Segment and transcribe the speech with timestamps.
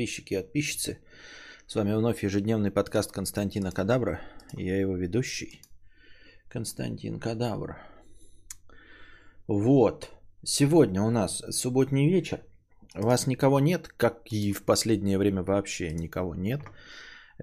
[0.00, 0.98] подписчики и подписчицы.
[1.66, 4.20] С вами вновь ежедневный подкаст Константина Кадавра.
[4.56, 5.60] Я его ведущий.
[6.48, 7.76] Константин Кадавр.
[9.48, 10.08] Вот.
[10.42, 12.38] Сегодня у нас субботний вечер.
[12.94, 16.60] Вас никого нет, как и в последнее время вообще никого нет.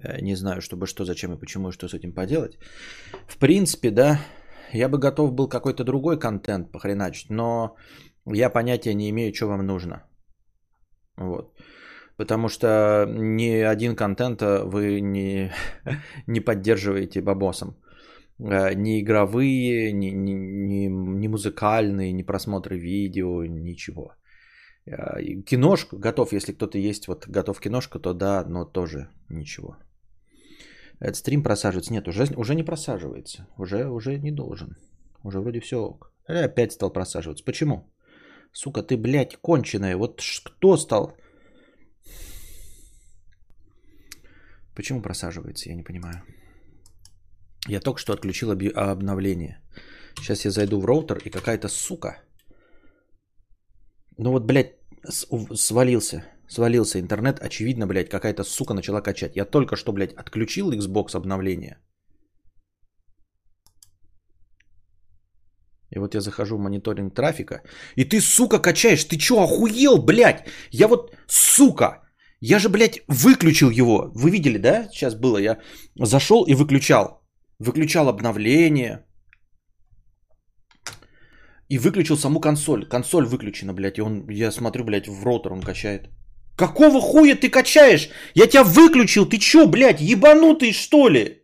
[0.02, 2.58] Э, не знаю, чтобы что, зачем и почему, и что с этим поделать.
[3.28, 4.20] В принципе, да,
[4.72, 7.76] я бы готов был какой-то другой контент похреначить, но
[8.26, 10.02] я понятия не имею, что вам нужно.
[11.16, 11.54] Вот.
[12.18, 15.52] Потому что ни один контент вы не,
[16.26, 17.76] не поддерживаете бабосом.
[18.40, 20.88] Э, ни игровые, ни, ни, ни,
[21.20, 24.14] ни музыкальные, ни просмотры видео, ничего.
[24.86, 29.76] Э, киношку готов, если кто-то есть, вот готов киношку, то да, но тоже ничего.
[31.00, 31.92] Этот стрим просаживается.
[31.92, 33.46] Нет, уже, уже не просаживается.
[33.58, 34.76] Уже, уже не должен.
[35.24, 36.12] Уже вроде все ок.
[36.26, 37.44] Опять стал просаживаться.
[37.44, 37.92] Почему?
[38.52, 39.96] Сука, ты, блядь, конченая.
[39.96, 41.16] Вот кто стал...
[44.78, 46.22] Почему просаживается, я не понимаю.
[47.68, 49.60] Я только что отключил обновление.
[50.16, 52.22] Сейчас я зайду в роутер и какая-то сука.
[54.18, 54.76] Ну вот, блядь,
[55.56, 56.22] свалился.
[56.48, 57.40] Свалился интернет.
[57.40, 59.36] Очевидно, блядь, какая-то сука начала качать.
[59.36, 61.78] Я только что, блядь, отключил Xbox обновление.
[65.90, 67.62] И вот я захожу в мониторинг трафика.
[67.96, 69.04] И ты, сука, качаешь.
[69.04, 70.46] Ты чё, охуел, блядь?
[70.70, 72.07] Я вот, сука,
[72.40, 74.12] я же, блядь, выключил его.
[74.14, 74.88] Вы видели, да?
[74.92, 75.38] Сейчас было.
[75.38, 75.58] Я
[75.96, 77.20] зашел и выключал.
[77.58, 79.04] Выключал обновление.
[81.68, 82.86] И выключил саму консоль.
[82.88, 83.98] Консоль выключена, блядь.
[83.98, 86.08] И он, я смотрю, блядь, в ротор он качает.
[86.56, 88.08] Какого хуя ты качаешь?
[88.34, 89.26] Я тебя выключил.
[89.26, 91.42] Ты чё, блядь, ебанутый что ли?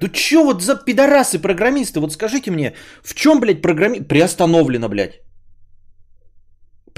[0.00, 2.00] Ну чё вот за пидорасы программисты?
[2.00, 3.98] Вот скажите мне, в чем, блядь, программи...
[4.00, 5.20] Приостановлено, блядь.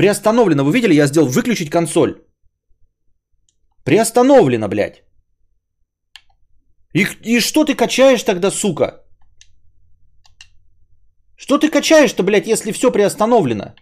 [0.03, 0.65] Приостановлено.
[0.65, 2.15] Вы видели, я сделал выключить консоль.
[3.85, 5.05] Приостановлено, блядь.
[6.93, 9.05] И, и что ты качаешь тогда, сука?
[11.37, 13.75] Что ты качаешь-то, блядь, если все приостановлено?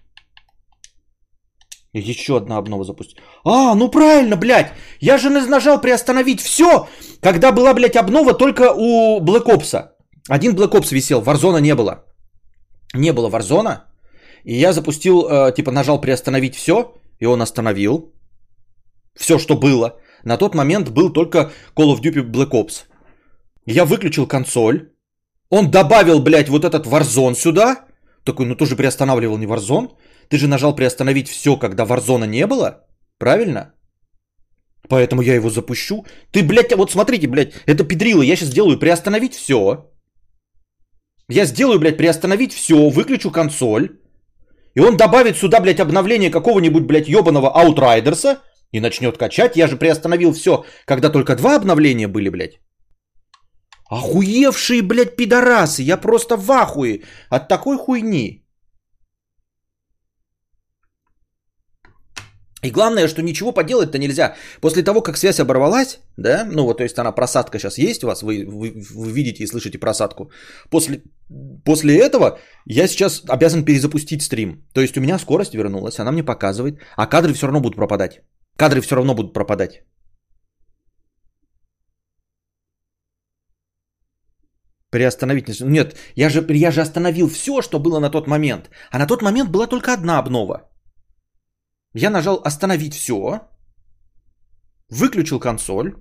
[1.94, 3.16] Еще одна обнова запустить.
[3.44, 4.74] А, ну правильно, блядь.
[5.00, 6.86] Я же нажал приостановить все,
[7.22, 9.88] когда была, блядь, обнова только у Black Ops.
[10.28, 12.04] Один Black Ops висел, Warzone не было.
[12.94, 13.89] Не было Warzone.
[14.44, 18.14] И я запустил, э, типа нажал приостановить все, и он остановил.
[19.14, 19.98] Все, что было.
[20.24, 22.84] На тот момент был только Call of Duty Black Ops.
[23.66, 24.92] Я выключил консоль.
[25.50, 27.84] Он добавил, блядь, вот этот Warzone сюда.
[28.24, 29.90] Такой, ну тоже приостанавливал не Warzone.
[30.28, 32.86] Ты же нажал приостановить все, когда Warzone не было.
[33.18, 33.74] Правильно?
[34.88, 36.04] Поэтому я его запущу.
[36.32, 38.22] Ты, блядь, вот смотрите, блядь, это педрило.
[38.22, 39.90] Я сейчас сделаю приостановить все.
[41.28, 43.88] Я сделаю, блядь, приостановить все, выключу консоль.
[44.74, 48.40] И он добавит сюда, блядь, обновление какого-нибудь, блядь, ебаного Аутрайдерса
[48.72, 49.56] и начнет качать.
[49.56, 52.60] Я же приостановил все, когда только два обновления были, блядь.
[53.90, 55.82] Охуевшие, блядь, пидорасы.
[55.82, 58.39] Я просто в ахуе от такой хуйни.
[62.62, 64.34] И главное, что ничего поделать-то нельзя.
[64.60, 68.06] После того, как связь оборвалась, да, ну вот, то есть она просадка сейчас есть у
[68.06, 70.30] вас, вы, вы, вы видите и слышите просадку.
[70.70, 71.02] После,
[71.64, 74.62] после этого я сейчас обязан перезапустить стрим.
[74.74, 78.20] То есть у меня скорость вернулась, она мне показывает, а кадры все равно будут пропадать.
[78.56, 79.82] Кадры все равно будут пропадать.
[84.90, 85.54] Приостановить не...
[85.68, 88.70] Нет, я же, я же остановил все, что было на тот момент.
[88.90, 90.68] А на тот момент была только одна обнова.
[91.94, 93.40] Я нажал остановить все.
[94.88, 95.94] Выключил консоль.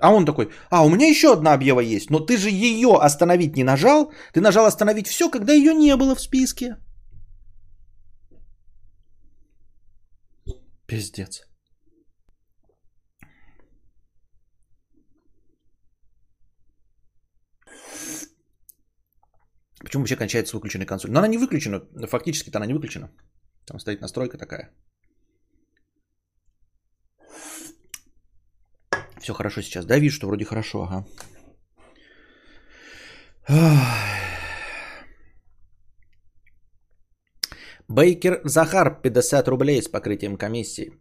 [0.00, 3.56] А он такой, а у меня еще одна объява есть, но ты же ее остановить
[3.56, 4.12] не нажал.
[4.32, 6.76] Ты нажал остановить все, когда ее не было в списке.
[10.86, 11.42] Пиздец.
[19.84, 21.10] Почему вообще кончается выключенная консоль?
[21.10, 21.80] Но она не выключена.
[22.06, 23.10] Фактически-то она не выключена.
[23.66, 24.70] Там стоит настройка такая.
[29.24, 29.86] Все хорошо сейчас.
[29.86, 31.04] Да, вижу, что вроде хорошо, ага.
[37.88, 40.92] Бейкер Захар, 50 рублей с покрытием комиссии.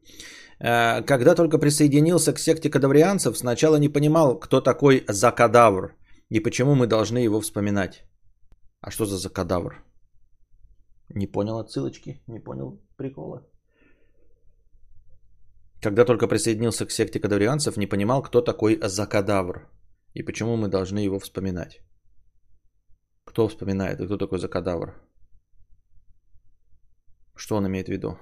[0.60, 5.98] Э, когда только присоединился к секте кадаврианцев, сначала не понимал, кто такой Закадавр
[6.30, 8.06] и почему мы должны его вспоминать.
[8.80, 9.84] А что за Закадавр?
[11.10, 13.42] Не понял отсылочки, не понял прикола.
[15.84, 19.70] Когда только присоединился к секте кадаврианцев, не понимал, кто такой Закадавр
[20.14, 21.82] и почему мы должны его вспоминать.
[23.26, 24.94] Кто вспоминает кто такой Закадавр?
[27.36, 28.18] Что он имеет в виду?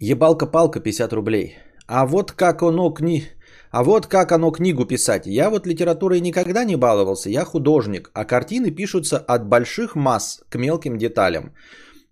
[0.00, 1.56] Ебалка-палка 50 рублей.
[1.86, 3.28] А вот как оно к ней...
[3.70, 5.26] А вот как оно книгу писать.
[5.26, 10.56] Я вот литературой никогда не баловался, я художник, а картины пишутся от больших масс к
[10.56, 11.52] мелким деталям.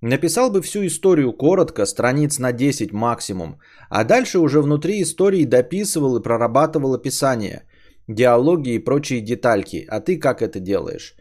[0.01, 3.59] Написал бы всю историю коротко, страниц на 10 максимум,
[3.89, 7.63] а дальше уже внутри истории дописывал и прорабатывал описание,
[8.07, 9.87] диалоги и прочие детальки.
[9.89, 11.17] А ты как это делаешь?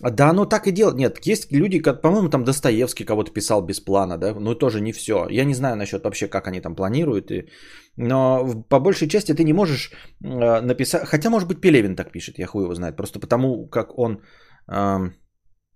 [0.00, 0.96] Да, оно так и делает.
[0.96, 4.92] Нет, есть люди, как, по-моему, там Достоевский кого-то писал без плана, да, но тоже не
[4.92, 5.26] все.
[5.30, 7.50] Я не знаю насчет вообще, как они там планируют, и...
[7.96, 9.90] но по большей части ты не можешь
[10.24, 13.98] э, написать, хотя, может быть, Пелевин так пишет, я хуй его знает, просто потому, как
[13.98, 14.22] он
[14.70, 15.10] э,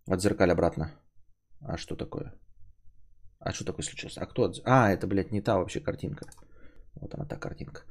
[0.06, 0.92] отзеркаль обратно.
[1.60, 2.32] А что такое?
[3.40, 4.18] А что такое случилось?
[4.18, 4.52] А кто?
[4.64, 6.26] А, это, блядь, не та вообще картинка.
[6.94, 7.82] Вот она та картинка.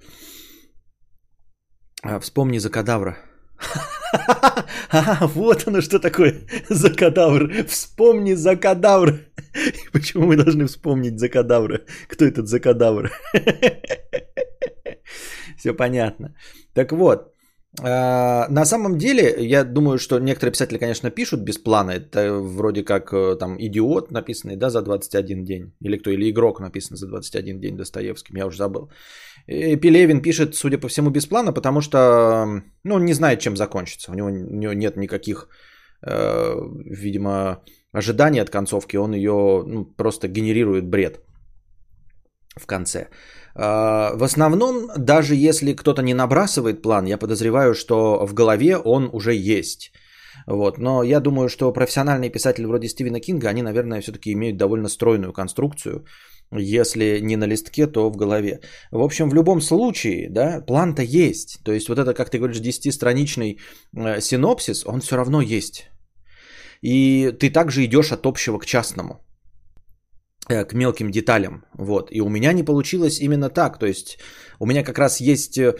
[2.03, 3.17] А, вспомни за кадавра.
[4.91, 7.65] А, вот оно что такое за кадавр.
[7.67, 9.19] Вспомни за кадавр.
[9.93, 11.81] Почему мы должны вспомнить за кадавра?
[12.07, 13.11] Кто этот за кадавр?
[15.57, 16.35] Все понятно.
[16.73, 17.30] Так вот,
[17.79, 21.91] на самом деле, я думаю, что некоторые писатели, конечно, пишут без плана.
[21.91, 25.73] Это вроде как э, там идиот написанный, да, за 21 день.
[25.79, 28.91] Или кто, или игрок написан за 21 день Достоевским, я уже забыл.
[29.47, 33.55] И Пелевин пишет, судя по всему, без плана, потому что, ну, он не знает, чем
[33.55, 34.11] закончится.
[34.11, 35.47] У него, у него нет никаких,
[36.05, 37.63] э, видимо,
[37.93, 38.97] ожиданий от концовки.
[38.97, 41.19] Он ее ну, просто генерирует бред
[42.57, 43.07] в конце.
[43.55, 49.09] А, в основном, даже если кто-то не набрасывает план, я подозреваю, что в голове он
[49.13, 49.91] уже есть.
[50.47, 50.77] Вот.
[50.77, 55.33] Но я думаю, что профессиональные писатели вроде Стивена Кинга, они, наверное, все-таки имеют довольно стройную
[55.33, 56.05] конструкцию.
[56.53, 58.59] Если не на листке, то в голове.
[58.91, 61.59] В общем, в любом случае, да, план-то есть.
[61.63, 63.59] То есть вот это, как ты говоришь, 10-страничный
[63.95, 65.89] э, синопсис, он все равно есть.
[66.81, 69.23] И ты также идешь от общего к частному.
[70.51, 71.63] Э, к мелким деталям.
[71.77, 72.09] Вот.
[72.11, 73.79] И у меня не получилось именно так.
[73.79, 74.17] То есть
[74.59, 75.75] у меня как раз есть э,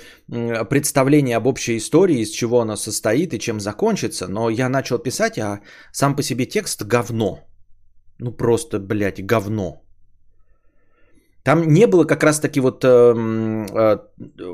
[0.69, 4.27] представление об общей истории, из чего она состоит и чем закончится.
[4.27, 5.59] Но я начал писать, а
[5.91, 7.39] сам по себе текст говно.
[8.19, 9.81] Ну просто, блядь, говно.
[11.43, 13.97] Там не было как раз таки вот э, э,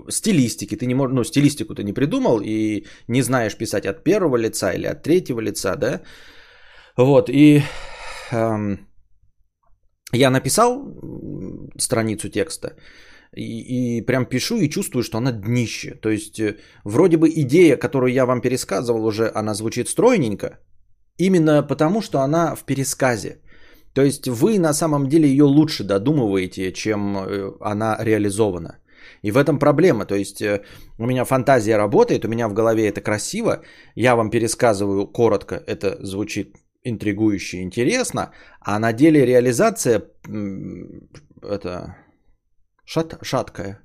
[0.09, 0.77] стилистики.
[0.77, 4.73] Ты не можешь, ну, стилистику ты не придумал и не знаешь писать от первого лица
[4.73, 6.01] или от третьего лица, да?
[6.97, 7.61] Вот, и
[8.31, 8.77] э,
[10.13, 10.86] я написал
[11.77, 12.75] страницу текста
[13.36, 15.95] и, и прям пишу и чувствую, что она днище.
[16.01, 20.59] То есть э, вроде бы идея, которую я вам пересказывал уже, она звучит стройненько,
[21.18, 23.42] именно потому, что она в пересказе.
[23.94, 28.80] То есть вы на самом деле ее лучше додумываете, чем э, она реализована.
[29.24, 30.06] И в этом проблема.
[30.06, 30.62] То есть э,
[30.98, 33.62] у меня фантазия работает, у меня в голове это красиво,
[33.95, 36.56] я вам пересказываю коротко, это звучит
[36.89, 38.31] интригующе интересно,
[38.61, 40.03] а на деле реализация
[41.41, 41.95] это
[42.85, 43.79] шат, шаткая.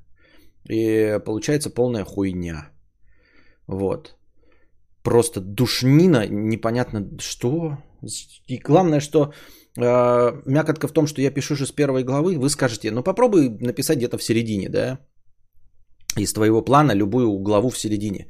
[0.70, 2.70] И получается полная хуйня.
[3.66, 4.16] Вот.
[5.02, 7.78] Просто душнина, непонятно что.
[8.48, 9.32] И главное, что
[9.76, 13.48] э, мякотка в том, что я пишу же с первой главы, вы скажете, ну попробуй
[13.60, 14.98] написать где-то в середине, да,
[16.16, 18.28] из твоего плана любую главу в середине.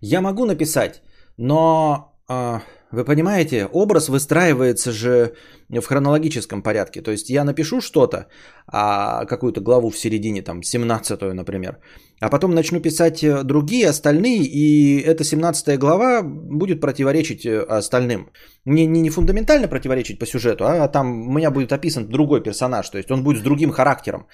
[0.00, 1.02] Я могу написать,
[1.36, 2.60] но э,
[2.92, 5.34] вы понимаете, образ выстраивается же
[5.68, 7.02] в хронологическом порядке.
[7.02, 8.26] То есть я напишу что-то,
[8.66, 11.78] а какую-то главу в середине, там, 17 например,
[12.20, 18.30] а потом начну писать э, другие, остальные, и эта 17 глава будет противоречить э, остальным.
[18.64, 22.90] Не, не, не фундаментально противоречить по сюжету, а там у меня будет описан другой персонаж,
[22.90, 24.26] то есть он будет с другим характером.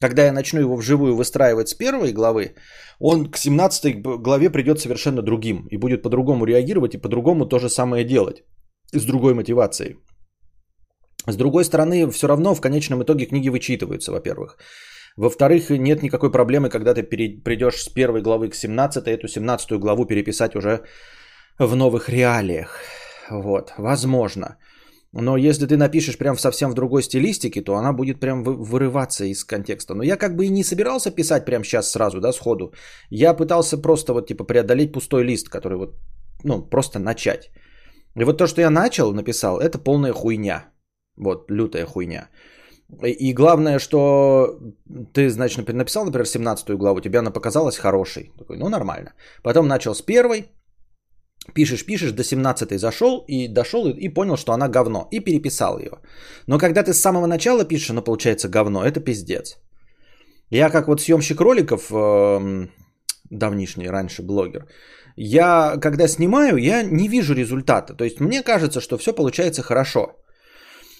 [0.00, 2.54] Когда я начну его вживую выстраивать с первой главы,
[2.98, 7.68] он к 17 главе придет совершенно другим и будет по-другому реагировать и по-другому то же
[7.68, 8.44] самое делать
[8.92, 9.96] с другой мотивацией.
[11.26, 14.58] С другой стороны, все равно в конечном итоге книги вычитываются, во-первых.
[15.16, 20.06] Во-вторых, нет никакой проблемы, когда ты придешь с первой главы к 17, эту 17 главу
[20.06, 20.82] переписать уже
[21.58, 22.80] в новых реалиях.
[23.30, 24.58] Вот, возможно.
[25.16, 29.44] Но если ты напишешь прям совсем в другой стилистике, то она будет прям вырываться из
[29.44, 29.94] контекста.
[29.94, 32.72] Но я как бы и не собирался писать прям сейчас сразу, да, сходу.
[33.10, 35.94] Я пытался просто вот типа преодолеть пустой лист, который вот,
[36.44, 37.50] ну, просто начать.
[38.16, 40.64] И вот то, что я начал, написал, это полная хуйня.
[41.16, 42.28] Вот, лютая хуйня.
[43.02, 44.58] И главное, что
[45.12, 48.32] ты, значит, написал, например, 17 главу, тебе она показалась хорошей.
[48.38, 49.12] Такой, ну, нормально.
[49.42, 50.48] Потом начал с первой,
[51.52, 55.78] пишешь, пишешь, до 17 зашел и дошел и, и понял, что она говно, и переписал
[55.78, 55.90] ее.
[56.46, 59.58] Но когда ты с самого начала пишешь, она получается говно, это пиздец.
[60.50, 62.68] Я как вот съемщик роликов, э,
[63.30, 64.66] давнишний раньше блогер,
[65.16, 67.94] я когда снимаю, я не вижу результата.
[67.94, 70.16] То есть мне кажется, что все получается хорошо.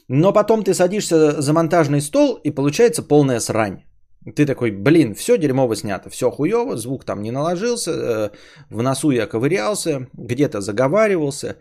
[0.09, 3.83] Но потом ты садишься за монтажный стол, и получается полная срань.
[4.25, 8.31] Ты такой, блин, все дерьмово снято, все хуево, звук там не наложился, э,
[8.71, 11.57] в носу я ковырялся, где-то заговаривался.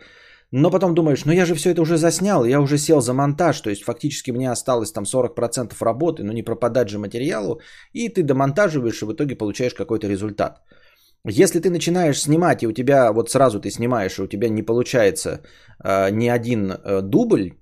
[0.51, 3.59] Но потом думаешь, ну я же все это уже заснял, я уже сел за монтаж,
[3.61, 7.59] то есть фактически мне осталось там 40% работы, но не пропадать же материалу,
[7.91, 10.61] и ты домонтаживаешь, и в итоге получаешь какой-то результат.
[11.25, 14.61] Если ты начинаешь снимать, и у тебя вот сразу ты снимаешь, и у тебя не
[14.61, 15.41] получается
[15.83, 17.53] э, ни один э, дубль,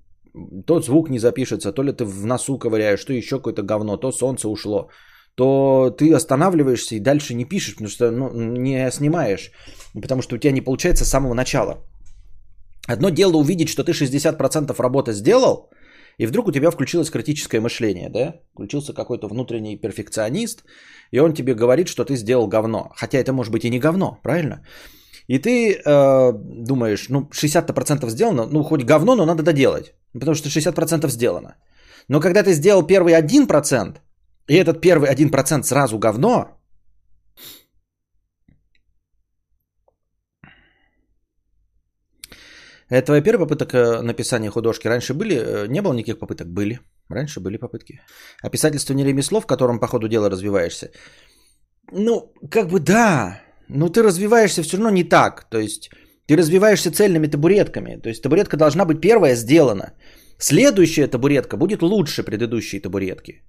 [0.66, 4.12] тот звук не запишется, то ли ты в носу ковыряешь, то еще какое-то говно, то
[4.12, 4.90] солнце ушло,
[5.34, 9.50] то ты останавливаешься и дальше не пишешь, потому что ну, не снимаешь,
[9.94, 11.84] потому что у тебя не получается с самого начала.
[12.88, 15.70] Одно дело увидеть, что ты 60% работы сделал,
[16.18, 18.34] и вдруг у тебя включилось критическое мышление, да?
[18.54, 20.64] Включился какой-то внутренний перфекционист,
[21.10, 22.92] и он тебе говорит, что ты сделал говно.
[22.96, 24.64] Хотя это может быть и не говно, правильно?
[25.28, 29.94] И ты э, думаешь, ну 60% сделано, ну хоть говно, но надо доделать.
[30.12, 31.56] Потому что 60% сделано.
[32.08, 33.98] Но когда ты сделал первый 1%,
[34.48, 36.62] и этот первый 1% сразу говно,
[42.92, 44.88] Это твоя первая попытка написания художки.
[44.88, 45.34] Раньше были?
[45.34, 46.46] Э, не было никаких попыток?
[46.48, 46.78] Были.
[47.08, 48.00] Раньше были попытки.
[48.42, 50.90] А писательство не ремесло, в котором по ходу дела развиваешься?
[51.90, 53.40] Ну, как бы да.
[53.68, 55.48] Но ты развиваешься все равно не так.
[55.50, 55.88] То есть
[56.26, 58.00] ты развиваешься цельными табуретками.
[58.02, 59.92] То есть табуретка должна быть первая сделана.
[60.38, 63.42] Следующая табуретка будет лучше предыдущей табуретки.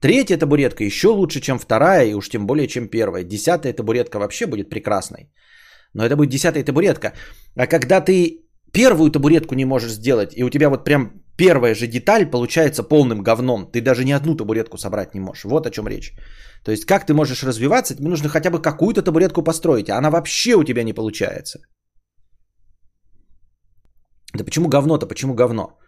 [0.00, 3.24] Третья табуретка еще лучше, чем вторая, и уж тем более, чем первая.
[3.24, 5.32] Десятая табуретка вообще будет прекрасной.
[5.94, 7.12] Но это будет десятая табуретка.
[7.56, 11.86] А когда ты первую табуретку не можешь сделать, и у тебя вот прям первая же
[11.86, 15.44] деталь получается полным говном, ты даже ни одну табуретку собрать не можешь.
[15.44, 16.12] Вот о чем речь.
[16.64, 20.10] То есть как ты можешь развиваться, тебе нужно хотя бы какую-то табуретку построить, а она
[20.10, 21.58] вообще у тебя не получается.
[24.34, 25.78] Да почему говно-то, почему говно?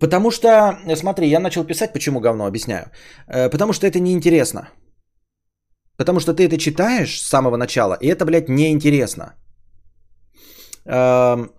[0.00, 2.90] Потому что, смотри, я начал писать, почему говно, объясняю.
[3.28, 4.70] Э, потому что это неинтересно.
[5.96, 9.34] Потому что ты это читаешь с самого начала, и это, блядь, неинтересно.
[10.86, 11.50] Эм,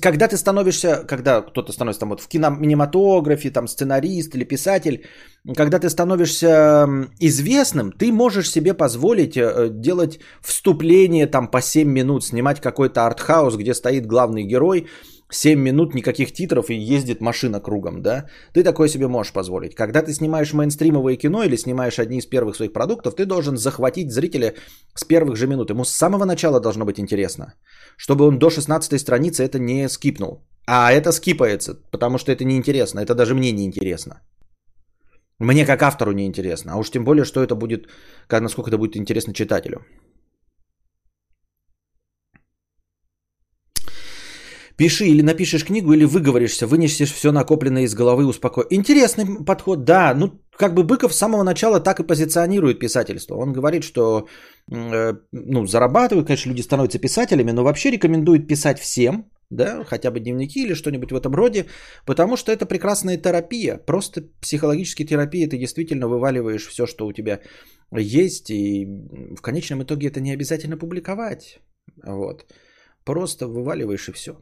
[0.00, 5.06] когда ты становишься, когда кто-то становится там вот в кинематографе, там сценарист или писатель,
[5.54, 6.88] когда ты становишься
[7.20, 13.56] известным, ты можешь себе позволить э, делать вступление там по 7 минут, снимать какой-то артхаус,
[13.56, 14.88] где стоит главный герой,
[15.30, 18.26] 7 минут никаких титров и ездит машина кругом, да?
[18.52, 19.74] Ты такое себе можешь позволить.
[19.74, 24.12] Когда ты снимаешь мейнстримовое кино или снимаешь одни из первых своих продуктов, ты должен захватить
[24.12, 24.54] зрителя
[24.94, 25.70] с первых же минут.
[25.70, 27.54] Ему с самого начала должно быть интересно.
[27.96, 30.46] Чтобы он до 16 страницы это не скипнул.
[30.66, 33.00] А это скипается, потому что это неинтересно.
[33.00, 34.22] Это даже мне не интересно.
[35.38, 36.72] Мне как автору не интересно.
[36.72, 37.88] А уж тем более, что это будет,
[38.30, 39.84] насколько это будет интересно читателю.
[44.76, 48.64] Пиши или напишешь книгу, или выговоришься, вынесешь все накопленное из головы, успокой.
[48.70, 50.12] Интересный подход, да.
[50.14, 53.36] Ну, как бы Быков с самого начала так и позиционирует писательство.
[53.36, 54.28] Он говорит, что
[54.70, 60.20] э, ну, зарабатывают, конечно, люди становятся писателями, но вообще рекомендует писать всем, да, хотя бы
[60.20, 61.66] дневники или что-нибудь в этом роде,
[62.04, 63.78] потому что это прекрасная терапия.
[63.78, 67.40] Просто психологическая терапия, ты действительно вываливаешь все, что у тебя
[67.92, 68.86] есть, и
[69.36, 71.60] в конечном итоге это не обязательно публиковать.
[72.04, 72.44] Вот.
[73.04, 74.36] Просто вываливаешь и все.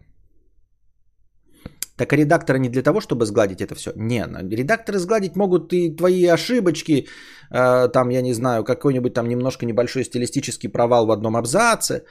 [1.97, 3.93] Так а редакторы не для того, чтобы сгладить это все?
[3.97, 7.07] Не, ну, редакторы сгладить могут и твои ошибочки,
[7.51, 12.03] э, там, я не знаю, какой-нибудь там немножко небольшой стилистический провал в одном абзаце,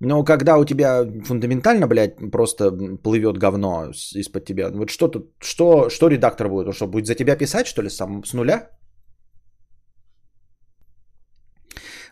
[0.00, 2.70] но когда у тебя фундаментально, блядь, просто
[3.02, 6.66] плывет говно из-под тебя, вот что тут, что, что редактор будет?
[6.66, 8.68] Он что, будет за тебя писать, что ли, сам с нуля?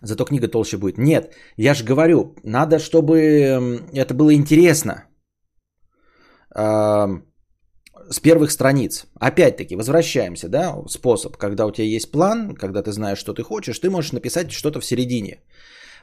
[0.03, 0.99] Зато книга толще будет.
[0.99, 3.17] Нет, я же говорю, надо, чтобы
[3.93, 5.10] это было интересно
[8.11, 9.07] с первых страниц.
[9.21, 13.79] Опять-таки, возвращаемся, да, способ, когда у тебя есть план, когда ты знаешь, что ты хочешь,
[13.79, 15.43] ты можешь написать что-то в середине.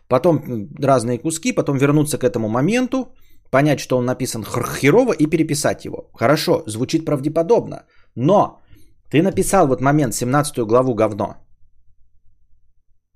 [0.07, 3.13] Потом разные куски, потом вернуться к этому моменту,
[3.51, 6.09] понять, что он написан херово и переписать его.
[6.13, 7.83] Хорошо, звучит правдеподобно,
[8.15, 8.61] но
[9.11, 11.35] ты написал вот момент 17 главу говно,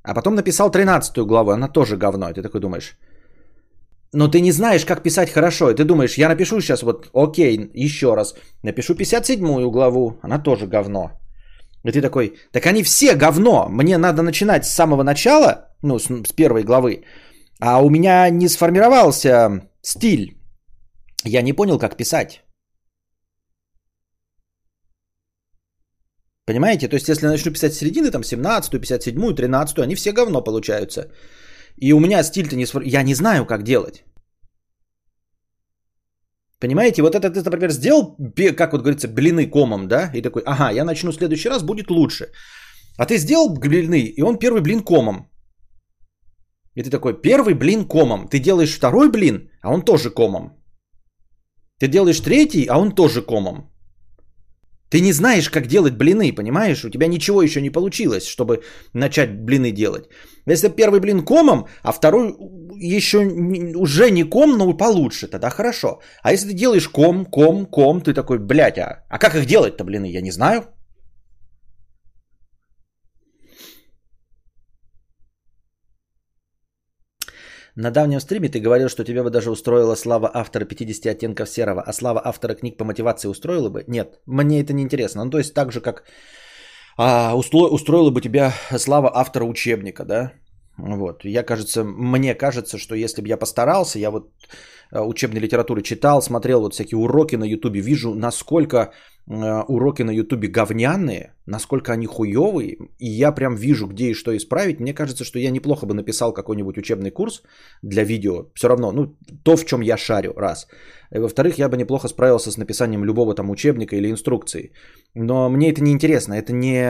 [0.03, 2.97] а потом написал 13 главу, она тоже говно, и ты такой думаешь,
[4.13, 5.71] но ты не знаешь, как писать хорошо.
[5.71, 8.35] И ты думаешь, я напишу сейчас вот, окей, еще раз.
[8.63, 11.11] Напишу 57 главу, она тоже говно.
[11.85, 13.67] И ты такой, так они все говно.
[13.69, 17.03] Мне надо начинать с самого начала, ну, с, с первой главы.
[17.59, 20.37] А у меня не сформировался стиль.
[21.23, 22.43] Я не понял, как писать.
[26.45, 26.87] Понимаете?
[26.87, 30.43] То есть, если я начну писать с середины, там, 17, 57, 13, они все говно
[30.43, 31.11] получаются.
[31.77, 32.93] И у меня стиль-то не сформирован.
[32.93, 34.03] Я не знаю, как делать.
[36.59, 38.15] Понимаете, вот это ты, например, сделал,
[38.57, 41.89] как вот говорится, блины комом, да, и такой, ага, я начну в следующий раз, будет
[41.89, 42.25] лучше.
[42.97, 45.27] А ты сделал блины, и он первый блин комом.
[46.75, 48.27] И ты такой, первый блин комом.
[48.27, 50.51] Ты делаешь второй блин, а он тоже комом.
[51.79, 53.70] Ты делаешь третий, а он тоже комом.
[54.91, 56.83] Ты не знаешь, как делать блины, понимаешь?
[56.83, 58.61] У тебя ничего еще не получилось, чтобы
[58.93, 60.09] начать блины делать.
[60.45, 62.35] Если первый блин комом, а второй
[62.75, 63.19] еще
[63.75, 66.01] уже не ком, но получше, тогда хорошо.
[66.23, 69.85] А если ты делаешь ком, ком, ком, ты такой, блядь, а, а как их делать-то
[69.85, 70.63] блины, я не знаю.
[77.75, 81.81] На давнем стриме ты говорил, что тебя бы даже устроила слава автора 50 оттенков серого,
[81.81, 83.83] а слава автора книг по мотивации устроила бы?
[83.87, 85.23] Нет, мне это не интересно.
[85.23, 86.03] Ну, то есть так же, как
[86.97, 90.33] а, устроила бы тебя слава автора учебника, да?
[90.77, 91.25] Вот.
[91.25, 94.31] Я, кажется, мне кажется, что если бы я постарался, я вот
[94.91, 98.91] э, учебной литературы читал, смотрел вот всякие уроки на ютубе, вижу, насколько
[99.27, 104.79] уроки на ютубе говняные, насколько они хуевые, и я прям вижу, где и что исправить.
[104.79, 107.43] Мне кажется, что я неплохо бы написал какой-нибудь учебный курс
[107.81, 108.47] для видео.
[108.55, 110.67] Все равно, ну, то, в чем я шарю, раз.
[111.11, 114.71] И во-вторых, я бы неплохо справился с написанием любого там учебника или инструкции.
[115.15, 116.81] Но мне это не интересно, это не,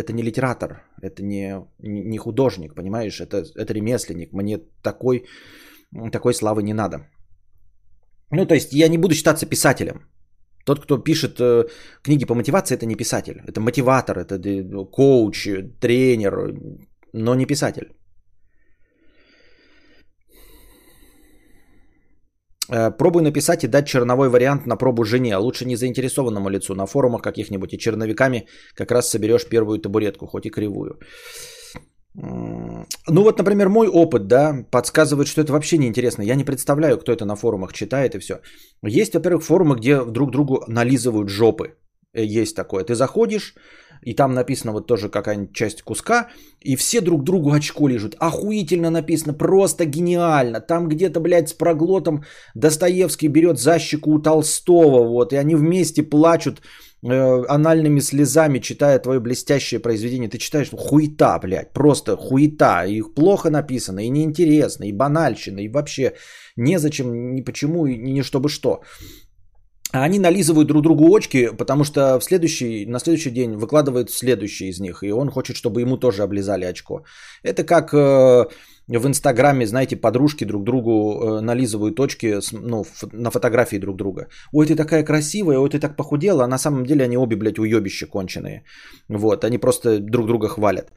[0.00, 4.32] это не литератор, это не, не художник, понимаешь, это, это ремесленник.
[4.32, 5.24] Мне такой,
[6.12, 7.06] такой славы не надо.
[8.30, 10.06] Ну, то есть я не буду считаться писателем.
[10.70, 11.64] Тот, кто пишет э,
[12.02, 13.42] книги по мотивации, это не писатель.
[13.48, 15.48] Это мотиватор, это э, коуч,
[15.80, 16.54] тренер,
[17.12, 17.88] но не писатель.
[22.68, 26.74] Э, пробуй написать и дать черновой вариант на пробу жене, а лучше не заинтересованному лицу,
[26.74, 28.46] на форумах каких-нибудь и черновиками
[28.76, 31.00] как раз соберешь первую табуретку, хоть и кривую.
[32.14, 32.86] Ну
[33.22, 36.22] вот, например, мой опыт, да, подсказывает, что это вообще неинтересно.
[36.22, 38.40] Я не представляю, кто это на форумах читает и все.
[38.82, 41.76] Есть, во-первых, форумы, где друг другу нализывают жопы.
[42.12, 42.84] Э, есть такое.
[42.84, 43.54] Ты заходишь,
[44.02, 46.28] и там написано вот тоже какая-нибудь часть куска,
[46.60, 48.16] и все друг другу очко лежат.
[48.18, 50.60] Охуительно написано, просто гениально.
[50.60, 56.60] Там где-то, блядь, с проглотом Достоевский берет защику у Толстого, вот, и они вместе плачут
[57.02, 60.28] анальными слезами, читая твое блестящее произведение.
[60.28, 62.84] Ты читаешь, хуета, блядь, просто хуета.
[62.84, 66.12] Их плохо написано, и неинтересно, и банальщина, и вообще
[66.56, 68.82] незачем, ни почему, и ни чтобы что.
[69.92, 74.68] А они нализывают друг другу очки, потому что в следующий, на следующий день выкладывает следующий
[74.68, 77.02] из них, и он хочет, чтобы ему тоже облизали очко.
[77.42, 78.46] Это как э,
[78.98, 84.26] в Инстаграме, знаете, подружки друг другу э, нализывают точки ну, на фотографии друг друга.
[84.52, 87.58] Ой, ты такая красивая, ой, ты так похудела, а на самом деле они обе, блядь,
[87.58, 88.64] уебища конченые.
[89.08, 90.90] Вот, они просто друг друга хвалят.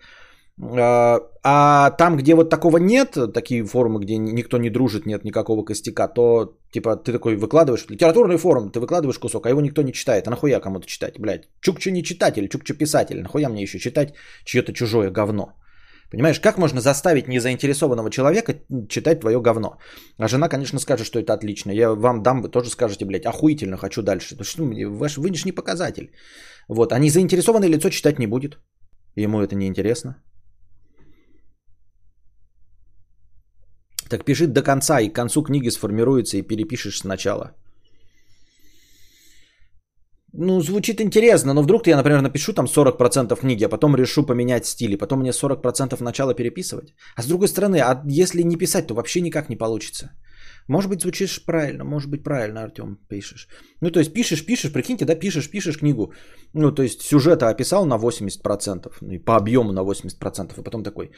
[0.62, 5.65] А, а там, где вот такого нет, такие форумы, где никто не дружит, нет никакого
[5.65, 9.93] костяка, то типа ты такой выкладываешь, литературный форум, ты выкладываешь кусок, а его никто не
[9.93, 10.27] читает.
[10.27, 11.47] А нахуя кому-то читать, блядь?
[11.62, 13.21] Чукча не читатель, Чукча писатель.
[13.21, 14.13] Нахуя мне еще читать
[14.45, 15.53] чье-то чужое говно?
[16.13, 18.54] Понимаешь, как можно заставить незаинтересованного человека
[18.88, 19.78] читать твое говно?
[20.19, 21.71] А жена, конечно, скажет, что это отлично.
[21.71, 24.36] Я вам дам, вы тоже скажете, блядь, охуительно, хочу дальше.
[24.36, 26.12] Потому что ну, ваш вынешний показатель.
[26.69, 28.60] Вот, а незаинтересованное лицо читать не будет.
[29.15, 30.15] Ему это не интересно.
[34.08, 37.56] Так пиши до конца, и к концу книги сформируется, и перепишешь сначала.
[40.36, 44.65] Ну, звучит интересно, но вдруг я, например, напишу там 40% книги, а потом решу поменять
[44.65, 46.96] стиль, и потом мне 40% начала переписывать.
[47.15, 50.10] А с другой стороны, а если не писать, то вообще никак не получится.
[50.67, 53.48] Может быть, звучишь правильно, может быть, правильно, Артем, пишешь.
[53.82, 56.13] Ну, то есть пишешь, пишешь, прикиньте, да, пишешь, пишешь книгу.
[56.54, 60.84] Ну, то есть сюжета описал на 80%, ну, и по объему на 80%, и потом
[60.84, 61.12] такой,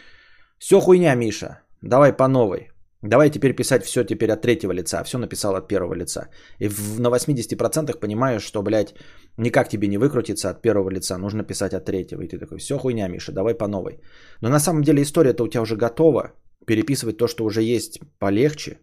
[0.59, 2.74] все хуйня, Миша, давай по новой.
[3.09, 6.29] Давай теперь писать все теперь от третьего лица, все написал от первого лица.
[6.59, 8.95] И в, на 80% понимаешь, что, блядь,
[9.37, 12.21] никак тебе не выкрутиться от первого лица, нужно писать от третьего.
[12.21, 13.99] И ты такой, все хуйня, Миша, давай по новой.
[14.41, 16.33] Но на самом деле история-то у тебя уже готова.
[16.65, 18.79] Переписывать то, что уже есть, полегче.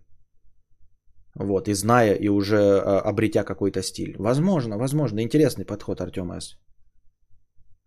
[1.34, 4.14] Вот, и зная, и уже а, обретя какой-то стиль.
[4.18, 5.20] Возможно, возможно.
[5.20, 6.58] Интересный подход, Артем С.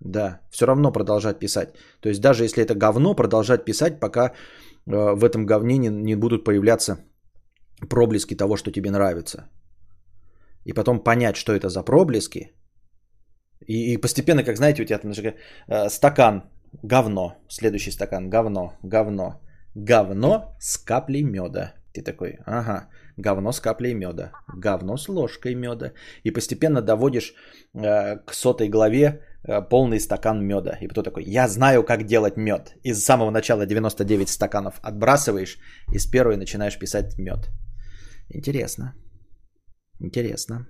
[0.02, 1.70] Да, все равно продолжать писать.
[2.02, 4.34] То есть даже если это говно, продолжать писать, пока
[4.86, 6.98] в этом говне не, не будут появляться
[7.90, 9.50] проблески того, что тебе нравится.
[10.66, 12.52] И потом понять, что это за проблески.
[13.68, 16.44] И, и постепенно, как знаете, у тебя там э, стакан
[16.84, 19.42] говно, следующий стакан говно, говно,
[19.76, 21.74] говно с каплей меда.
[21.94, 25.94] Ты такой, ага, говно с каплей меда, говно с ложкой меда.
[26.24, 27.34] И постепенно доводишь
[27.74, 29.35] э, к сотой главе Э,
[29.70, 30.78] полный стакан меда.
[30.82, 32.76] И потом такой, я знаю, как делать мед.
[32.84, 35.58] И с самого начала 99 стаканов отбрасываешь,
[35.94, 37.50] и с первой начинаешь писать мед.
[38.30, 38.94] Интересно.
[40.00, 40.68] Интересно.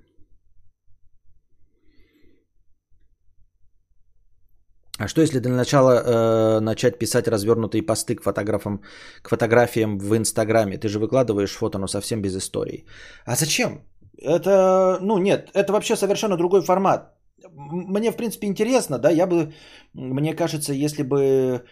[4.98, 8.82] А что если для начала э, начать писать развернутые посты к фотографам,
[9.22, 10.78] к фотографиям в Инстаграме?
[10.78, 12.86] Ты же выкладываешь фото, но совсем без истории.
[13.26, 13.82] А зачем?
[14.18, 17.14] Это, ну нет, это вообще совершенно другой формат.
[17.53, 19.53] Мне, в принципе, интересно, да, я бы,
[19.93, 21.63] мне кажется, если бы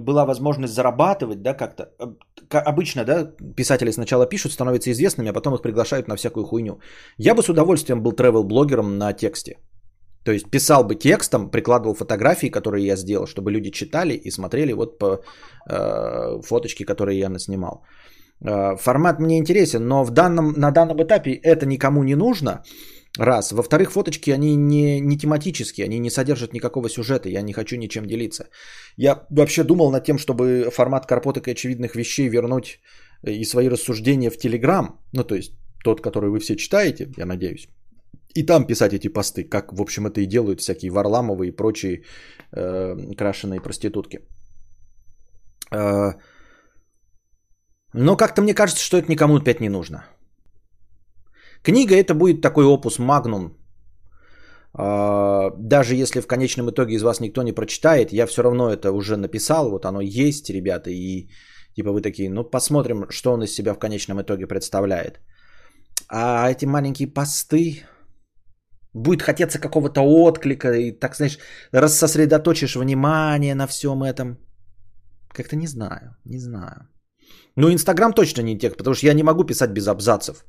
[0.00, 1.82] была возможность зарабатывать, да, как-то.
[1.98, 6.78] Э, обычно, да, писатели сначала пишут, становятся известными, а потом их приглашают на всякую хуйню.
[7.18, 9.56] Я бы с удовольствием был travel-блогером на тексте.
[10.24, 14.72] То есть писал бы текстом, прикладывал фотографии, которые я сделал, чтобы люди читали и смотрели
[14.72, 15.20] вот по
[15.70, 17.84] э, фоточке, которые я наснимал.
[18.40, 22.62] Э, формат мне интересен, но в данном, на данном этапе это никому не нужно.
[23.18, 23.52] Раз.
[23.52, 28.06] Во-вторых, фоточки, они не, не тематические, они не содержат никакого сюжета, я не хочу ничем
[28.06, 28.48] делиться.
[28.96, 32.80] Я вообще думал над тем, чтобы формат карпоток и очевидных вещей вернуть
[33.22, 35.52] и свои рассуждения в Телеграм, ну то есть
[35.84, 37.68] тот, который вы все читаете, я надеюсь,
[38.34, 42.02] и там писать эти посты, как, в общем, это и делают всякие Варламовы и прочие
[42.52, 44.18] э, крашеные проститутки.
[45.70, 46.14] Э,
[47.92, 50.04] но как-то мне кажется, что это никому опять не нужно.
[51.64, 53.56] Книга это будет такой опус магнум.
[54.74, 58.92] А, даже если в конечном итоге из вас никто не прочитает, я все равно это
[58.92, 61.28] уже написал, вот оно есть, ребята, и
[61.76, 65.20] типа вы такие, ну посмотрим, что он из себя в конечном итоге представляет.
[66.08, 67.84] А эти маленькие посты,
[68.94, 71.38] будет хотеться какого-то отклика, и так, знаешь,
[71.72, 74.38] рассосредоточишь внимание на всем этом.
[75.28, 76.88] Как-то не знаю, не знаю.
[77.56, 80.44] Ну, Инстаграм точно не тех, потому что я не могу писать без абзацев.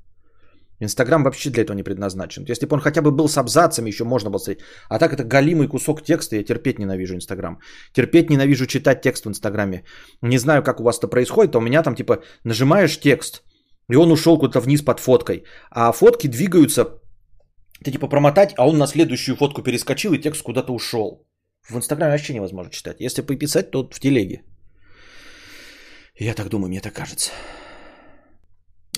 [0.80, 2.46] Инстаграм вообще для этого не предназначен.
[2.50, 4.64] Если бы он хотя бы был с абзацами, еще можно было смотреть.
[4.90, 7.60] А так это галимый кусок текста, я терпеть ненавижу Инстаграм.
[7.94, 9.84] Терпеть ненавижу читать текст в Инстаграме.
[10.22, 13.44] Не знаю, как у вас это происходит, а у меня там типа нажимаешь текст,
[13.90, 15.44] и он ушел куда-то вниз под фоткой.
[15.72, 17.00] А фотки двигаются,
[17.84, 21.26] ты типа промотать, а он на следующую фотку перескочил, и текст куда-то ушел.
[21.70, 22.98] В Инстаграме вообще невозможно читать.
[23.00, 24.44] Если пописать, то в телеге.
[26.20, 27.32] Я так думаю, мне так кажется.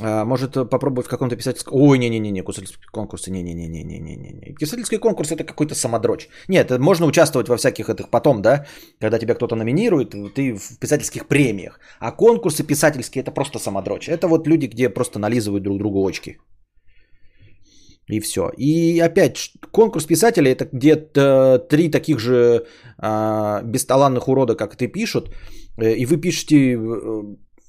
[0.01, 1.73] А, может попробовать в каком-то писательском...
[1.75, 4.55] Ой, не-не-не, писательские конкурсы, не-не-не-не-не-не.
[4.59, 6.29] Писательский конкурс это какой-то самодрочь.
[6.47, 8.65] Нет, можно участвовать во всяких этих потом, да,
[9.01, 11.79] когда тебя кто-то номинирует, ты в писательских премиях.
[11.99, 14.09] А конкурсы писательские это просто самодрочь.
[14.09, 16.37] Это вот люди, где просто нализывают друг другу очки.
[18.09, 18.51] И все.
[18.57, 22.65] И опять, конкурс писателей это где-то три таких же
[22.97, 25.29] а, бесталанных урода, как ты пишут.
[25.77, 27.23] Э, и вы пишете э,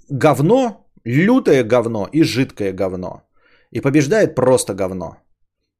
[0.09, 3.23] говно, лютое говно и жидкое говно.
[3.71, 5.17] И побеждает просто говно.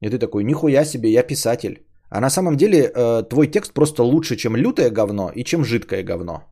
[0.01, 1.87] И ты такой, нихуя себе, я писатель.
[2.11, 6.03] А на самом деле э, твой текст просто лучше, чем лютое говно и чем жидкое
[6.03, 6.43] говно.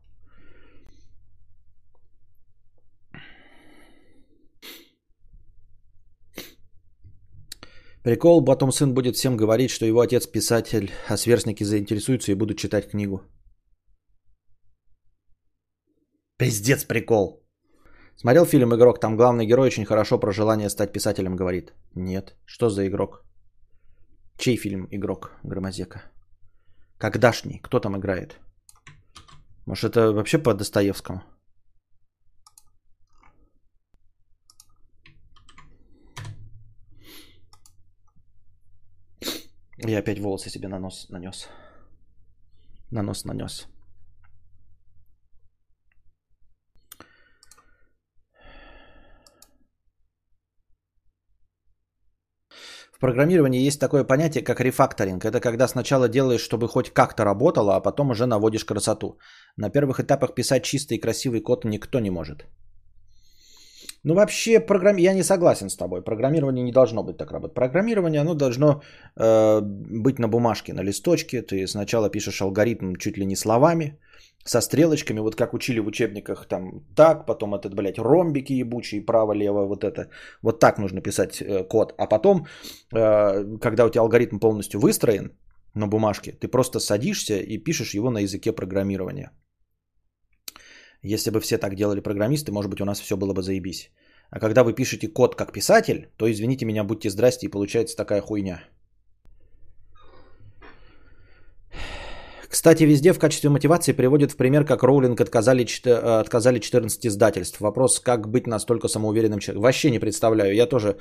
[8.03, 12.59] Прикол, потом сын будет всем говорить, что его отец писатель, а сверстники заинтересуются и будут
[12.59, 13.23] читать книгу.
[16.39, 17.46] Пиздец прикол.
[18.17, 21.75] Смотрел фильм «Игрок», там главный герой очень хорошо про желание стать писателем говорит.
[21.95, 22.35] Нет.
[22.47, 23.25] Что за игрок?
[24.39, 26.03] Чей фильм «Игрок» Громозека?
[26.99, 27.61] Когда-шний?
[27.63, 28.41] Кто там играет?
[29.67, 31.23] Может, это вообще по Достоевскому?
[39.79, 41.49] Я опять волосы себе на нос нанес.
[42.91, 43.67] На нос нанес.
[52.97, 55.25] В программировании есть такое понятие, как рефакторинг.
[55.25, 59.19] Это когда сначала делаешь, чтобы хоть как-то работало, а потом уже наводишь красоту.
[59.57, 62.47] На первых этапах писать чистый и красивый код никто не может.
[64.05, 64.97] Ну, вообще, программ...
[64.97, 66.01] я не согласен с тобой.
[66.01, 67.55] Программирование не должно быть так работать.
[67.55, 68.81] Программирование, оно должно
[69.17, 71.43] э, быть на бумажке, на листочке.
[71.43, 73.99] Ты сначала пишешь алгоритм чуть ли не словами,
[74.49, 79.67] со стрелочками, вот как учили в учебниках, там так, потом этот, блядь, ромбики ебучие, право-лево,
[79.67, 80.09] вот это.
[80.43, 81.95] Вот так нужно писать э, код.
[81.99, 82.47] А потом,
[82.95, 85.33] э, когда у тебя алгоритм полностью выстроен
[85.75, 89.31] на бумажке, ты просто садишься и пишешь его на языке программирования.
[91.03, 93.91] Если бы все так делали программисты, может быть, у нас все было бы заебись.
[94.31, 98.21] А когда вы пишете код как писатель, то, извините меня, будьте здрасте, и получается такая
[98.21, 98.61] хуйня.
[102.49, 105.67] Кстати, везде в качестве мотивации приводят в пример, как Роулинг отказали,
[106.21, 107.61] отказали 14 издательств.
[107.61, 109.63] Вопрос, как быть настолько самоуверенным человеком.
[109.63, 110.97] Вообще не представляю, я тоже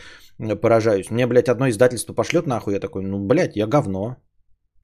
[0.62, 1.12] поражаюсь.
[1.12, 4.18] Мне, блядь, одно издательство пошлет нахуй, я такой, ну, блядь, я говно.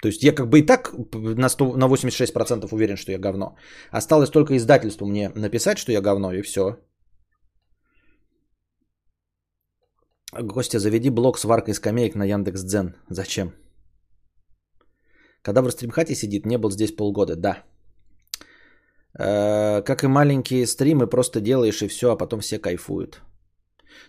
[0.01, 3.55] То есть я как бы и так на, 100, на 86% уверен, что я говно.
[3.91, 6.77] Осталось только издательству мне написать, что я говно, и все.
[10.33, 12.95] Гостя, заведи блок с варкой скамеек на Яндекс Дзен.
[13.09, 13.53] Зачем?
[15.43, 17.35] Когда в стримхате сидит, не был здесь полгода.
[17.35, 17.63] Да.
[19.19, 23.21] Э, как и маленькие стримы, просто делаешь и все, а потом все кайфуют.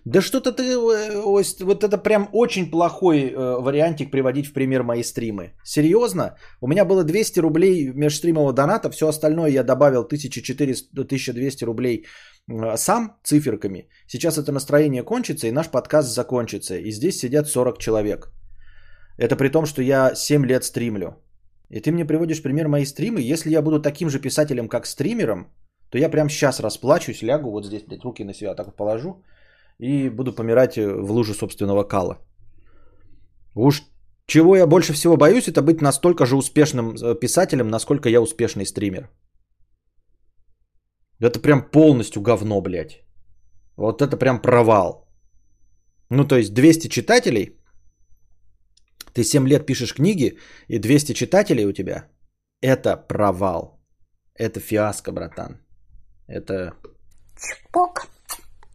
[0.05, 1.21] Да что-то ты, э,
[1.65, 5.53] вот это прям очень плохой э, вариантик приводить в пример мои стримы.
[5.65, 6.37] Серьезно?
[6.61, 12.07] У меня было 200 рублей межстримового доната, все остальное я добавил 1400-1200 рублей
[12.77, 13.89] сам циферками.
[14.07, 16.77] Сейчас это настроение кончится и наш подкаст закончится.
[16.77, 18.33] И здесь сидят 40 человек.
[19.19, 21.22] Это при том, что я 7 лет стримлю.
[21.73, 23.33] И ты мне приводишь пример мои стримы.
[23.33, 25.47] Если я буду таким же писателем, как стримером,
[25.91, 29.23] то я прям сейчас расплачусь, лягу вот здесь, блядь, руки на себя так положу
[29.79, 32.19] и буду помирать в луже собственного кала.
[33.55, 33.83] Уж
[34.27, 38.67] чего я больше всего боюсь, это быть настолько же успешным э, писателем, насколько я успешный
[38.67, 39.11] стример.
[41.21, 43.03] Это прям полностью говно, блядь.
[43.77, 45.07] Вот это прям провал.
[46.11, 47.57] Ну, то есть 200 читателей,
[49.15, 52.09] ты 7 лет пишешь книги, и 200 читателей у тебя,
[52.61, 53.81] это провал.
[54.35, 55.61] Это фиаско, братан.
[56.27, 56.75] Это...
[57.37, 58.07] Чпок.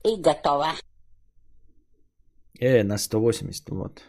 [0.04, 0.67] И готово.
[2.60, 4.04] Э, на 180, вот.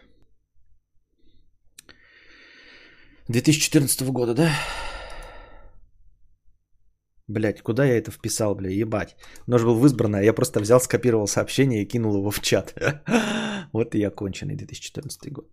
[3.29, 4.51] 2014 года, да?
[7.29, 9.17] Блять, куда я это вписал, бля, ебать.
[9.47, 12.75] Нож был в избранное, я просто взял, скопировал сообщение и кинул его в чат.
[13.73, 15.47] вот и я конченый 2014 год.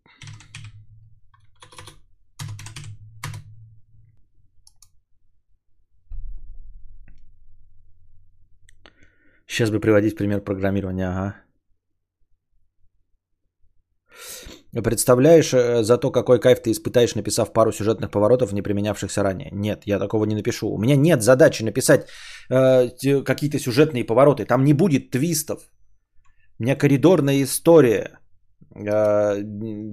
[9.55, 11.35] Сейчас бы приводить пример программирования, ага.
[14.83, 19.49] Представляешь э, за то, какой кайф ты испытаешь, написав пару сюжетных поворотов, не применявшихся ранее?
[19.53, 20.67] Нет, я такого не напишу.
[20.67, 22.09] У меня нет задачи написать
[22.49, 22.89] э,
[23.23, 24.43] какие-то сюжетные повороты.
[24.45, 25.59] Там не будет твистов.
[26.59, 28.19] У меня коридорная история
[28.75, 29.41] э,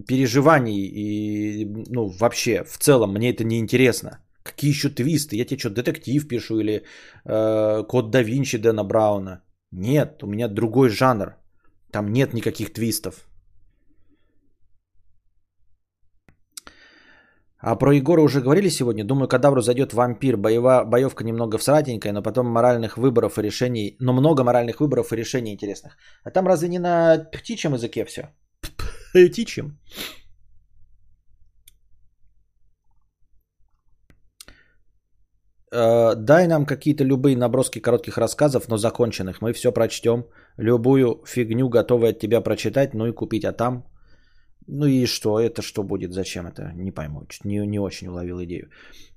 [0.08, 4.10] переживаний и ну вообще в целом мне это не интересно.
[4.42, 5.36] Какие еще твисты?
[5.36, 6.82] Я тебе что, детектив пишу или
[7.24, 9.40] э, Код да Винчи Дэна Брауна?
[9.72, 11.34] Нет, у меня другой жанр.
[11.90, 13.14] Там нет никаких твистов.
[17.58, 19.04] А про Егора уже говорили сегодня.
[19.04, 20.36] Думаю, кадавру зайдет вампир.
[20.36, 23.96] Боева, боевка немного всратенькая, но потом моральных выборов и решений.
[24.00, 25.96] Но много моральных выборов и решений интересных.
[26.24, 28.22] А там разве не на птичьем языке все?
[29.12, 29.78] Птичьем.
[35.72, 39.40] Э, дай нам какие-то любые наброски коротких рассказов, но законченных.
[39.40, 40.24] Мы все прочтем.
[40.58, 43.44] Любую фигню готовы от тебя прочитать, ну и купить.
[43.44, 43.84] А там
[44.68, 45.40] ну и что?
[45.40, 46.12] Это что будет?
[46.12, 46.72] Зачем это?
[46.74, 47.26] Не пойму.
[47.44, 48.70] Не, не очень уловил идею.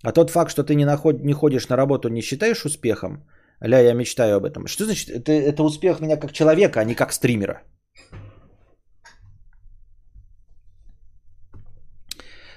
[0.04, 3.24] А тот факт, что ты не, наход, не ходишь на работу, не считаешь успехом?
[3.62, 4.68] Ля, я мечтаю об этом.
[4.68, 5.10] Что значит?
[5.10, 7.62] Это, это успех меня как человека, а не как стримера.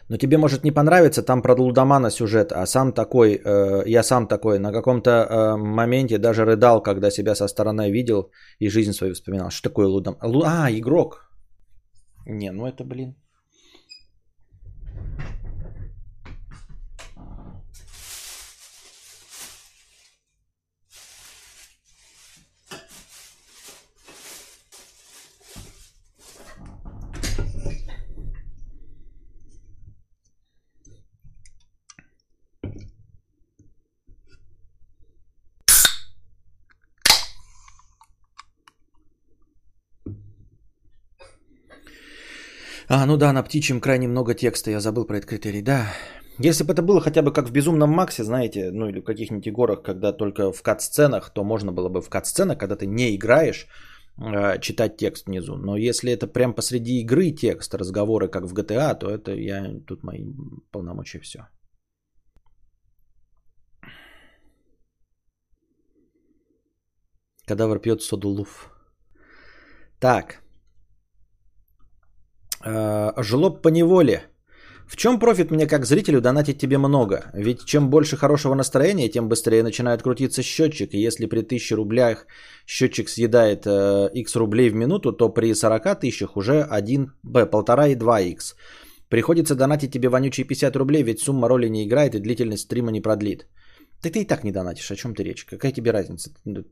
[0.09, 4.27] Но тебе может не понравиться, там про Лудомана сюжет, а сам такой, э, я сам
[4.27, 9.15] такой, на каком-то э, моменте даже рыдал, когда себя со стороны видел и жизнь свою
[9.15, 9.51] вспоминал.
[9.51, 10.19] Что такое Лудоман?
[10.45, 11.31] А, игрок.
[12.27, 13.15] Не, ну это, блин.
[42.91, 45.93] А, ну да, на птичьем крайне много текста, я забыл про этот критерий, да.
[46.39, 49.47] Если бы это было хотя бы как в Безумном Максе, знаете, ну или в каких-нибудь
[49.47, 53.67] играх, когда только в кат-сценах, то можно было бы в кат-сценах, когда ты не играешь,
[54.17, 55.57] э, читать текст внизу.
[55.57, 60.03] Но если это прям посреди игры текст, разговоры, как в GTA, то это я тут
[60.03, 60.25] мои
[60.73, 61.41] полномочия все.
[67.47, 68.71] Кадавр пьет соду луф.
[70.01, 70.48] Так.
[72.65, 74.23] Э, жлоб по неволе.
[74.87, 77.31] В чем профит мне как зрителю донатить тебе много?
[77.35, 80.95] Ведь чем больше хорошего настроения, тем быстрее начинает крутиться счетчик.
[80.95, 82.27] И если при 1000 рублях
[82.67, 87.93] счетчик съедает э, x рублей в минуту, то при 40 тысячах уже 1, б, 1,5
[87.93, 88.55] и 2x.
[89.09, 93.03] Приходится донатить тебе вонючие 50 рублей, ведь сумма роли не играет и длительность стрима не
[93.03, 93.47] продлит.
[94.03, 95.45] Ты, ты и так не донатишь, о чем ты речь?
[95.45, 96.31] Какая тебе разница?
[96.45, 96.63] Это,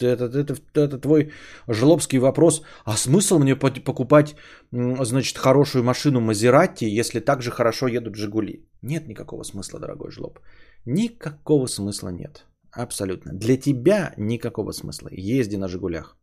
[0.00, 1.32] это, это, это твой
[1.68, 2.62] жлобский вопрос.
[2.84, 4.34] А смысл мне покупать,
[4.72, 8.68] значит, хорошую машину Мазерати, если так же хорошо едут Жигули?
[8.82, 10.40] Нет никакого смысла, дорогой жлоб.
[10.84, 12.46] Никакого смысла нет.
[12.72, 13.32] Абсолютно.
[13.32, 15.08] Для тебя никакого смысла.
[15.12, 16.16] Езди на Жигулях.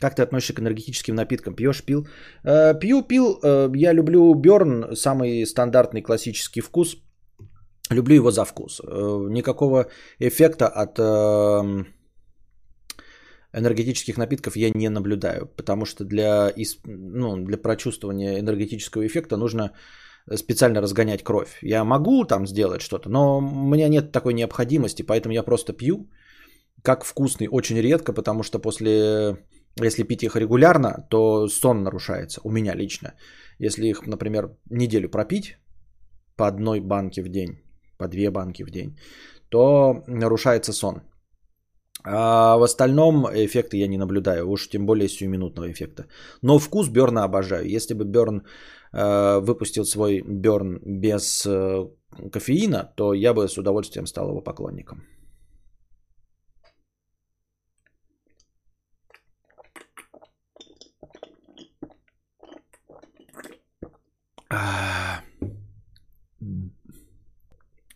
[0.00, 1.54] Как ты относишься к энергетическим напиткам?
[1.54, 2.06] Пьешь, пил?
[2.42, 3.38] Э, пью, пил.
[3.42, 6.96] Э, я люблю Берн, самый стандартный классический вкус.
[7.90, 8.80] Люблю его за вкус.
[8.80, 9.86] Э, никакого
[10.20, 11.84] эффекта от э,
[13.52, 16.52] энергетических напитков я не наблюдаю, потому что для,
[16.84, 19.72] ну, для прочувствования энергетического эффекта нужно
[20.36, 21.58] специально разгонять кровь.
[21.62, 26.08] Я могу там сделать что-то, но у меня нет такой необходимости, поэтому я просто пью
[26.82, 29.36] как вкусный очень редко, потому что после,
[29.82, 33.14] если пить их регулярно, то сон нарушается, у меня лично.
[33.58, 35.58] Если их, например, неделю пропить
[36.36, 37.58] по одной банке в день,
[38.00, 38.96] по две банки в день,
[39.50, 41.02] то нарушается сон.
[42.04, 46.06] А в остальном эффекты я не наблюдаю, уж тем более сиюминутного эффекта.
[46.42, 47.66] Но вкус Берна обожаю.
[47.76, 48.42] Если бы Берн
[48.92, 51.86] э, выпустил свой Берн без э,
[52.32, 55.02] кофеина, то я бы с удовольствием стал его поклонником.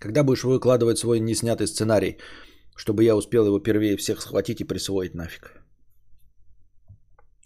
[0.05, 2.19] Когда будешь выкладывать свой неснятый сценарий,
[2.77, 5.63] чтобы я успел его первее всех схватить и присвоить нафиг?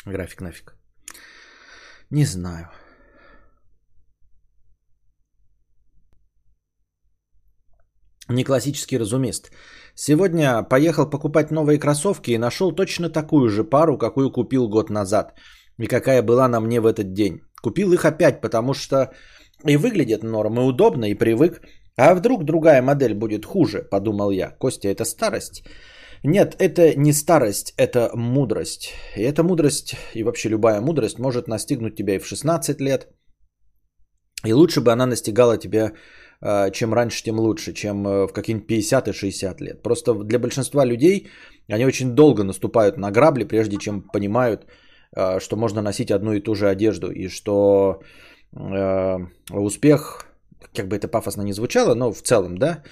[0.05, 0.77] График нафиг.
[2.11, 2.69] Не знаю.
[8.29, 9.53] Не классический разумист.
[9.95, 15.39] Сегодня поехал покупать новые кроссовки и нашел точно такую же пару, какую купил год назад.
[15.79, 17.41] И какая была на мне в этот день.
[17.63, 19.13] Купил их опять, потому что
[19.65, 21.63] и выглядят норм, и удобно, и привык.
[21.99, 24.51] А вдруг другая модель будет хуже, подумал я.
[24.59, 25.65] Костя, это старость?
[26.25, 28.95] Нет, это не старость, это мудрость.
[29.17, 33.09] И эта мудрость, и вообще любая мудрость может настигнуть тебя и в 16 лет.
[34.47, 35.93] И лучше бы она настигала тебя,
[36.41, 39.83] а, чем раньше, тем лучше, чем э, в какие-нибудь 50 и 60 лет.
[39.83, 41.29] Просто для большинства людей
[41.69, 44.67] они очень долго наступают на грабли, прежде чем понимают,
[45.17, 48.03] а, что можно носить одну и ту же одежду, и что
[48.53, 49.17] э,
[49.51, 50.28] успех
[50.75, 52.83] как бы это пафосно не звучало, но в целом, да,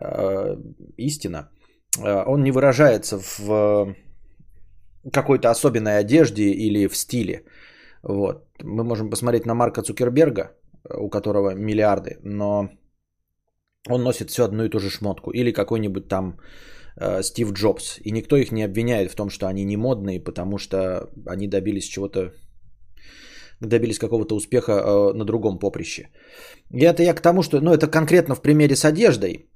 [0.00, 0.56] э,
[0.96, 1.50] истина,
[1.98, 3.94] э, он не выражается в
[5.12, 7.44] какой-то особенной одежде или в стиле.
[8.02, 8.46] Вот.
[8.62, 10.50] Мы можем посмотреть на Марка Цукерберга,
[10.90, 12.68] у которого миллиарды, но
[13.88, 15.30] он носит все одну и ту же шмотку.
[15.30, 16.38] Или какой-нибудь там
[16.96, 17.98] э, Стив Джобс.
[18.04, 21.88] И никто их не обвиняет в том, что они не модные, потому что они добились
[21.88, 22.32] чего-то
[23.66, 26.08] добились какого-то успеха э, на другом поприще.
[26.70, 29.50] И это я к тому, что, ну, это конкретно в примере с одеждой,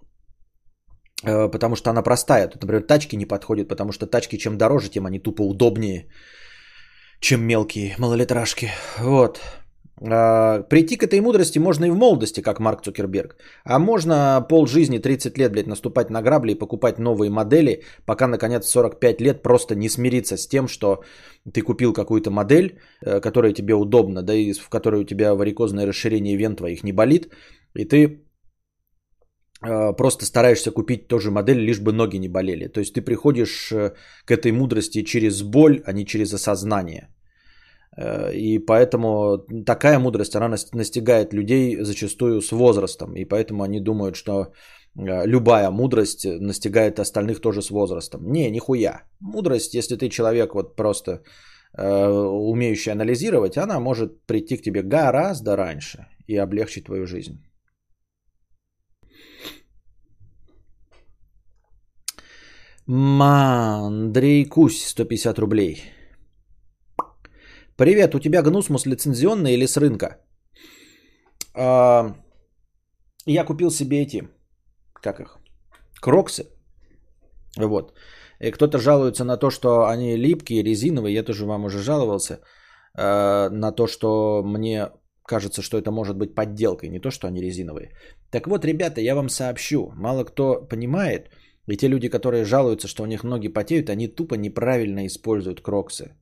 [1.25, 2.49] э, потому что она простая.
[2.49, 6.09] Тут, например, тачки не подходят, потому что тачки чем дороже, тем они тупо удобнее,
[7.21, 8.71] чем мелкие малолитражки.
[8.99, 9.41] Вот.
[10.01, 13.37] А, прийти к этой мудрости можно и в молодости, как Марк Цукерберг.
[13.65, 18.27] А можно пол жизни, 30 лет, блядь, наступать на грабли и покупать новые модели, пока,
[18.27, 21.03] наконец, в 45 лет просто не смириться с тем, что
[21.53, 25.87] ты купил какую-то модель, э, которая тебе удобна, да и в которой у тебя варикозное
[25.87, 27.33] расширение вен твоих не болит,
[27.75, 28.23] и ты
[29.63, 32.69] э, просто стараешься купить тоже модель, лишь бы ноги не болели.
[32.69, 37.09] То есть ты приходишь э, к этой мудрости через боль, а не через осознание.
[37.99, 43.17] Э, и поэтому такая мудрость, она настигает людей зачастую с возрастом.
[43.17, 48.21] И поэтому они думают, что э, любая мудрость настигает остальных тоже с возрастом.
[48.33, 49.03] Не, нихуя.
[49.21, 51.23] Мудрость, если ты человек вот просто
[51.77, 57.45] э, умеющий анализировать, она может прийти к тебе гораздо раньше и облегчить твою жизнь.
[62.91, 65.98] Андрей Кусь, 150 рублей.
[67.79, 70.17] Привет, у тебя гнусмус лицензионный или с рынка?
[71.55, 72.13] А,
[73.25, 74.29] я купил себе эти,
[74.95, 75.39] как их,
[76.01, 76.47] кроксы.
[77.57, 77.93] Вот.
[78.41, 81.15] И кто-то жалуется на то, что они липкие, резиновые.
[81.15, 82.41] Я тоже вам уже жаловался
[82.99, 84.91] э, на то, что мне
[85.23, 87.93] кажется, что это может быть подделкой, не то, что они резиновые.
[88.33, 89.93] Так вот, ребята, я вам сообщу.
[89.95, 91.31] Мало кто понимает,
[91.69, 96.17] и те люди, которые жалуются, что у них ноги потеют, они тупо неправильно используют кроксы.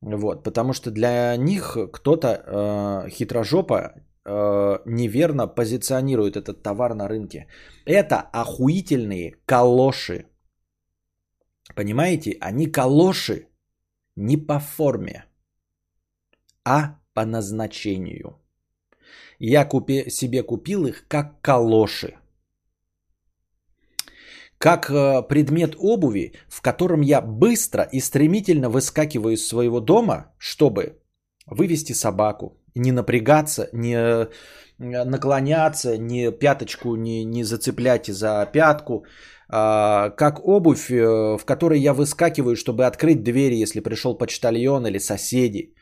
[0.00, 3.94] Вот, потому что для них кто-то э, хитрожопо
[4.24, 7.48] э, неверно позиционирует этот товар на рынке.
[7.84, 10.26] Это охуительные калоши.
[11.74, 12.36] Понимаете?
[12.40, 13.48] Они калоши
[14.16, 15.24] не по форме,
[16.64, 18.38] а по назначению.
[19.40, 22.18] Я купи, себе купил их как калоши
[24.58, 30.98] как э, предмет обуви, в котором я быстро и стремительно выскакиваю из своего дома, чтобы
[31.46, 34.26] вывести собаку не напрягаться, не э,
[34.78, 39.04] наклоняться, не пяточку не, не зацеплять за пятку,
[39.50, 44.98] а, как обувь, э, в которой я выскакиваю, чтобы открыть двери, если пришел почтальон или
[44.98, 45.74] соседи.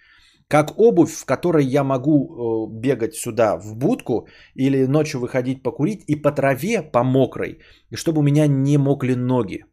[0.49, 6.05] Как обувь, в которой я могу э, бегать сюда в будку или ночью выходить покурить
[6.07, 7.59] и по траве, по мокрой,
[7.91, 9.65] и чтобы у меня не мокли ноги.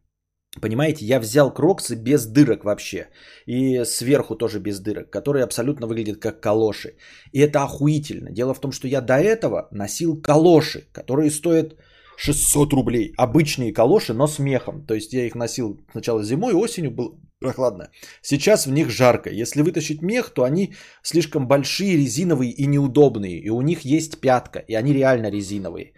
[0.60, 3.08] Понимаете, я взял кроксы без дырок вообще.
[3.46, 6.96] И сверху тоже без дырок, которые абсолютно выглядят как калоши.
[7.32, 8.30] И это охуительно.
[8.30, 11.74] Дело в том, что я до этого носил калоши, которые стоят
[12.16, 13.12] 600 рублей.
[13.16, 14.86] Обычные калоши, но с мехом.
[14.86, 17.90] То есть я их носил сначала зимой, осенью было прохладно.
[18.22, 19.30] Сейчас в них жарко.
[19.30, 23.38] Если вытащить мех, то они слишком большие, резиновые и неудобные.
[23.44, 25.92] И у них есть пятка, и они реально резиновые.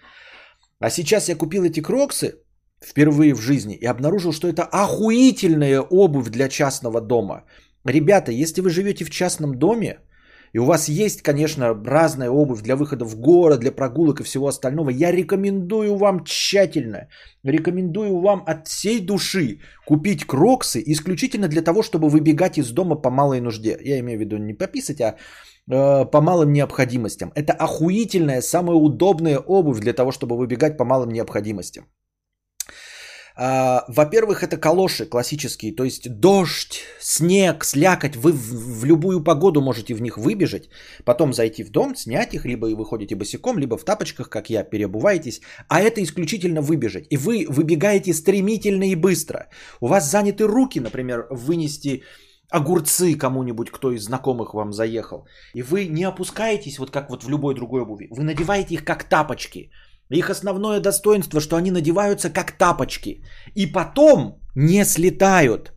[0.80, 2.34] А сейчас я купил эти кроксы
[2.80, 7.44] впервые в жизни и обнаружил, что это охуительная обувь для частного дома.
[7.84, 9.98] Ребята, если вы живете в частном доме,
[10.56, 14.46] и у вас есть, конечно, разная обувь для выхода в город, для прогулок и всего
[14.46, 14.88] остального.
[14.88, 17.08] Я рекомендую вам тщательно,
[17.44, 23.10] рекомендую вам от всей души купить кроксы исключительно для того, чтобы выбегать из дома по
[23.10, 23.76] малой нужде.
[23.84, 25.16] Я имею в виду не пописать, а
[25.70, 27.32] э, по малым необходимостям.
[27.34, 31.84] Это охуительная, самая удобная обувь для того, чтобы выбегать по малым необходимостям.
[33.38, 38.16] А, во-первых, это калоши классические, то есть дождь, снег, слякоть.
[38.16, 40.70] Вы в, любую погоду можете в них выбежать,
[41.04, 44.64] потом зайти в дом, снять их, либо вы ходите босиком, либо в тапочках, как я,
[44.64, 45.42] переобуваетесь.
[45.68, 47.06] А это исключительно выбежать.
[47.10, 49.48] И вы выбегаете стремительно и быстро.
[49.80, 52.02] У вас заняты руки, например, вынести
[52.50, 55.26] огурцы кому-нибудь, кто из знакомых вам заехал.
[55.54, 58.08] И вы не опускаетесь, вот как вот в любой другой обуви.
[58.10, 59.70] Вы надеваете их как тапочки.
[60.10, 63.22] Их основное достоинство, что они надеваются как тапочки.
[63.54, 65.72] И потом не слетают.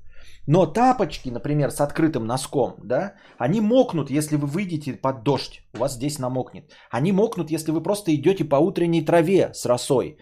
[0.47, 5.61] Но тапочки, например, с открытым носком, да, они мокнут, если вы выйдете под дождь.
[5.75, 6.71] У вас здесь намокнет.
[6.91, 10.17] Они мокнут, если вы просто идете по утренней траве с росой.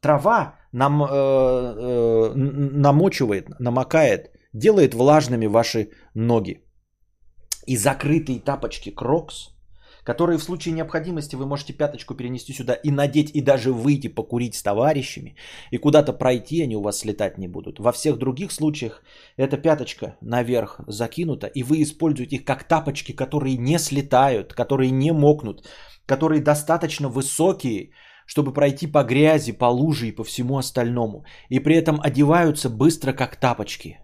[0.00, 6.60] Трава нам, э, э, намочивает, намокает, делает влажными ваши ноги.
[7.66, 9.50] И закрытые тапочки Crocs–
[10.04, 14.54] которые в случае необходимости вы можете пяточку перенести сюда и надеть, и даже выйти покурить
[14.54, 15.34] с товарищами,
[15.72, 17.78] и куда-то пройти, они у вас слетать не будут.
[17.78, 19.02] Во всех других случаях
[19.36, 25.12] эта пяточка наверх закинута, и вы используете их как тапочки, которые не слетают, которые не
[25.12, 25.66] мокнут,
[26.06, 27.90] которые достаточно высокие,
[28.26, 31.24] чтобы пройти по грязи, по луже и по всему остальному.
[31.48, 33.98] И при этом одеваются быстро, как тапочки.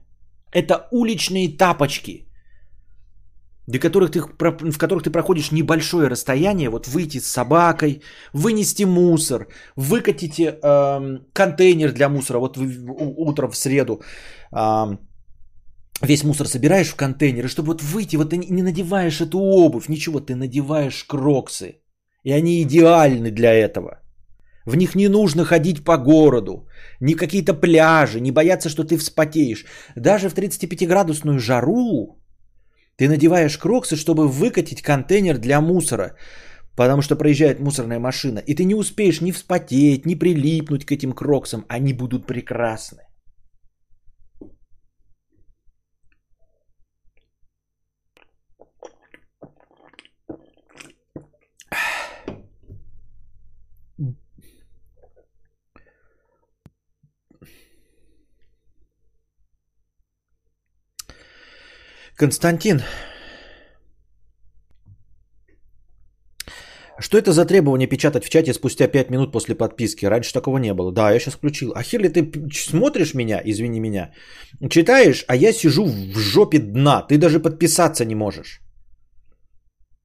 [0.53, 2.27] Это уличные тапочки–
[3.71, 8.03] для которых ты, в которых ты проходишь небольшое расстояние, вот выйти с собакой,
[8.35, 9.47] вынести мусор,
[9.77, 14.03] выкатить э, контейнер для мусора, вот утром в среду
[14.53, 14.97] э,
[16.03, 19.89] весь мусор собираешь в контейнер, и чтобы вот выйти, вот ты не надеваешь эту обувь,
[19.89, 21.81] ничего, ты надеваешь кроксы,
[22.25, 24.01] и они идеальны для этого.
[24.67, 26.67] В них не нужно ходить по городу,
[27.01, 29.65] ни какие-то пляжи, не бояться, что ты вспотеешь.
[29.97, 32.20] Даже в 35-градусную жару
[33.01, 36.17] ты надеваешь кроксы, чтобы выкатить контейнер для мусора,
[36.77, 41.13] потому что проезжает мусорная машина, и ты не успеешь ни вспотеть, ни прилипнуть к этим
[41.13, 43.05] кроксам, они будут прекрасны.
[62.21, 62.83] Константин,
[66.99, 70.05] что это за требование печатать в чате спустя 5 минут после подписки?
[70.05, 70.93] Раньше такого не было.
[70.93, 71.73] Да, я сейчас включил.
[71.75, 74.13] А хер ли ты смотришь меня, извини меня,
[74.69, 77.01] читаешь, а я сижу в жопе дна.
[77.09, 78.61] Ты даже подписаться не можешь.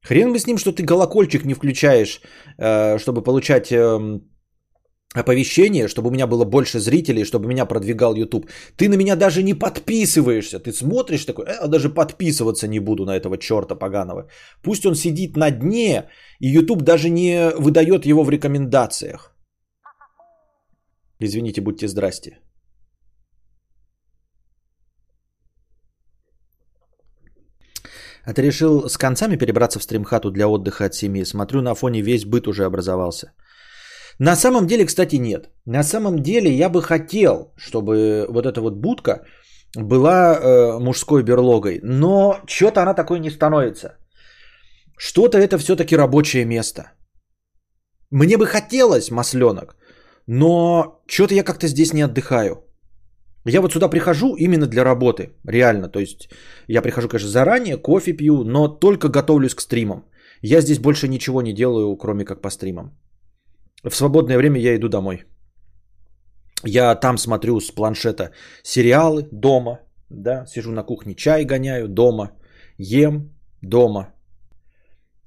[0.02, 2.22] Хрен бы с ним, что ты колокольчик не включаешь,
[2.58, 4.22] э, чтобы получать эм,
[5.16, 8.50] оповещение, чтобы у меня было больше зрителей, чтобы меня продвигал YouTube.
[8.78, 10.60] Ты на меня даже не подписываешься.
[10.60, 14.30] Ты смотришь такой, э, даже подписываться не буду на этого черта поганого.
[14.62, 16.10] Пусть он сидит на дне,
[16.40, 19.36] и YouTube даже не выдает его в рекомендациях.
[21.20, 22.40] Извините, будьте здрасте.
[28.26, 31.26] А ты решил с концами перебраться в стримхату для отдыха от семьи?
[31.26, 33.32] Смотрю, на фоне весь быт уже образовался.
[34.20, 35.50] На самом деле, кстати, нет.
[35.66, 39.26] На самом деле я бы хотел, чтобы вот эта вот будка
[39.76, 43.98] была э, мужской берлогой, но что-то она такой не становится.
[44.98, 46.92] Что-то это все-таки рабочее место.
[48.12, 49.76] Мне бы хотелось масленок,
[50.28, 52.64] но что-то я как-то здесь не отдыхаю.
[53.48, 55.90] Я вот сюда прихожу именно для работы, реально.
[55.90, 56.30] То есть
[56.68, 60.06] я прихожу, конечно, заранее, кофе пью, но только готовлюсь к стримам.
[60.42, 62.98] Я здесь больше ничего не делаю, кроме как по стримам.
[63.86, 65.26] В свободное время я иду домой.
[66.64, 68.32] Я там смотрю с планшета
[68.64, 69.80] сериалы дома,
[70.10, 72.32] да, сижу на кухне, чай гоняю дома,
[72.80, 73.30] ем
[73.62, 74.08] дома.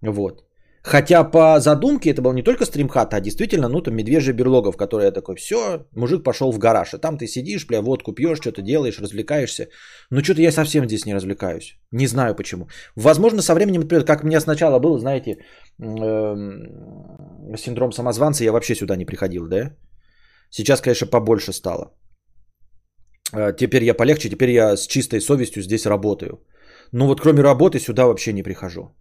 [0.02, 0.47] Вот.
[0.88, 4.76] Хотя по задумке это был не только стримхат, а действительно, ну, там медвежья берлога, в
[4.78, 8.38] которой я такой, все, мужик пошел в гараж, а там ты сидишь, бля, водку пьешь,
[8.38, 9.68] что-то делаешь, развлекаешься.
[10.10, 11.76] Но что-то я совсем здесь не развлекаюсь.
[11.92, 12.68] Не знаю почему.
[12.96, 15.36] Возможно, со временем, например, как мне сначала было, знаете,
[15.78, 19.76] эм, синдром самозванца, я вообще сюда не приходил, да?
[20.50, 21.92] Сейчас, конечно, побольше стало.
[23.34, 26.40] Э, теперь я полегче, теперь я с чистой совестью здесь работаю.
[26.92, 28.94] Но вот кроме работы сюда вообще не прихожу.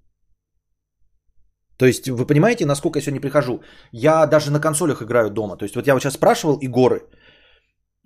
[1.77, 3.61] То есть вы понимаете, насколько я сегодня прихожу?
[3.91, 5.57] Я даже на консолях играю дома.
[5.57, 7.01] То есть вот я вот сейчас спрашивал Игоры.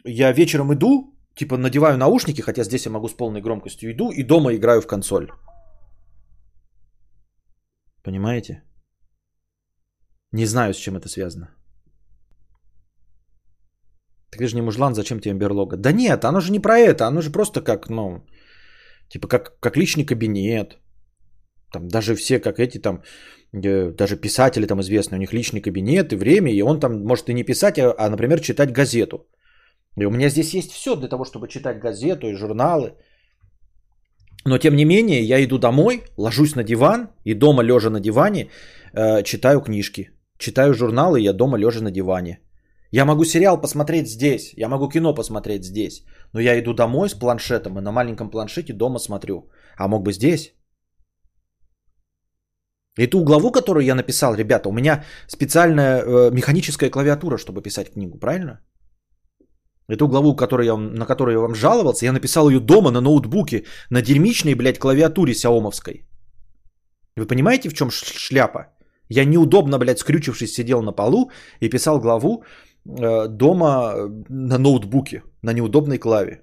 [0.06, 4.24] Я вечером иду, типа надеваю наушники, хотя здесь я могу с полной громкостью иду, и
[4.24, 5.30] дома играю в консоль.
[8.04, 8.64] Понимаете?
[10.34, 11.48] Не знаю, с чем это связано.
[14.32, 15.78] Ты же не мужлан, зачем тебе берлога?
[15.78, 18.26] Да нет, оно же не про это, оно же просто как, ну,
[19.10, 20.78] типа как, как личный кабинет.
[21.72, 23.04] Там даже все, как эти там,
[23.54, 27.34] даже писатели там известные, у них личный кабинет и время, и он там может и
[27.34, 29.28] не писать, а, а например, читать газету.
[29.98, 32.94] И у меня здесь есть все для того, чтобы читать газету и журналы.
[34.46, 38.50] Но тем не менее, я иду домой, ложусь на диван и дома лежа на диване
[38.94, 40.12] э, читаю книжки.
[40.38, 42.40] Читаю журналы, я дома лежа на диване.
[42.92, 47.14] Я могу сериал посмотреть здесь, я могу кино посмотреть здесь, но я иду домой с
[47.14, 49.50] планшетом и на маленьком планшете дома смотрю.
[49.78, 50.54] А мог бы здесь.
[52.98, 58.20] Эту главу, которую я написал, ребята, у меня специальная э, механическая клавиатура, чтобы писать книгу,
[58.20, 58.60] правильно?
[59.88, 63.64] Эту главу, которую я, на которую я вам жаловался, я написал ее дома на ноутбуке,
[63.90, 66.06] на дерьмичной, блядь, клавиатуре сяомовской.
[67.18, 68.68] Вы понимаете, в чем шляпа?
[69.10, 71.32] Я неудобно, блядь, скрючившись, сидел на полу
[71.62, 72.44] и писал главу
[72.86, 76.42] э, дома э, на ноутбуке, на неудобной клаве.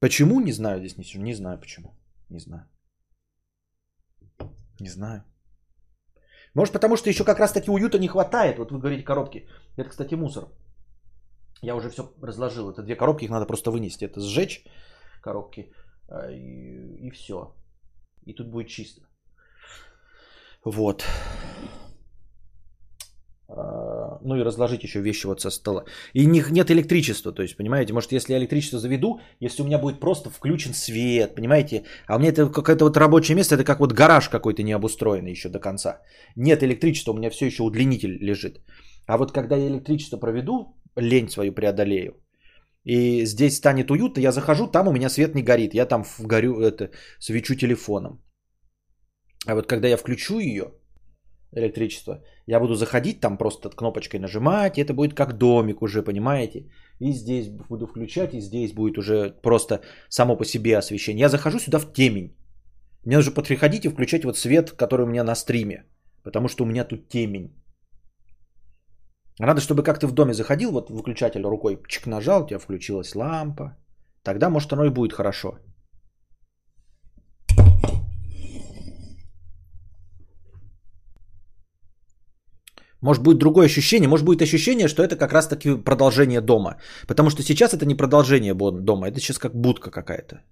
[0.00, 0.40] Почему?
[0.40, 1.97] Не знаю здесь, не, не знаю почему.
[2.30, 2.68] Не знаю.
[4.80, 5.24] Не знаю.
[6.54, 8.58] Может, потому что еще как раз таки уюта не хватает.
[8.58, 9.48] Вот вы говорите коробки.
[9.76, 10.48] Это, кстати, мусор.
[11.62, 12.70] Я уже все разложил.
[12.70, 14.04] Это две коробки, их надо просто вынести.
[14.04, 14.64] Это сжечь
[15.22, 15.72] коробки
[16.08, 17.54] а, и, и все.
[18.26, 19.02] И тут будет чисто.
[20.64, 21.04] Вот.
[23.48, 25.84] А, ну и разложить еще вещи вот со стола.
[26.12, 29.78] И них нет электричества, то есть, понимаете, может, если я электричество заведу, если у меня
[29.78, 33.80] будет просто включен свет, понимаете, а у меня это какое-то вот рабочее место, это как
[33.80, 36.02] вот гараж какой-то не обустроенный еще до конца.
[36.36, 38.60] Нет электричества, у меня все еще удлинитель лежит.
[39.06, 42.12] А вот когда я электричество проведу, лень свою преодолею,
[42.84, 46.60] и здесь станет уютно, я захожу, там у меня свет не горит, я там горю,
[46.60, 48.22] это, свечу телефоном.
[49.46, 50.72] А вот когда я включу ее,
[51.52, 52.22] электричество.
[52.46, 56.70] Я буду заходить там просто кнопочкой нажимать, и это будет как домик уже, понимаете?
[57.00, 61.20] И здесь буду включать, и здесь будет уже просто само по себе освещение.
[61.20, 62.36] Я захожу сюда в темень.
[63.04, 65.84] Мне нужно подходить и включать вот свет, который у меня на стриме,
[66.24, 67.50] потому что у меня тут темень.
[69.40, 73.14] Надо, чтобы как ты в доме заходил, вот выключатель рукой чик нажал, у тебя включилась
[73.14, 73.76] лампа.
[74.22, 75.58] Тогда, может, оно и будет хорошо.
[83.00, 86.76] Может будет другое ощущение, может будет ощущение, что это как раз таки продолжение дома.
[87.06, 90.42] Потому что сейчас это не продолжение дома, это сейчас как будка какая-то.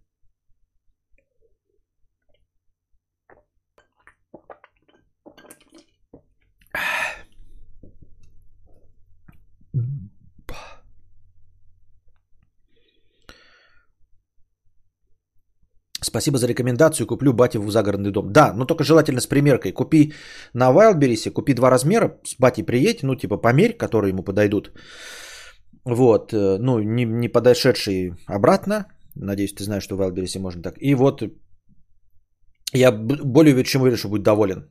[16.07, 17.07] Спасибо за рекомендацию.
[17.07, 18.33] Куплю бате в загородный дом.
[18.33, 19.73] Да, но только желательно с примеркой.
[19.73, 20.13] Купи
[20.55, 24.71] на Wildberries, купи два размера, с батей приедь, ну типа померь, которые ему подойдут.
[25.85, 28.87] Вот, э, ну не, не подошедший обратно.
[29.17, 30.75] Надеюсь, ты знаешь, что в Wildberries можно так.
[30.81, 31.23] И вот
[32.73, 34.71] я более чем уверен, что будет доволен.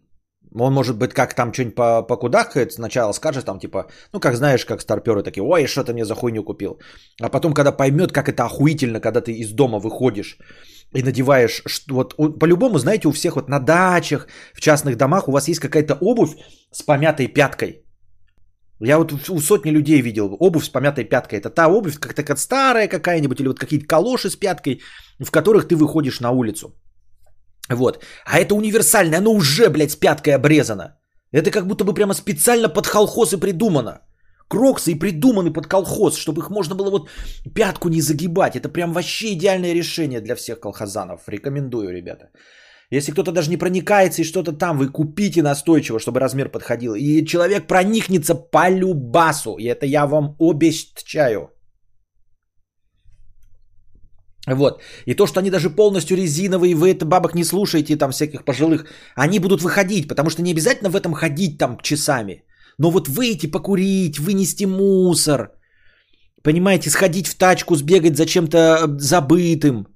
[0.57, 1.75] Он может быть как там что-нибудь
[2.07, 6.05] покудахает, сначала скажет там типа, ну как знаешь, как старперы такие, ой, что ты мне
[6.05, 6.79] за хуйню купил.
[7.21, 10.37] А потом, когда поймет, как это охуительно, когда ты из дома выходишь
[10.93, 15.47] и надеваешь, вот по-любому, знаете, у всех вот на дачах, в частных домах у вас
[15.47, 16.35] есть какая-то обувь
[16.71, 17.81] с помятой пяткой.
[18.81, 21.39] Я вот у сотни людей видел обувь с помятой пяткой.
[21.39, 24.81] Это та обувь, как-то как старая какая-нибудь, или вот какие-то калоши с пяткой,
[25.19, 26.67] в которых ты выходишь на улицу.
[27.69, 28.03] Вот.
[28.25, 30.97] А это универсальное, оно уже, блядь, с пяткой обрезано.
[31.31, 34.01] Это как будто бы прямо специально под холхоз и придумано.
[34.47, 37.09] Кроксы и придуманы под колхоз, чтобы их можно было вот
[37.53, 38.55] пятку не загибать.
[38.55, 41.27] Это прям вообще идеальное решение для всех колхозанов.
[41.27, 42.29] Рекомендую, ребята.
[42.91, 46.93] Если кто-то даже не проникается и что-то там, вы купите настойчиво, чтобы размер подходил.
[46.95, 49.57] И человек проникнется по любасу.
[49.57, 51.49] И это я вам обещаю.
[54.47, 54.81] Вот.
[55.07, 58.85] И то, что они даже полностью резиновые, вы это бабок не слушаете, там всяких пожилых,
[59.15, 62.43] они будут выходить, потому что не обязательно в этом ходить там часами.
[62.77, 65.51] Но вот выйти покурить, вынести мусор,
[66.43, 69.87] понимаете, сходить в тачку, сбегать за чем-то забытым.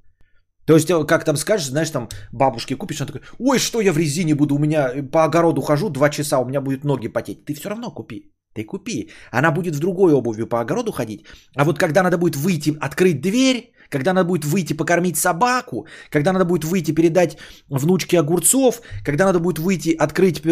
[0.65, 3.91] То есть, э, как там скажешь, знаешь, там бабушке купишь, она такая, ой, что я
[3.91, 7.45] в резине буду, у меня по огороду хожу два часа, у меня будет ноги потеть.
[7.45, 9.09] Ты все равно купи, ты купи.
[9.31, 11.25] Она будет в другой обуви по огороду ходить.
[11.55, 16.33] А вот когда надо будет выйти, открыть дверь, когда надо будет выйти покормить собаку, когда
[16.33, 17.37] надо будет выйти передать
[17.69, 20.49] внучке огурцов, когда надо будет выйти открыть э,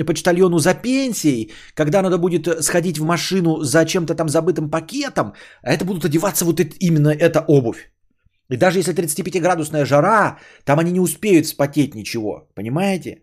[0.00, 5.34] э, почтальону за пенсией, когда надо будет сходить в машину за чем-то там забытым пакетом,
[5.62, 7.90] а это будут одеваться вот это, именно эта обувь.
[8.50, 12.48] И даже если 35-градусная жара, там они не успеют спотеть ничего.
[12.54, 13.22] Понимаете?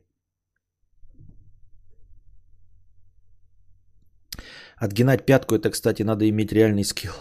[4.78, 7.14] Отгинать пятку, это, кстати, надо иметь реальный скилл.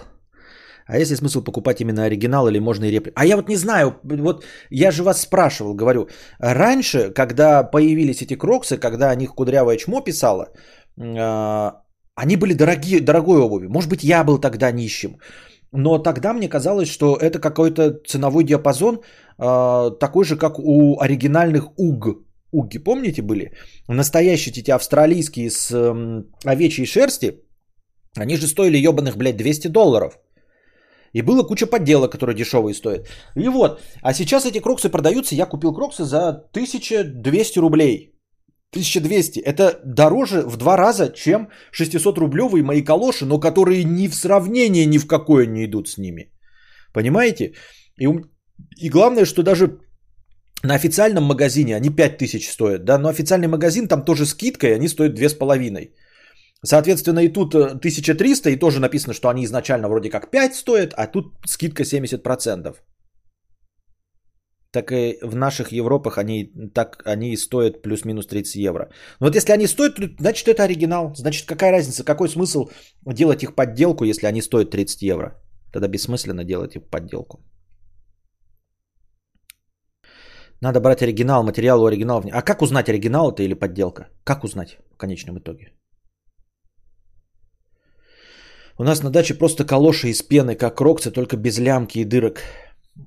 [0.86, 3.14] А есть ли смысл покупать именно оригинал или можно и реплику?
[3.20, 6.08] А я вот не знаю, вот я же вас спрашивал, говорю,
[6.38, 10.48] раньше, когда появились эти кроксы, когда о них кудрявое чмо писала,
[10.98, 11.82] а,
[12.14, 13.66] они были дорогие, дорогой обуви.
[13.66, 15.18] Может быть, я был тогда нищим.
[15.72, 19.00] Но тогда мне казалось, что это какой-то ценовой диапазон,
[19.38, 22.18] э, такой же, как у оригинальных УГ.
[22.52, 23.50] Уги, помните, были?
[23.88, 27.40] Настоящие эти австралийские с э, овечьей шерсти,
[28.16, 30.18] они же стоили ебаных, блядь, 200 долларов.
[31.14, 33.06] И было куча подделок, которые дешевые стоят.
[33.36, 38.10] И вот, а сейчас эти кроксы продаются, я купил кроксы за 1200 рублей.
[38.72, 39.38] 1200.
[39.38, 44.98] Это дороже в два раза, чем 600-рублевые мои калоши, но которые ни в сравнение ни
[44.98, 46.32] в какое не идут с ними.
[46.92, 47.54] Понимаете?
[48.00, 48.08] И,
[48.82, 49.78] и главное, что даже
[50.64, 55.14] на официальном магазине они 5000 стоят, да, но официальный магазин там тоже скидкой, они стоят
[55.14, 55.92] 2500.
[56.64, 61.06] Соответственно, и тут 1300, и тоже написано, что они изначально вроде как 5 стоят, а
[61.06, 62.76] тут скидка 70%
[64.74, 68.90] так и в наших Европах они, так, они стоят плюс-минус 30 евро.
[69.20, 71.12] Но вот если они стоят, значит это оригинал.
[71.14, 72.68] Значит какая разница, какой смысл
[73.06, 75.40] делать их подделку, если они стоят 30 евро?
[75.72, 77.38] Тогда бессмысленно делать их подделку.
[80.60, 82.24] Надо брать оригинал, материал у оригинала.
[82.32, 84.08] А как узнать, оригинал это или подделка?
[84.24, 85.72] Как узнать в конечном итоге?
[88.76, 92.40] У нас на даче просто калоши из пены, как роксы, только без лямки и дырок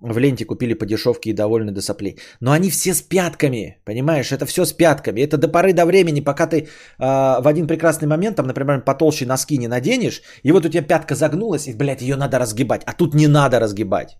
[0.01, 2.17] в ленте купили по дешевке и довольны до соплей.
[2.39, 4.31] Но они все с пятками, понимаешь?
[4.31, 5.21] Это все с пятками.
[5.21, 6.67] Это до поры до времени, пока ты э,
[6.99, 11.15] в один прекрасный момент, там, например, потолще носки не наденешь, и вот у тебя пятка
[11.15, 12.83] загнулась, и, блядь, ее надо разгибать.
[12.85, 14.17] А тут не надо разгибать.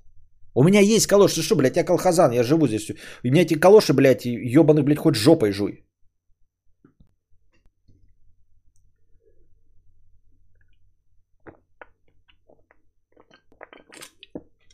[0.54, 1.42] У меня есть калоши.
[1.42, 2.90] Что, блядь, я колхозан, я живу здесь.
[3.24, 5.87] У меня эти калоши, блядь, ебаных, блядь, хоть жопой жуй.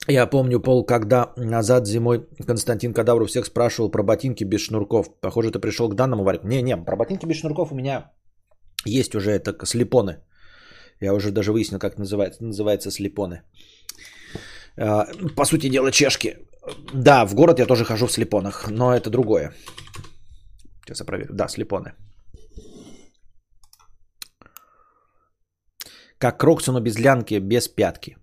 [0.07, 5.07] Я помню, Пол, когда назад зимой Константин Кадавров всех спрашивал про ботинки без шнурков.
[5.21, 6.47] Похоже, ты пришел к данному варианту.
[6.47, 8.11] Не-не, про ботинки без шнурков у меня
[8.85, 10.17] есть уже это слепоны.
[11.01, 13.43] Я уже даже выяснил, как называется, называется слепоны.
[14.77, 16.37] А, по сути дела, чешки.
[16.93, 19.53] Да, в город я тоже хожу в слепонах, но это другое.
[20.85, 21.33] Сейчас я проверю.
[21.33, 21.93] Да, слепоны.
[26.17, 28.17] Как кроксы, но без лянки, без пятки.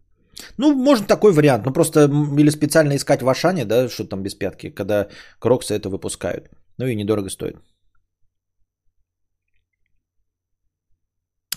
[0.59, 1.67] Ну, можно такой вариант.
[1.67, 2.01] Ну, просто
[2.39, 6.51] или специально искать в Ашане, да, что там без пятки, когда кроксы это выпускают.
[6.79, 7.57] Ну и недорого стоит.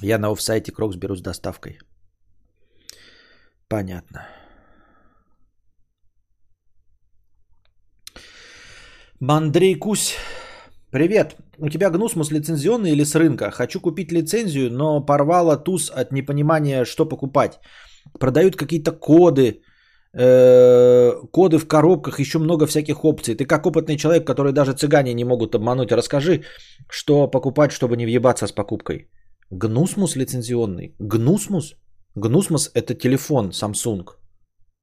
[0.02, 1.80] Я на офсайте крокс беру с доставкой.
[3.70, 4.28] Понятно.
[9.20, 10.16] Мандрей Кусь.
[10.92, 11.38] Привет.
[11.58, 13.52] У тебя гнусмус лицензионный или с рынка?
[13.52, 17.60] Хочу купить лицензию, но порвала туз от непонимания, что покупать
[18.20, 19.62] продают какие-то коды,
[20.14, 23.36] э, коды в коробках, еще много всяких опций.
[23.36, 26.44] Ты как опытный человек, который даже цыгане не могут обмануть, расскажи,
[26.90, 29.10] что покупать, чтобы не въебаться с покупкой.
[29.52, 30.96] Гнусмус лицензионный.
[31.00, 31.76] Гнусмус?
[32.16, 34.06] Гнусмус это телефон Samsung.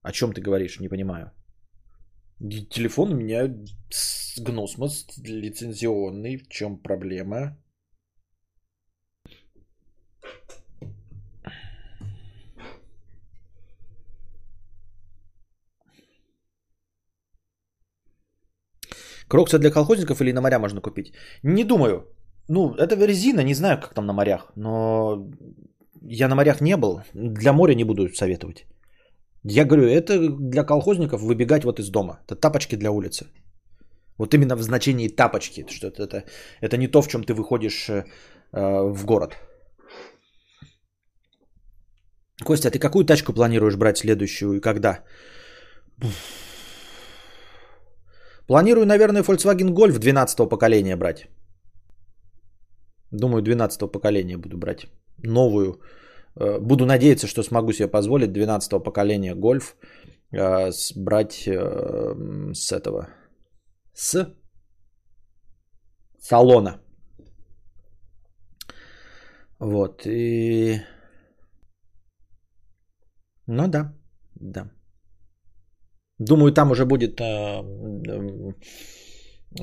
[0.02, 0.80] О чем ты говоришь?
[0.80, 1.30] Не понимаю.
[2.70, 3.48] Телефон у меня
[4.38, 6.38] Гнусмус лицензионный.
[6.38, 7.56] В чем проблема?
[19.30, 21.12] Кроксы для колхозников или на моря можно купить?
[21.42, 22.04] Не думаю.
[22.48, 24.52] Ну, это резина, не знаю, как там на морях.
[24.56, 25.30] Но
[26.02, 28.66] я на морях не был, для моря не буду советовать.
[29.44, 30.18] Я говорю, это
[30.50, 32.18] для колхозников выбегать вот из дома.
[32.26, 33.26] Это тапочки для улицы.
[34.18, 36.24] Вот именно в значении тапочки, что это, это,
[36.60, 38.04] это не то, в чем ты выходишь э,
[38.52, 39.36] в город.
[42.44, 45.04] Костя, а ты какую тачку планируешь брать следующую и когда?
[48.50, 51.28] Планирую, наверное, Volkswagen Golf 12 поколения брать.
[53.12, 54.88] Думаю, 12 поколения буду брать.
[55.18, 55.80] Новую.
[56.34, 59.76] Э, буду надеяться, что смогу себе позволить 12 поколения Golf
[60.32, 63.08] э, брать э, с этого.
[63.94, 64.34] С
[66.18, 66.80] салона.
[69.60, 70.06] Вот.
[70.06, 70.80] И...
[73.46, 73.94] Ну да,
[74.34, 74.70] да.
[76.20, 77.62] Думаю, там уже будет э,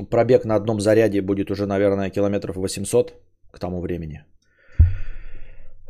[0.10, 3.14] пробег на одном заряде будет уже, наверное, километров 800
[3.51, 4.26] к тому времени.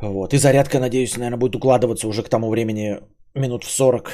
[0.02, 0.34] Вот.
[0.34, 3.00] И зарядка, надеюсь, наверное, будет укладываться уже к тому времени
[3.34, 4.12] минут в 40.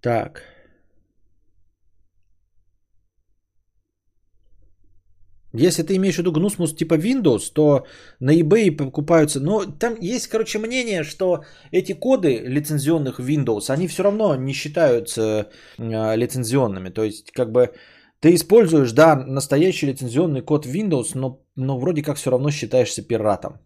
[0.00, 0.51] Так.
[5.52, 7.86] Если ты имеешь в виду гнусмус типа Windows, то
[8.20, 9.40] на eBay покупаются...
[9.40, 15.50] Но там есть, короче, мнение, что эти коды лицензионных Windows, они все равно не считаются
[15.78, 16.88] э, лицензионными.
[16.88, 17.70] То есть, как бы,
[18.20, 23.60] ты используешь, да, настоящий лицензионный код Windows, но, но вроде как все равно считаешься пиратом.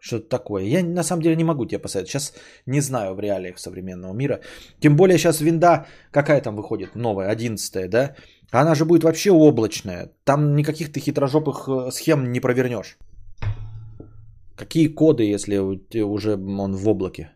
[0.00, 0.64] Что-то такое.
[0.64, 2.10] Я на самом деле не могу тебе посоветовать.
[2.10, 2.34] Сейчас
[2.66, 4.40] не знаю в реалиях современного мира.
[4.80, 8.14] Тем более сейчас винда, какая там выходит, новая, 11 да?
[8.50, 10.10] Она же будет вообще облачная.
[10.24, 12.98] Там никаких ты хитрожопых э, схем не провернешь.
[14.56, 15.58] Какие коды, если
[16.02, 17.30] уже он в облаке?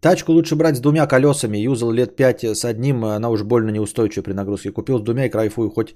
[0.00, 1.58] Тачку лучше брать с двумя колесами.
[1.58, 4.72] Юзал лет 5 с одним, она уж больно неустойчива при нагрузке.
[4.72, 5.94] Купил с двумя и кайфую хоть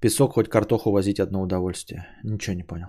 [0.00, 2.06] Песок, хоть картоху возить одно удовольствие.
[2.24, 2.88] Ничего не понял.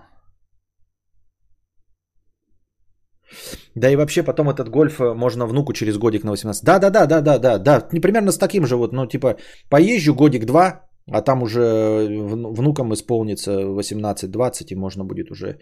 [3.74, 6.64] Да и вообще потом этот гольф э, можно внуку через годик на 18.
[6.64, 7.88] Да, да, да, да, да, да, да.
[7.92, 9.36] Не примерно с таким же вот, ну типа
[9.68, 15.58] поезжу годик-два, а там уже внукам исполнится 18-20 и можно будет уже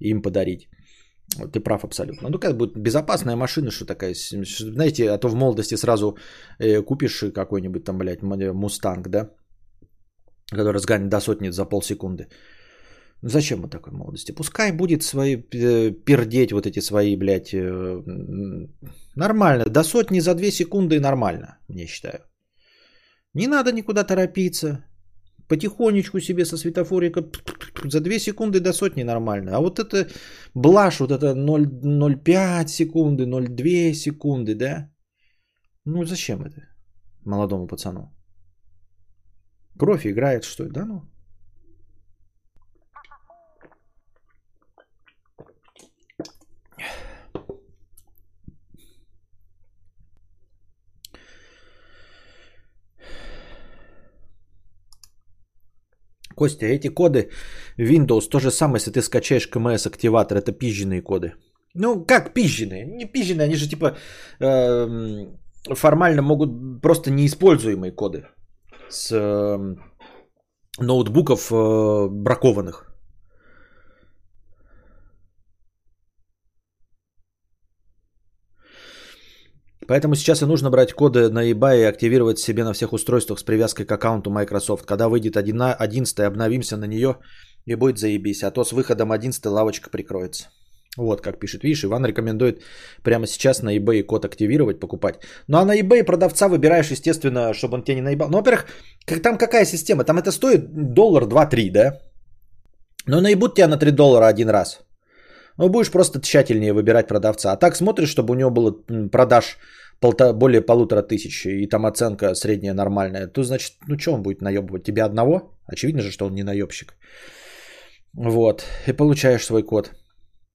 [0.00, 0.68] им подарить.
[1.52, 2.28] Ты прав абсолютно.
[2.28, 6.16] Ну, какая будет безопасная машина, что такая, знаете, а то в молодости сразу
[6.58, 9.30] э, купишь какой-нибудь там, блядь, мустанг, да?
[10.50, 12.26] Который разгонит до сотни за полсекунды.
[13.22, 14.32] Зачем мы такой молодости?
[14.32, 18.02] Пускай будет свои э, пердеть вот эти свои, блядь, э,
[19.14, 19.64] нормально.
[19.66, 22.20] До сотни за две секунды нормально, мне считаю.
[23.34, 24.84] Не надо никуда торопиться.
[25.48, 27.24] Потихонечку себе со светофорика
[27.84, 29.56] за две секунды до сотни нормально.
[29.56, 30.08] А вот это
[30.54, 34.90] блажь, вот это 0,05 секунды, 0,2 секунды, да?
[35.84, 36.62] Ну зачем это
[37.24, 38.19] молодому пацану?
[39.78, 40.70] Кровь играет, что ли?
[40.70, 41.02] Да ну.
[56.34, 57.30] Костя, эти коды
[57.78, 61.34] Windows то же самое, если ты скачаешь КМС активатор, это пизженные коды.
[61.74, 62.86] Ну, как пизженные?
[62.86, 63.96] Не пизженные, они же типа
[64.40, 65.26] э,
[65.74, 68.24] формально могут просто неиспользуемые коды
[68.90, 69.58] с э,
[70.78, 72.86] ноутбуков э, бракованных.
[79.90, 83.42] Поэтому сейчас и нужно брать коды на eBay и активировать себе на всех устройствах с
[83.42, 84.86] привязкой к аккаунту Microsoft.
[84.86, 87.16] Когда выйдет 11, обновимся на нее
[87.66, 88.44] и будет заебись.
[88.44, 90.48] А то с выходом 11 лавочка прикроется.
[91.00, 91.64] Вот как пишет.
[91.64, 92.62] Видишь, Иван рекомендует
[93.02, 95.14] прямо сейчас на eBay код активировать, покупать.
[95.48, 98.28] Ну а на eBay продавца выбираешь, естественно, чтобы он тебя не наебал.
[98.30, 98.66] Ну, во-первых,
[99.06, 100.04] как, там какая система?
[100.04, 101.98] Там это стоит доллар, два, три, да?
[103.06, 104.80] Ну наебут тебя на 3 доллара один раз.
[105.56, 107.52] Ну, будешь просто тщательнее выбирать продавца.
[107.52, 108.72] А так смотришь, чтобы у него было
[109.12, 109.58] продаж
[110.00, 114.84] более полутора тысяч, и там оценка средняя нормальная, то значит, ну что он будет наебывать?
[114.84, 115.52] Тебя одного?
[115.66, 116.94] Очевидно же, что он не наебщик.
[118.14, 119.90] Вот, и получаешь свой код.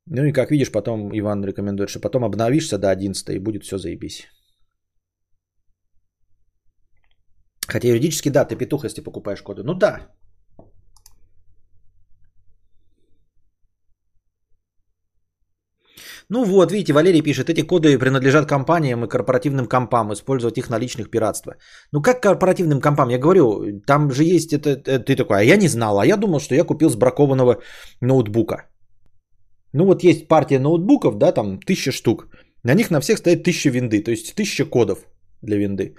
[0.08, 3.78] Ну и как видишь, потом Иван рекомендует, что потом обновишься до 11 и будет все
[3.78, 4.28] заебись.
[7.68, 9.64] Хотя юридически, да, ты петух, если покупаешь коды.
[9.64, 10.08] Ну да.
[16.30, 20.80] Ну вот, видите, Валерий пишет, эти коды принадлежат компаниям и корпоративным компам, использовать их на
[20.80, 21.56] личных пиратства.
[21.92, 23.10] Ну как корпоративным компам?
[23.10, 26.18] Я говорю, там же есть это, это ты такой, а я не знал, а я
[26.18, 27.62] думал, что я купил с бракованного
[28.02, 28.75] ноутбука.
[29.78, 32.28] Ну вот есть партия ноутбуков, да, там тысяча штук.
[32.64, 35.00] На них на всех стоит тысяча винды, то есть тысяча кодов
[35.42, 35.96] для винды.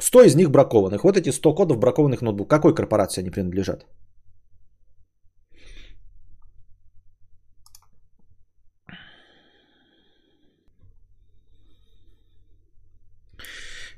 [0.00, 1.04] 100 из них бракованных.
[1.04, 2.48] Вот эти 100 кодов бракованных ноутбуков.
[2.48, 3.86] Какой корпорации они принадлежат?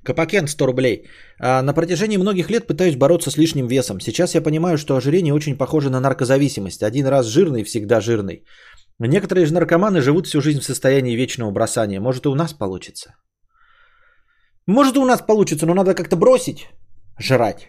[0.05, 1.07] Капакен 100 рублей.
[1.41, 4.01] А, на протяжении многих лет пытаюсь бороться с лишним весом.
[4.01, 6.83] Сейчас я понимаю, что ожирение очень похоже на наркозависимость.
[6.83, 8.45] Один раз жирный, всегда жирный.
[8.99, 12.01] Некоторые же наркоманы живут всю жизнь в состоянии вечного бросания.
[12.01, 13.15] Может и у нас получится.
[14.67, 16.67] Может и у нас получится, но надо как-то бросить
[17.19, 17.69] жрать,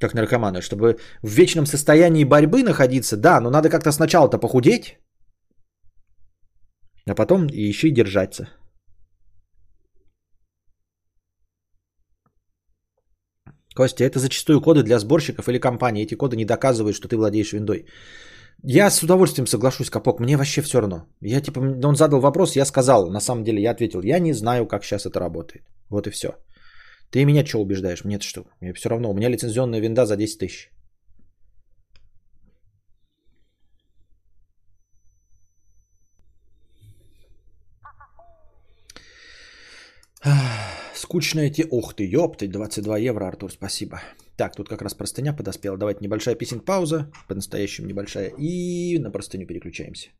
[0.00, 3.16] как наркоманы, чтобы в вечном состоянии борьбы находиться.
[3.16, 4.98] Да, но надо как-то сначала-то похудеть,
[7.08, 8.48] а потом еще и держаться.
[13.74, 16.02] Костя, это зачастую коды для сборщиков или компаний.
[16.02, 17.86] Эти коды не доказывают, что ты владеешь виндой.
[18.66, 20.20] Я с удовольствием соглашусь, Капок.
[20.20, 21.06] Мне вообще все равно.
[21.20, 23.10] Я типа, он задал вопрос, я сказал.
[23.10, 25.64] На самом деле я ответил, я не знаю, как сейчас это работает.
[25.90, 26.28] Вот и все.
[27.10, 28.04] Ты меня что убеждаешь?
[28.04, 28.44] Мне-то что?
[28.60, 29.10] Мне все равно.
[29.10, 30.70] У меня лицензионная винда за 10 тысяч.
[40.94, 41.66] Скучная те...
[41.70, 44.00] Ух ты, ёпты, 22 евро, Артур, спасибо.
[44.36, 45.76] Так, тут как раз простыня подоспела.
[45.78, 50.10] Давайте небольшая писинг пауза, по-настоящему небольшая, и на простыню переключаемся.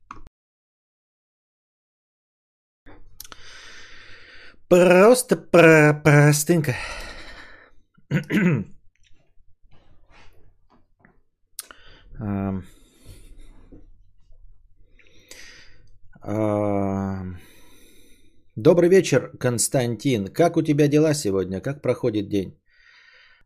[4.68, 6.74] Просто про простынка.
[18.56, 20.28] Добрый вечер, Константин.
[20.28, 21.60] Как у тебя дела сегодня?
[21.60, 22.63] Как проходит день?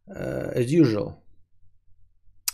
[0.09, 1.13] Uh, as usual.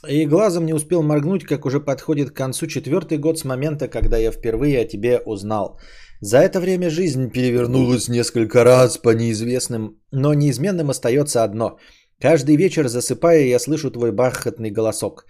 [0.09, 4.19] И глазом не успел моргнуть, как уже подходит к концу четвертый год с момента, когда
[4.19, 5.79] я впервые о тебе узнал.
[6.21, 11.79] За это время жизнь перевернулась несколько раз по неизвестным, но неизменным остается одно.
[12.21, 15.27] Каждый вечер засыпая, я слышу твой бархатный голосок.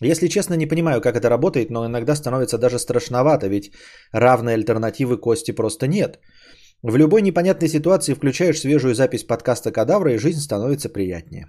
[0.00, 3.72] Если честно, не понимаю, как это работает, но иногда становится даже страшновато, ведь
[4.12, 6.18] равной альтернативы Кости просто нет.
[6.82, 11.46] В любой непонятной ситуации включаешь свежую запись подкаста «Кадавра» и жизнь становится приятнее.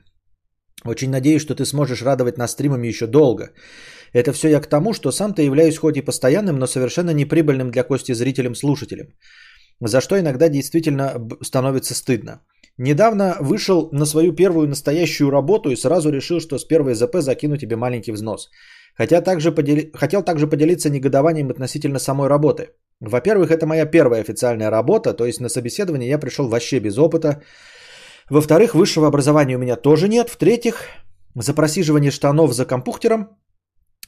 [0.85, 3.51] Очень надеюсь, что ты сможешь радовать нас стримами еще долго.
[4.13, 7.83] Это все я к тому, что сам-то являюсь хоть и постоянным, но совершенно неприбыльным для
[7.83, 9.07] Кости зрителем-слушателем.
[9.81, 12.41] За что иногда действительно становится стыдно.
[12.77, 17.57] Недавно вышел на свою первую настоящую работу и сразу решил, что с первой ЗП закину
[17.57, 18.49] тебе маленький взнос.
[18.97, 19.91] Хотя также подели...
[19.93, 22.69] Хотел также поделиться негодованием относительно самой работы.
[22.99, 27.41] Во-первых, это моя первая официальная работа, то есть на собеседование я пришел вообще без опыта.
[28.33, 30.29] Во-вторых, высшего образования у меня тоже нет.
[30.29, 30.87] В-третьих,
[31.35, 33.27] за просиживание штанов за компьютером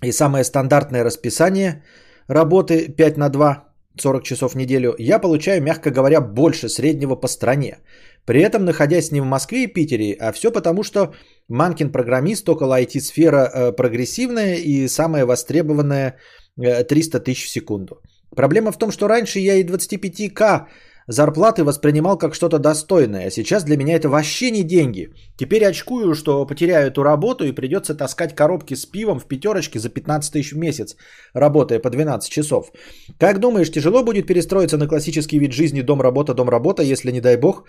[0.01, 1.83] и самое стандартное расписание
[2.27, 3.63] работы 5 на 2,
[4.01, 7.77] 40 часов в неделю, я получаю, мягко говоря, больше среднего по стране.
[8.25, 11.13] При этом находясь не в Москве и Питере, а все потому, что
[11.47, 16.17] Манкин программист, около IT-сфера э, прогрессивная и самая востребованная
[16.57, 18.01] э, 300 тысяч в секунду.
[18.35, 20.65] Проблема в том, что раньше я и 25к
[21.07, 25.09] зарплаты воспринимал как что-то достойное, а сейчас для меня это вообще не деньги.
[25.37, 29.89] Теперь очкую, что потеряю эту работу и придется таскать коробки с пивом в пятерочке за
[29.89, 30.95] 15 тысяч в месяц,
[31.33, 32.71] работая по 12 часов.
[33.19, 37.63] Как думаешь, тяжело будет перестроиться на классический вид жизни дом-работа, дом-работа, если, не дай бог,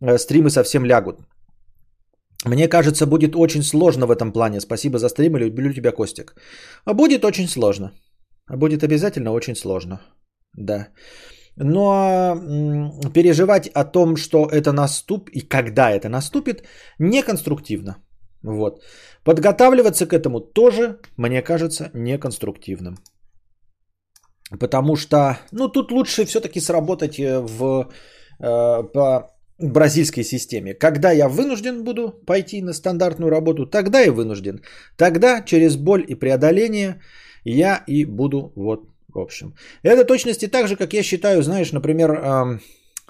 [0.00, 1.20] э, стримы совсем лягут?
[2.46, 4.60] Мне кажется, будет очень сложно в этом плане.
[4.60, 6.34] Спасибо за стрим и люблю тебя, Костик.
[6.86, 7.92] А будет очень сложно.
[8.46, 10.00] А будет обязательно очень сложно.
[10.56, 10.88] Да.
[11.62, 12.36] Но
[13.14, 16.64] переживать о том, что это наступит и когда это наступит,
[16.98, 17.96] неконструктивно.
[18.42, 18.82] Вот.
[19.24, 22.96] Подготавливаться к этому тоже, мне кажется, неконструктивным.
[24.58, 27.90] Потому что, ну, тут лучше все-таки сработать э, в,
[28.40, 30.74] э, по бразильской системе.
[30.74, 34.62] Когда я вынужден буду пойти на стандартную работу, тогда и вынужден.
[34.96, 37.00] Тогда через боль и преодоление
[37.44, 39.54] я и буду вот в общем.
[39.82, 42.60] Это точности так же, как я считаю, знаешь, например,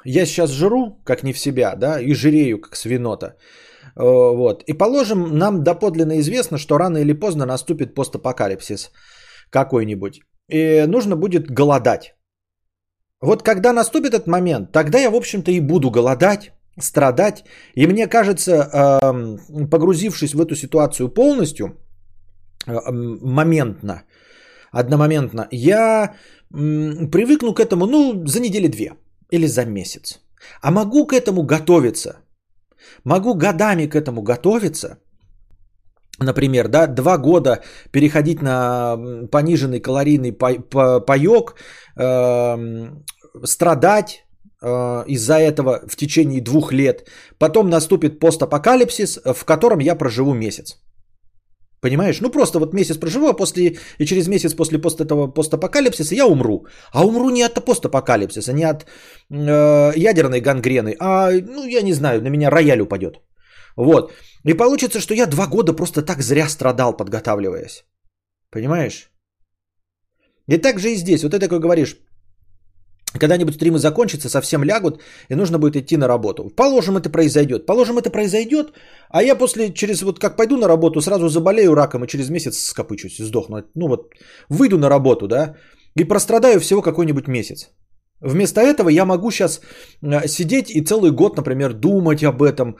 [0.05, 3.36] я сейчас жру, как не в себя, да, и жирею, как свинота.
[3.96, 4.62] Э, вот.
[4.66, 8.90] И положим, нам доподлинно известно, что рано или поздно наступит постапокалипсис
[9.51, 10.20] какой-нибудь.
[10.48, 12.14] И нужно будет голодать.
[13.20, 17.44] Вот когда наступит этот момент, тогда я, в общем-то, и буду голодать, страдать.
[17.74, 19.01] И мне кажется,
[19.70, 21.76] погрузившись в эту ситуацию полностью,
[22.66, 24.03] э, моментно,
[24.72, 26.14] одномоментно, я
[26.50, 28.92] привыкну к этому, ну, за недели две
[29.30, 30.20] или за месяц.
[30.62, 32.20] А могу к этому готовиться.
[33.04, 34.98] Могу годами к этому готовиться.
[36.18, 37.62] например, да, два года
[37.92, 38.98] переходить на
[39.30, 41.54] пониженный калорийный паек,
[41.96, 42.90] э,
[43.44, 44.24] страдать
[45.06, 47.08] из-за этого в течение двух лет.
[47.38, 50.76] Потом наступит постапокалипсис, в котором я проживу месяц.
[51.81, 52.20] Понимаешь?
[52.20, 56.26] Ну просто вот месяц проживу, а после, и через месяц после пост этого постапокалипсиса я
[56.26, 56.66] умру.
[56.93, 58.85] А умру не от постапокалипсиса, не от
[59.31, 63.20] э, ядерной гангрены, а, ну я не знаю, на меня рояль упадет.
[63.76, 64.12] Вот.
[64.45, 67.85] И получится, что я два года просто так зря страдал, подготавливаясь.
[68.51, 69.11] Понимаешь?
[70.49, 71.22] И так же и здесь.
[71.22, 71.97] Вот ты такой говоришь,
[73.18, 76.50] когда-нибудь стримы закончатся, совсем лягут, и нужно будет идти на работу.
[76.56, 77.66] Положим, это произойдет.
[77.66, 78.72] Положим, это произойдет,
[79.08, 82.58] а я после, через вот как пойду на работу, сразу заболею раком и через месяц
[82.58, 83.64] скопычусь, сдохну.
[83.74, 84.14] Ну вот,
[84.48, 85.56] выйду на работу, да,
[85.96, 87.70] и прострадаю всего какой-нибудь месяц.
[88.20, 89.61] Вместо этого я могу сейчас
[90.02, 92.76] э, сидеть и целый год, например, думать об этом,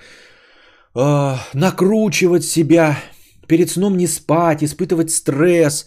[0.95, 2.99] э, накручивать себя,
[3.47, 5.87] перед сном не спать, испытывать стресс,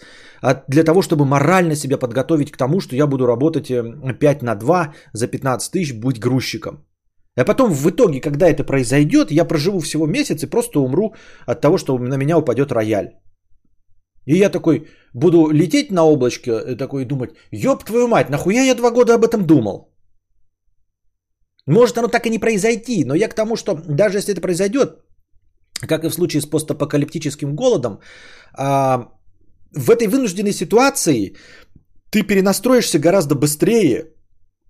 [0.68, 4.56] для того, чтобы морально себя подготовить к тому, что я буду работать 5 э, на
[4.56, 6.86] 2 за 15 тысяч, быть грузчиком.
[7.38, 11.16] А потом в итоге, когда это произойдет, я проживу всего месяц и просто умру
[11.48, 13.12] от того, что на меня упадет рояль.
[14.26, 18.76] И я такой буду лететь на облачке, э, такой думать, ёб твою мать, нахуя я
[18.76, 19.94] два года об этом думал?
[21.68, 25.00] Может оно так и не произойти, но я к тому, что даже если это произойдет,
[25.88, 28.00] как и в случае с постапокалиптическим голодом,
[28.58, 29.10] а,
[29.76, 31.36] в этой вынужденной ситуации
[32.10, 34.06] ты перенастроишься гораздо быстрее,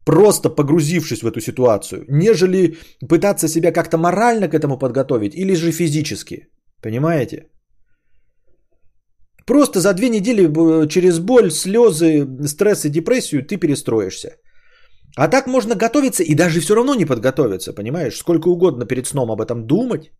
[0.05, 2.77] просто погрузившись в эту ситуацию, нежели
[3.09, 6.47] пытаться себя как-то морально к этому подготовить или же физически.
[6.81, 7.47] Понимаете?
[9.45, 14.37] Просто за две недели через боль, слезы, стресс и депрессию ты перестроишься.
[15.15, 18.17] А так можно готовиться и даже все равно не подготовиться, понимаешь?
[18.17, 20.11] Сколько угодно перед сном об этом думать,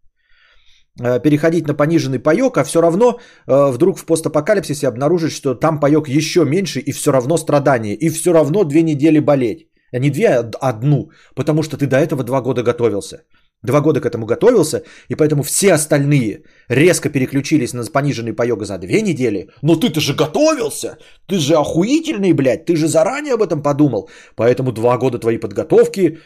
[0.98, 6.08] переходить на пониженный паек, а все равно э, вдруг в постапокалипсисе обнаружить, что там паек
[6.08, 9.68] еще меньше и все равно страдание, и все равно две недели болеть.
[9.92, 13.24] А не две, а одну, потому что ты до этого два года готовился.
[13.64, 18.78] Два года к этому готовился, и поэтому все остальные резко переключились на пониженный паек за
[18.78, 19.48] две недели.
[19.62, 20.98] Но ты-то же готовился!
[21.28, 22.66] Ты же охуительный, блядь!
[22.66, 24.10] Ты же заранее об этом подумал.
[24.36, 26.20] Поэтому два года твоей подготовки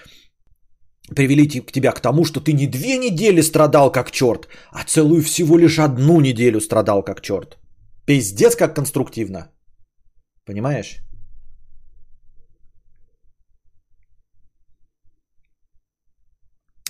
[1.15, 5.57] привели тебя к тому, что ты не две недели страдал как черт, а целую всего
[5.57, 7.57] лишь одну неделю страдал как черт.
[8.05, 9.51] Пиздец как конструктивно.
[10.45, 10.97] Понимаешь?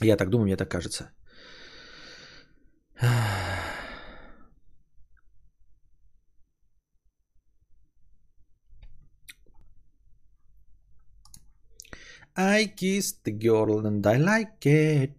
[0.01, 1.09] Я так думаю, мне так кажется.
[12.38, 15.11] I kissed the girl and I like it.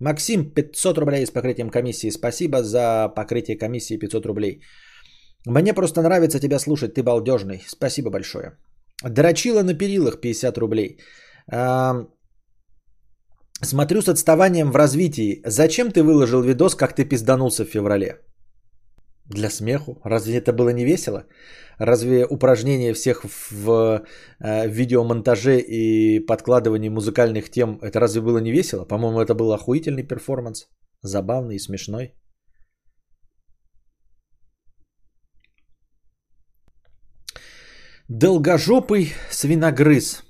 [0.00, 2.10] Максим, 500 рублей с покрытием комиссии.
[2.10, 4.60] Спасибо за покрытие комиссии 500 рублей.
[5.46, 7.62] Мне просто нравится тебя слушать, ты балдежный.
[7.66, 8.58] Спасибо большое.
[9.04, 10.98] Дрочила на перилах 50 рублей.
[13.62, 15.42] Смотрю с отставанием в развитии.
[15.46, 18.18] Зачем ты выложил видос, как ты пизданулся в феврале?
[19.32, 20.00] Для смеху.
[20.04, 21.24] Разве это было не весело?
[21.78, 24.02] Разве упражнение всех в
[24.40, 28.84] э, видеомонтаже и подкладывании музыкальных тем, это разве было не весело?
[28.84, 30.68] По-моему, это был охуительный перформанс.
[31.02, 32.14] Забавный и смешной.
[38.08, 40.22] Долгожопый свиногрыз.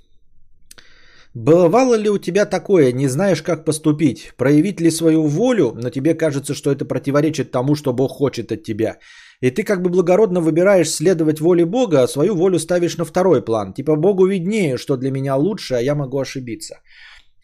[1.34, 4.32] Бывало ли у тебя такое, не знаешь, как поступить?
[4.36, 8.62] Проявить ли свою волю, но тебе кажется, что это противоречит тому, что Бог хочет от
[8.62, 8.98] тебя?
[9.40, 13.44] И ты как бы благородно выбираешь следовать воле Бога, а свою волю ставишь на второй
[13.44, 13.72] план.
[13.72, 16.74] Типа Богу виднее, что для меня лучше, а я могу ошибиться.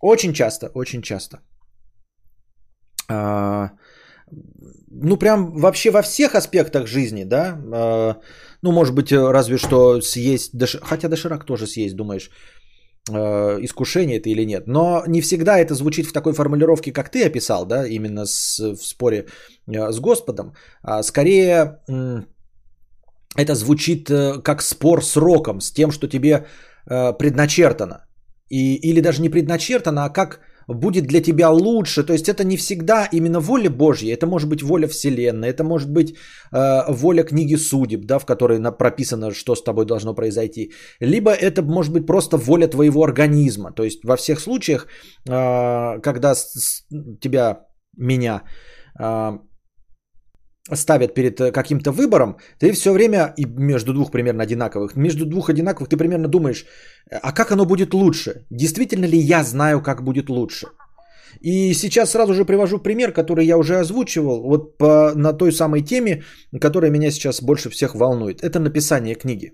[0.02, 1.40] Очень часто, очень часто.
[3.10, 3.70] А,
[4.90, 7.58] ну, прям вообще во всех аспектах жизни, да.
[7.72, 8.16] А,
[8.62, 12.30] ну, может быть, разве что съесть, хотя доширак тоже съесть, думаешь,
[13.08, 14.66] искушение это или нет.
[14.66, 18.82] Но не всегда это звучит в такой формулировке, как ты описал, да, именно с, в
[18.82, 19.26] споре
[19.66, 20.54] э, с Господом.
[20.82, 22.22] А скорее э,
[23.36, 26.46] это звучит э, как спор с роком, с тем, что тебе
[26.86, 28.04] э, предначертано.
[28.50, 32.04] И, или даже не предначертано, а как будет для тебя лучше.
[32.04, 35.90] То есть это не всегда именно воля Божья, это может быть воля Вселенной, это может
[35.90, 36.14] быть
[36.52, 40.72] э, воля книги судеб, да, в которой прописано, что с тобой должно произойти.
[41.00, 43.72] Либо это может быть просто воля твоего организма.
[43.72, 44.86] То есть во всех случаях,
[45.28, 46.86] э, когда с, с,
[47.20, 47.66] тебя,
[47.96, 48.42] меня,
[49.00, 49.38] э,
[50.74, 55.50] ставят перед э, каким-то выбором, ты все время, и между двух примерно одинаковых, между двух
[55.50, 56.66] одинаковых ты примерно думаешь,
[57.10, 58.46] а как оно будет лучше?
[58.50, 60.66] Действительно ли я знаю, как будет лучше?
[61.40, 65.82] И сейчас сразу же привожу пример, который я уже озвучивал, вот по, на той самой
[65.82, 66.22] теме,
[66.60, 68.42] которая меня сейчас больше всех волнует.
[68.42, 69.52] Это написание книги.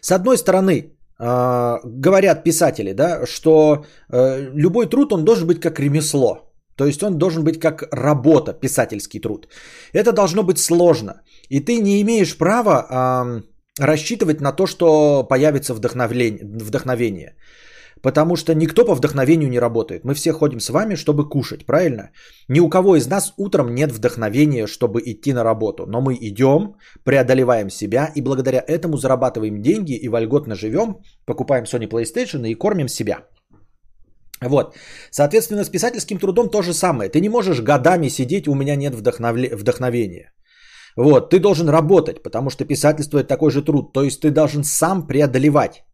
[0.00, 5.80] С одной стороны, э, говорят писатели, да, что э, любой труд, он должен быть как
[5.80, 6.51] ремесло.
[6.76, 9.48] То есть он должен быть как работа, писательский труд.
[9.92, 11.22] Это должно быть сложно.
[11.48, 13.42] И ты не имеешь права э,
[13.78, 16.44] рассчитывать на то, что появится вдохновение.
[16.44, 17.36] вдохновение.
[18.02, 20.04] Потому что никто по вдохновению не работает.
[20.04, 22.10] Мы все ходим с вами, чтобы кушать, правильно?
[22.48, 25.86] Ни у кого из нас утром нет вдохновения, чтобы идти на работу.
[25.86, 30.96] Но мы идем, преодолеваем себя и благодаря этому зарабатываем деньги и вольготно живем,
[31.26, 33.18] покупаем Sony PlayStation и кормим себя.
[34.48, 34.74] Вот.
[35.10, 37.10] Соответственно, с писательским трудом то же самое.
[37.10, 39.56] Ты не можешь годами сидеть, у меня нет вдохновля...
[39.56, 40.32] вдохновения.
[40.96, 43.92] Вот, ты должен работать, потому что писательство это такой же труд.
[43.92, 45.84] То есть ты должен сам преодолевать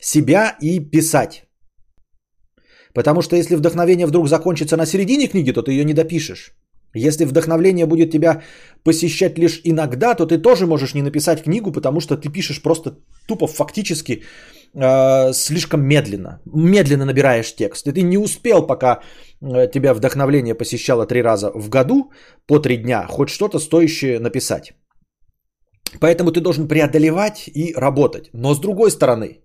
[0.00, 1.44] себя и писать.
[2.94, 6.52] Потому что если вдохновение вдруг закончится на середине книги, то ты ее не допишешь.
[6.94, 8.42] Если вдохновление будет тебя
[8.82, 12.98] посещать лишь иногда, то ты тоже можешь не написать книгу, потому что ты пишешь просто
[13.28, 14.22] тупо фактически
[14.74, 16.40] э, слишком медленно.
[16.46, 17.86] Медленно набираешь текст.
[17.86, 19.00] И ты не успел, пока
[19.40, 22.12] э, тебя вдохновление посещало три раза в году
[22.46, 24.72] по три дня, хоть что-то стоящее написать.
[26.00, 28.30] Поэтому ты должен преодолевать и работать.
[28.32, 29.38] Но с другой стороны,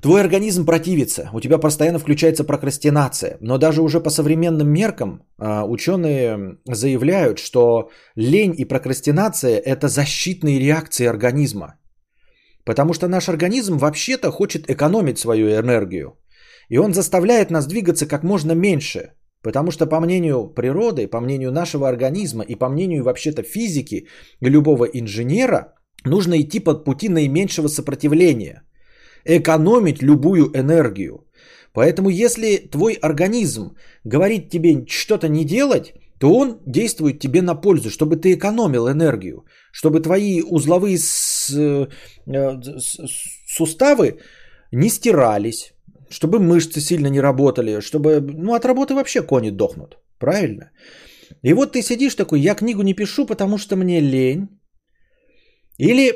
[0.00, 3.38] Твой организм противится, у тебя постоянно включается прокрастинация.
[3.40, 10.58] Но даже уже по современным меркам а, ученые заявляют, что лень и прокрастинация– это защитные
[10.58, 11.74] реакции организма.
[12.66, 16.18] Потому что наш организм вообще-то хочет экономить свою энергию.
[16.68, 19.12] И он заставляет нас двигаться как можно меньше.
[19.42, 24.08] Потому что по мнению природы, по мнению нашего организма и по мнению вообще-то физики
[24.42, 28.62] любого инженера, нужно идти под пути наименьшего сопротивления–
[29.24, 31.24] экономить любую энергию.
[31.72, 37.90] Поэтому если твой организм говорит тебе что-то не делать, то он действует тебе на пользу,
[37.90, 40.98] чтобы ты экономил энергию, чтобы твои узловые
[41.52, 41.86] э,
[43.46, 44.20] суставы
[44.72, 45.72] не стирались,
[46.10, 50.70] чтобы мышцы сильно не работали, чтобы, ну, от работы вообще кони дохнут, правильно?
[51.42, 54.48] И вот ты сидишь такой, я книгу не пишу, потому что мне лень.
[55.78, 56.12] Или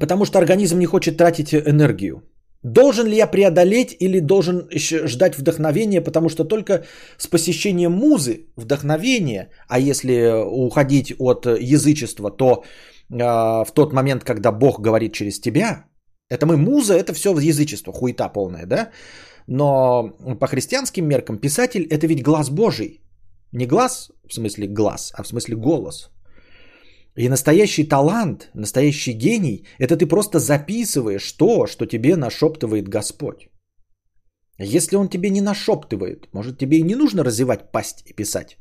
[0.00, 2.22] потому что организм не хочет тратить энергию.
[2.62, 4.68] Должен ли я преодолеть или должен
[5.06, 6.84] ждать вдохновения, потому что только
[7.16, 12.64] с посещением музы вдохновение, а если уходить от язычества, то э,
[13.10, 15.84] в тот момент, когда Бог говорит через тебя,
[16.30, 18.90] это мы муза, это все язычество, хуета полная, да?
[19.46, 23.00] Но по христианским меркам писатель это ведь глаз Божий.
[23.52, 26.10] Не глаз в смысле глаз, а в смысле голос.
[27.16, 33.48] И настоящий талант, настоящий гений– это ты просто записываешь то, что тебе нашептывает Господь.
[34.58, 38.58] Если он тебе не нашептывает, может тебе и не нужно развивать пасть и писать.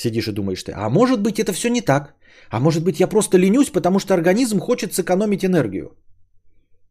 [0.00, 2.14] Сидишь и думаешь ты, а может быть это все не так.
[2.50, 5.90] А может быть я просто ленюсь, потому что организм хочет сэкономить энергию.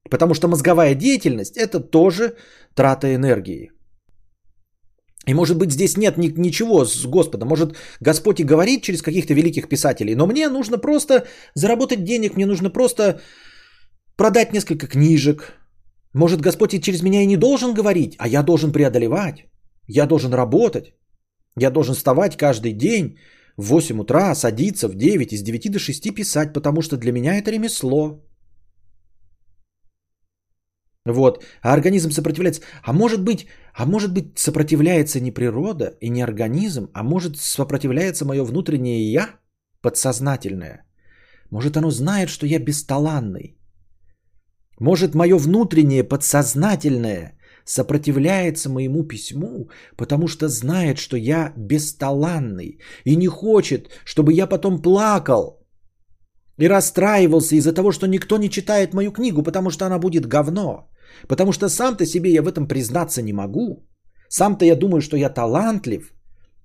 [0.09, 2.35] Потому что мозговая деятельность– это тоже
[2.75, 3.71] трата энергии.
[5.27, 7.47] И может быть здесь нет ни, ничего с Господом.
[7.47, 10.15] Может Господь и говорит через каких-то великих писателей.
[10.15, 13.21] Но мне нужно просто заработать денег, мне нужно просто
[14.17, 15.53] продать несколько книжек.
[16.13, 19.45] Может Господь и через меня и не должен говорить, а я должен преодолевать.
[19.87, 20.93] Я должен работать.
[21.61, 23.17] Я должен вставать каждый день
[23.57, 27.37] в 8 утра, садиться в 9, из 9 до 6 писать, потому что для меня
[27.37, 28.25] это ремесло.
[31.05, 31.43] Вот.
[31.61, 32.61] А организм сопротивляется.
[32.83, 38.25] А может быть, а может быть сопротивляется не природа и не организм, а может сопротивляется
[38.25, 39.29] мое внутреннее я,
[39.81, 40.85] подсознательное.
[41.51, 43.57] Может оно знает, что я бесталанный.
[44.79, 53.27] Может мое внутреннее подсознательное сопротивляется моему письму, потому что знает, что я бесталанный и не
[53.27, 55.59] хочет, чтобы я потом плакал
[56.57, 60.89] и расстраивался из-за того, что никто не читает мою книгу, потому что она будет говно.
[61.27, 63.87] Потому что сам-то себе я в этом признаться не могу.
[64.29, 66.13] Сам-то я думаю, что я талантлив,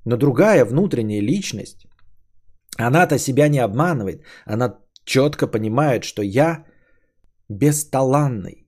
[0.04, 1.86] но другая внутренняя личность,
[2.76, 4.22] она-то себя не обманывает.
[4.44, 6.64] Она четко понимает, что я
[7.48, 8.63] бесталанный.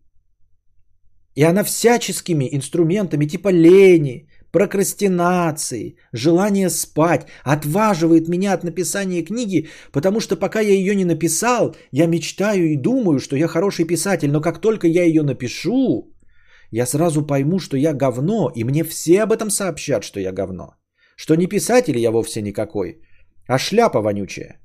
[1.37, 10.21] И она всяческими инструментами типа лени, прокрастинации, желание спать, отваживает меня от написания книги, потому
[10.21, 14.41] что пока я ее не написал, я мечтаю и думаю, что я хороший писатель, но
[14.41, 16.15] как только я ее напишу,
[16.71, 20.75] я сразу пойму, что я говно, и мне все об этом сообщат, что я говно.
[21.17, 23.03] Что не писатель я вовсе никакой,
[23.47, 24.61] а шляпа вонючая.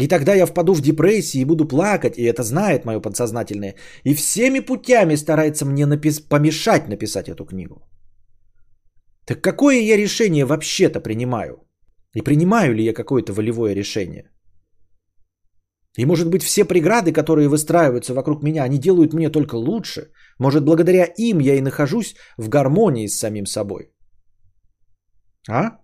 [0.00, 3.74] И тогда я впаду в депрессию и буду плакать, и это знает мое подсознательное.
[4.04, 7.82] И всеми путями старается мне напис- помешать написать эту книгу.
[9.26, 11.56] Так какое я решение вообще-то принимаю?
[12.16, 14.30] И принимаю ли я какое-то волевое решение?
[15.98, 20.10] И может быть все преграды, которые выстраиваются вокруг меня, они делают мне только лучше.
[20.38, 23.92] Может благодаря им я и нахожусь в гармонии с самим собой.
[25.48, 25.81] А?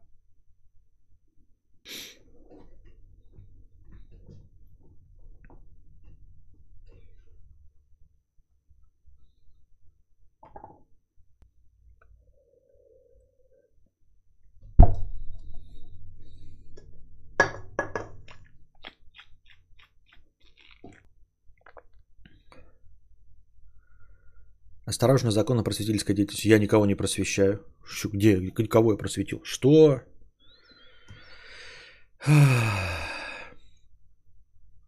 [24.88, 26.48] Осторожно, закон о просветительской деятельности.
[26.48, 27.60] Я никого не просвещаю.
[28.12, 28.40] Где?
[28.70, 29.40] Кого я просветил?
[29.44, 30.00] Что?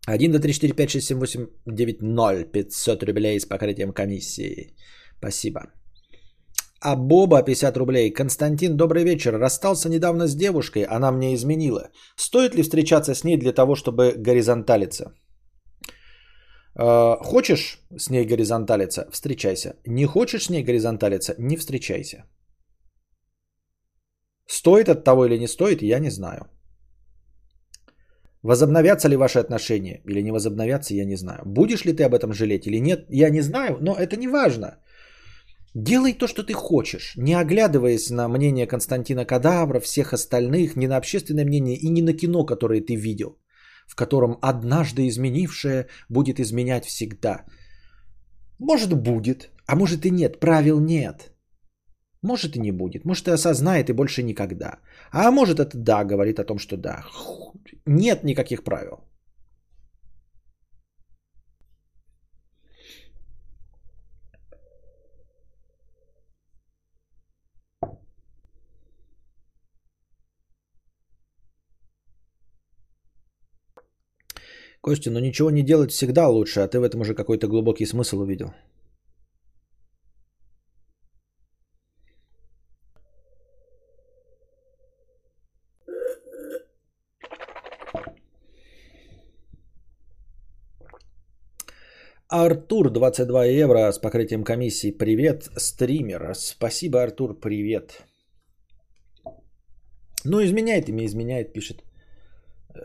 [0.07, 2.45] 1, 2, 3, 4, 5, 6, 7, 8, 9, 0.
[2.45, 4.75] 500 рублей с покрытием комиссии.
[5.19, 5.61] Спасибо.
[6.81, 8.11] А Боба 50 рублей.
[8.11, 9.39] Константин, добрый вечер.
[9.39, 11.91] Расстался недавно с девушкой, она мне изменила.
[12.17, 15.13] Стоит ли встречаться с ней для того, чтобы горизонталиться?
[16.81, 19.07] Э, хочешь с ней горизонталиться?
[19.13, 19.75] Встречайся.
[19.87, 21.35] Не хочешь с ней горизонталиться?
[21.39, 22.25] Не встречайся.
[24.47, 26.41] Стоит от того или не стоит, я не знаю.
[28.43, 31.43] Возобновятся ли ваши отношения или не возобновятся, я не знаю.
[31.45, 34.79] Будешь ли ты об этом жалеть или нет, я не знаю, но это не важно.
[35.75, 40.97] Делай то, что ты хочешь, не оглядываясь на мнение Константина Кадавра, всех остальных, ни на
[40.97, 43.40] общественное мнение и ни на кино, которое ты видел
[43.91, 47.45] в котором однажды изменившее будет изменять всегда.
[48.59, 51.33] Может будет, а может и нет, правил нет.
[52.23, 54.79] Может и не будет, может и осознает и больше никогда.
[55.11, 57.05] А может это да, говорит о том, что да.
[57.87, 59.10] Нет никаких правил.
[74.83, 78.21] Костя, но ничего не делать всегда лучше, а ты в этом уже какой-то глубокий смысл
[78.21, 78.55] увидел.
[92.33, 94.93] Артур, 22 евро с покрытием комиссии.
[94.93, 96.35] Привет, стример.
[96.35, 98.05] Спасибо, Артур, привет.
[100.25, 101.83] Ну, изменяет ими, изменяет, пишет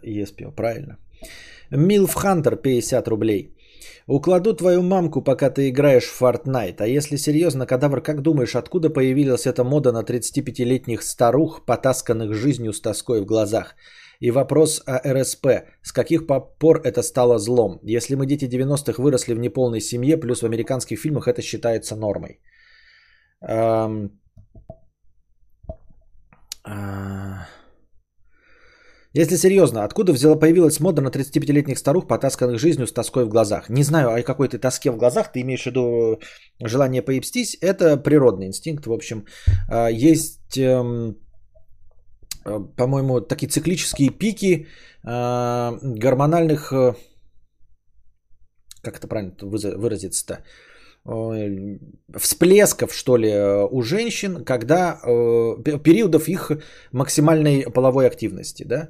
[0.01, 0.97] Еспио, правильно.
[1.71, 3.55] Милф Хантер 50 рублей.
[4.07, 6.75] Укладу твою мамку, пока ты играешь в Fortnite.
[6.79, 12.73] А если серьезно, кадавр, как думаешь, откуда появилась эта мода на 35-летних старух, потасканных жизнью
[12.73, 13.75] с тоской в глазах?
[14.19, 15.47] И вопрос о РСП.
[15.81, 17.79] С каких пор это стало злом?
[17.83, 22.39] Если мы дети 90-х выросли в неполной семье, плюс в американских фильмах это считается нормой.
[23.41, 24.11] Эм...
[26.67, 27.45] Э...
[29.15, 33.69] Если серьезно, откуда взяла появилась мода на 35-летних старух, потасканных жизнью с тоской в глазах?
[33.69, 36.19] Не знаю, о какой ты тоске в глазах, ты имеешь в виду
[36.61, 39.25] желание поебстись, это природный инстинкт, в общем.
[39.69, 41.15] А, есть, эм,
[42.45, 44.67] э, по-моему, такие циклические пики
[45.05, 46.95] э, гормональных, э,
[48.81, 50.43] как это правильно выразиться-то,
[51.05, 53.31] всплесков, что ли,
[53.69, 56.51] у женщин, когда э, периодов их
[56.91, 58.89] максимальной половой активности, да.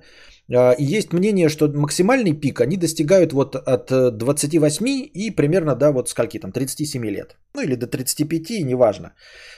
[0.78, 6.08] И есть мнение, что максимальный пик они достигают вот от 28 и примерно до вот
[6.10, 7.36] скольки там, 37 лет.
[7.56, 9.14] Ну или до 35, неважно.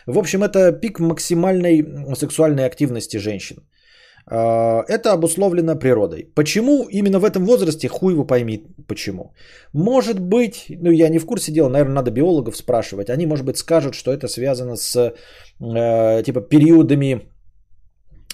[0.05, 1.85] В общем, это пик максимальной
[2.15, 3.57] сексуальной активности женщин.
[4.29, 6.29] А, это обусловлено природой.
[6.35, 9.33] Почему именно в этом возрасте, хуй его пойми почему.
[9.73, 13.09] Может быть, ну я не в курсе дела, наверное, надо биологов спрашивать.
[13.09, 14.95] Они, может быть, скажут, что это связано с
[15.59, 17.21] э, типа периодами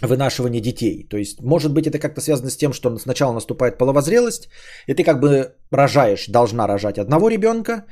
[0.08, 1.08] вынашивания детей.
[1.10, 4.50] То есть, может быть, это как-то связано с тем, что сначала наступает половозрелость,
[4.88, 7.86] и ты как бы рожаешь, должна рожать одного ребенка,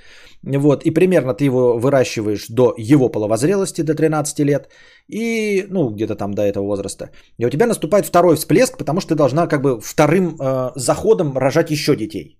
[0.43, 4.69] вот, и примерно ты его выращиваешь до его половозрелости, до 13 лет,
[5.07, 7.09] и, ну, где-то там до этого возраста.
[7.37, 11.37] И у тебя наступает второй всплеск, потому что ты должна как бы вторым э, заходом
[11.37, 12.37] рожать еще детей.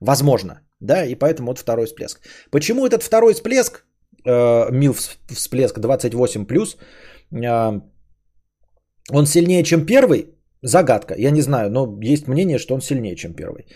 [0.00, 2.20] Возможно, да, и поэтому вот второй всплеск.
[2.50, 3.84] Почему этот второй всплеск,
[4.24, 4.94] э, мил
[5.28, 6.76] всплеск 28+, плюс,
[7.30, 7.80] э,
[9.10, 10.26] он сильнее, чем первый?
[10.62, 13.66] Загадка, я не знаю, но есть мнение, что он сильнее, чем первый.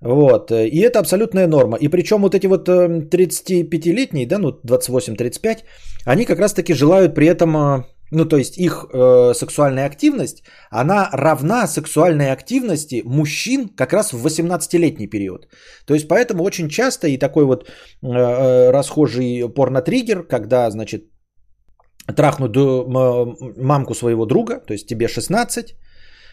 [0.00, 0.50] Вот.
[0.50, 1.78] И это абсолютная норма.
[1.80, 5.64] И причем вот эти вот 35-летние, эм, да, ну 28-35,
[6.04, 11.10] они как раз таки желают при этом Ну, то есть их э, сексуальная активность, она
[11.12, 15.48] равна сексуальной активности мужчин как раз в 18-летний период.
[15.86, 21.02] То есть поэтому очень часто и такой вот э, э расхожий порнотриггер, когда, значит,
[22.14, 22.56] трахнут
[23.56, 25.74] мамку своего друга, то есть тебе 16,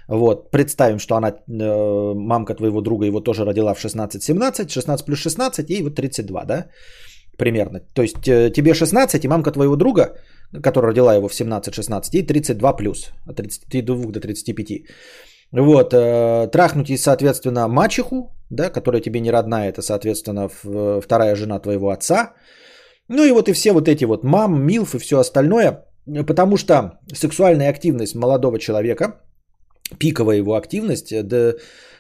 [0.08, 5.20] вот, представим, что она, э, мамка твоего друга его тоже родила в 16-17, 16 плюс
[5.20, 6.68] 16 и вот 32, да,
[7.38, 7.80] примерно.
[7.94, 10.18] То есть э, тебе 16 и мамка твоего друга,
[10.64, 14.84] которая родила его в 17-16, и 32 плюс, от 32 до 35.
[15.52, 20.50] Вот, э, трахнуть и, соответственно, мачеху, да, которая тебе не родная, это, соответственно,
[21.02, 22.34] вторая жена твоего отца.
[23.08, 25.86] Ну и вот и все вот эти вот мам, милф и все остальное,
[26.28, 29.20] потому что сексуальная активность молодого человека–
[29.98, 31.58] пиковая его активность э, до,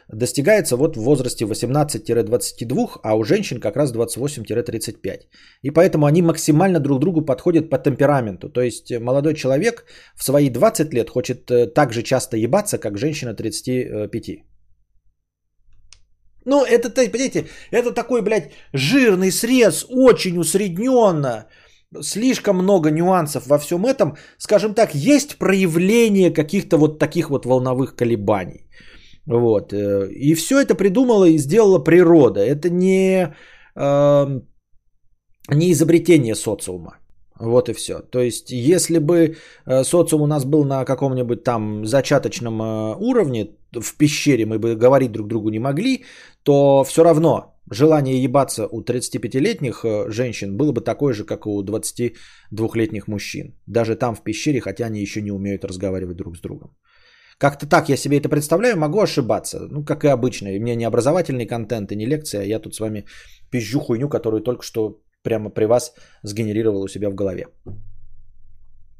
[0.08, 5.22] достигается вот в возрасте 18-22, а у женщин как раз 28-35.
[5.62, 8.50] И поэтому они максимально друг другу подходят по темпераменту.
[8.50, 9.86] То есть э, молодой человек
[10.16, 14.44] в свои 20 лет хочет э, так же часто ебаться, как женщина 35.
[16.46, 21.48] Ну, это, понимаете, это такой, блядь, жирный срез, очень усредненно
[22.02, 24.16] слишком много нюансов во всем этом.
[24.38, 28.68] Скажем так, есть проявление каких-то вот таких вот волновых колебаний.
[29.26, 29.74] Вот.
[29.74, 32.42] Э, и все это придумала и сделала природа.
[32.42, 33.34] Это не,
[33.76, 34.42] э,
[35.50, 36.98] не изобретение социума.
[37.40, 38.00] Вот и все.
[38.00, 39.36] То есть, если бы
[39.66, 44.76] э, социум у нас был на каком-нибудь там зачаточном э, уровне, в пещере мы бы
[44.76, 46.06] говорить друг другу не могли,
[46.44, 51.64] то все равно желание ебаться у 35-летних э, женщин было бы такое же, как у
[51.64, 53.56] 22-летних мужчин.
[53.68, 56.76] Даже там в пещере, хотя они еще не умеют разговаривать друг с другом.
[57.38, 59.68] Как-то так я себе это представляю, могу ошибаться.
[59.72, 60.50] Ну, как и обычно.
[60.50, 63.06] И мне не образовательный контент и не лекция, а я тут с вами
[63.50, 65.94] пизжу хуйню, которую только что прямо при вас
[66.24, 67.48] сгенерировал у себя в голове.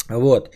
[0.10, 0.50] Вот.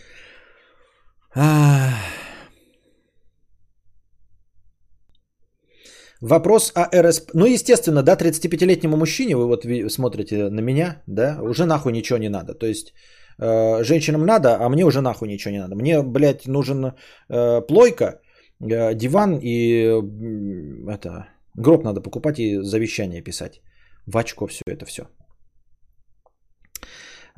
[6.20, 7.30] Вопрос о РСП.
[7.34, 12.28] Ну, естественно, да, 35-летнему мужчине, вы вот смотрите на меня, да, уже нахуй ничего не
[12.28, 12.54] надо.
[12.54, 12.92] То есть,
[13.38, 15.76] э, женщинам надо, а мне уже нахуй ничего не надо.
[15.76, 18.20] Мне, блядь, нужен э, плойка,
[18.60, 20.02] э, диван и э,
[20.90, 23.60] это, гроб надо покупать и завещание писать.
[24.06, 25.02] В очко все это все.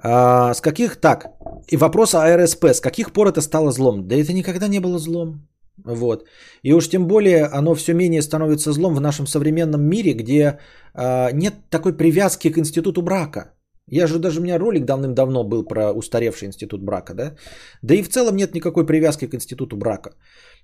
[0.03, 1.27] А, с каких, так,
[1.69, 4.09] и вопрос о РСП, с каких пор это стало злом?
[4.09, 5.49] Да это никогда не было злом.
[5.85, 6.25] Вот.
[6.63, 10.59] И уж тем более оно все менее становится злом в нашем современном мире, где
[10.95, 13.55] э, нет такой привязки к институту брака.
[13.91, 17.35] Я же даже у меня ролик давным-давно был про устаревший институт брака, да?
[17.83, 20.11] Да и в целом нет никакой привязки к институту брака.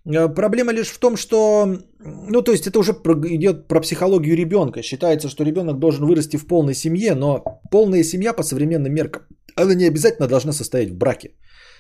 [0.06, 1.66] Э, проблема лишь в том, что,
[1.98, 4.82] ну то есть это уже идет про психологию ребенка.
[4.82, 9.22] Считается, что ребенок должен вырасти в полной семье, но полная семья по современным меркам,
[9.56, 11.30] она не обязательно должна состоять в браке.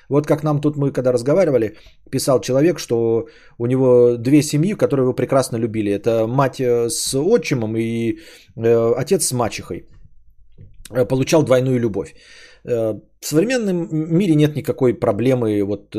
[0.08, 1.76] Вот как нам тут мы когда разговаривали,
[2.10, 3.26] писал человек, что
[3.58, 5.92] у него две семьи, которые его прекрасно любили.
[5.92, 8.18] Это мать э, с отчимом и
[8.56, 9.86] э, отец с мачехой.
[10.90, 12.14] Э, получал двойную любовь.
[13.26, 15.96] В современном мире нет никакой проблемы вот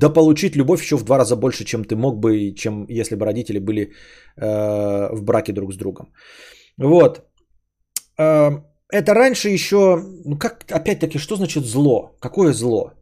[0.00, 3.58] дополучить любовь еще в два раза больше, чем ты мог бы, чем если бы родители
[3.58, 3.92] были
[4.36, 6.12] в браке друг с другом.
[6.76, 7.24] Вот
[8.18, 12.10] это раньше еще, ну как, опять-таки, что значит зло?
[12.20, 12.92] Какое зло?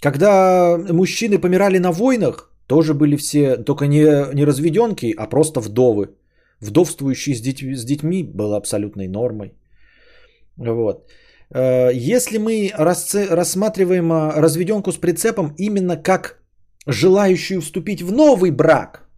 [0.00, 6.14] Когда мужчины помирали на войнах, тоже были все, только не, не разведенки, а просто вдовы.
[6.60, 9.54] Вдовствующие с, деть, с детьми было абсолютной нормой.
[10.56, 11.10] Вот.
[11.54, 16.42] Э, если мы рассматриваем э, разведенку с прицепом именно как
[16.86, 19.08] желающую вступить в новый брак,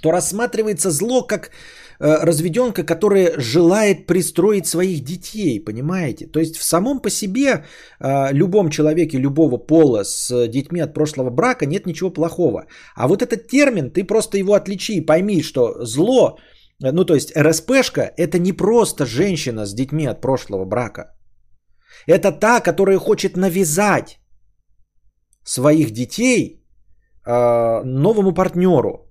[0.00, 1.50] то рассматривается зло как
[1.98, 6.26] Э, разведенка, которая желает пристроить своих детей, понимаете?
[6.26, 7.64] То есть в самом по себе
[8.32, 12.66] любом человеке любого пола с детьми от прошлого брака нет ничего плохого.
[12.94, 16.38] А вот этот термин, ты просто его отличи и пойми, что зло,
[16.80, 21.15] ну то есть РСПшка, это не просто женщина с детьми от прошлого брака.
[22.06, 24.20] Это та, которая хочет навязать
[25.44, 26.62] своих детей
[27.26, 29.06] новому партнеру.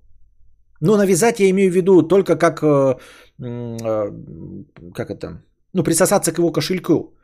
[0.80, 2.96] Ну, навязать я имею в виду только как, э,
[3.42, 4.10] э,
[4.94, 5.42] как это,
[5.72, 7.14] ну, присосаться к его кошельку.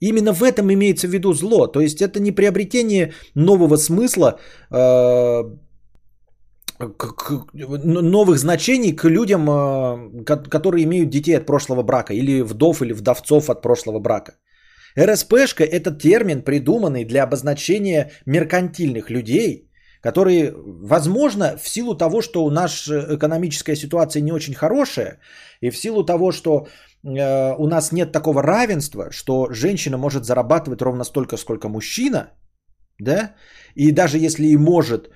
[0.00, 1.66] Именно в этом имеется в виду зло.
[1.66, 4.38] То есть это не приобретение нового смысла,
[4.70, 5.42] э,
[6.78, 7.46] к, к,
[7.84, 13.62] новых значений к людям, которые имеют детей от прошлого брака, или вдов, или вдовцов от
[13.62, 14.32] прошлого брака.
[14.98, 19.68] РСПшка– это термин, придуманный для обозначения меркантильных людей–
[20.02, 20.52] которые,
[20.88, 25.18] возможно, в силу того, что наша экономическая ситуация не очень хорошая,
[25.60, 26.66] и в силу того, что
[27.04, 32.30] э, у нас нет такого равенства, что женщина может зарабатывать ровно столько, сколько мужчина,
[32.98, 33.34] да,
[33.76, 35.10] и даже если и может,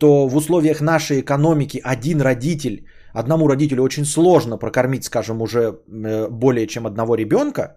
[0.00, 6.28] то в условиях нашей экономики один родитель, одному родителю очень сложно прокормить, скажем, уже э,
[6.28, 7.76] более чем одного ребенка.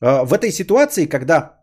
[0.00, 1.58] Э, в этой ситуации, когда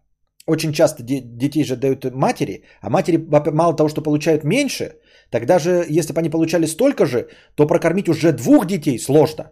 [0.48, 3.18] очень часто детей же дают матери, а матери
[3.52, 4.96] мало того, что получают меньше,
[5.32, 9.52] тогда же, если бы они получали столько же, то прокормить уже двух детей сложно.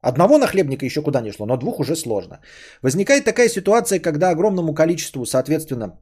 [0.00, 2.40] Одного нахлебника еще куда не шло, но двух уже сложно.
[2.82, 5.98] Возникает такая ситуация, когда огромному количеству, соответственно,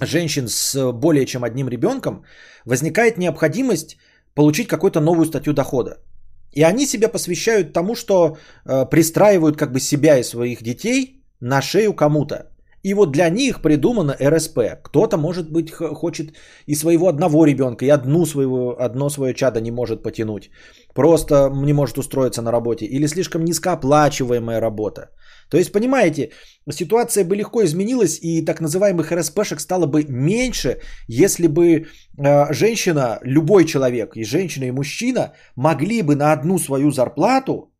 [0.00, 2.24] женщин с более чем одним ребенком
[2.64, 3.96] возникает необходимость
[4.34, 5.98] получить какую-то новую статью дохода.
[6.52, 11.60] И они себя посвящают тому, что э, пристраивают как бы себя и своих детей на
[11.60, 12.52] шею кому-то.
[12.84, 14.58] И вот для них придумано РСП.
[14.82, 16.32] Кто-то, может быть, хочет
[16.66, 20.50] и своего одного ребенка, и одну своего, одно свое чадо не может потянуть.
[20.94, 22.86] Просто не может устроиться на работе.
[22.86, 25.10] Или слишком низкооплачиваемая работа.
[25.48, 26.30] То есть, понимаете,
[26.70, 31.86] ситуация бы легко изменилась, и так называемых РСПшек стало бы меньше, если бы
[32.18, 37.72] э, женщина, любой человек, и женщина, и мужчина могли бы на одну свою зарплату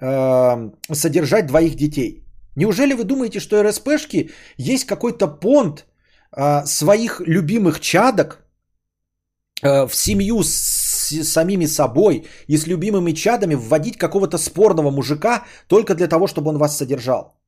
[0.00, 2.27] э, содержать двоих детей.
[2.58, 5.86] Неужели вы думаете, что РСПшки есть какой-то понт
[6.36, 8.38] э, своих любимых чадок
[9.62, 10.50] э, в семью с,
[11.10, 16.50] с самими собой и с любимыми чадами вводить какого-то спорного мужика только для того, чтобы
[16.50, 17.38] он вас содержал?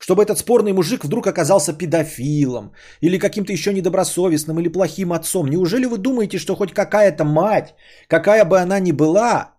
[0.00, 5.46] Чтобы этот спорный мужик вдруг оказался педофилом или каким-то еще недобросовестным или плохим отцом.
[5.46, 7.74] Неужели вы думаете, что хоть какая-то мать,
[8.08, 9.57] какая бы она ни была,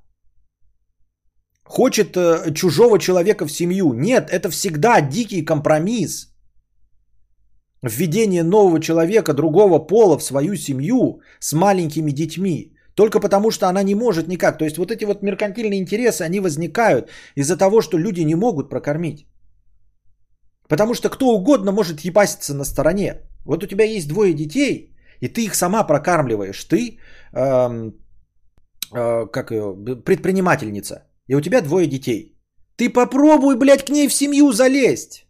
[1.70, 3.94] хочет э, чужого человека в семью.
[3.94, 6.34] Нет, это всегда дикий компромисс.
[7.84, 12.74] Введение нового человека другого пола в свою семью с маленькими детьми.
[12.96, 14.58] Только потому, что она не может никак.
[14.58, 18.70] То есть вот эти вот меркантильные интересы, они возникают из-за того, что люди не могут
[18.70, 19.28] прокормить.
[20.68, 23.22] Потому что кто угодно может ебаситься на стороне.
[23.46, 26.64] Вот у тебя есть двое детей, и ты их сама прокармливаешь.
[26.64, 27.00] Ты,
[27.34, 27.94] эм,
[28.92, 29.76] э, как ее,
[30.06, 31.09] предпринимательница.
[31.30, 32.36] И у тебя двое детей.
[32.76, 35.26] Ты попробуй, блядь, к ней в семью залезть.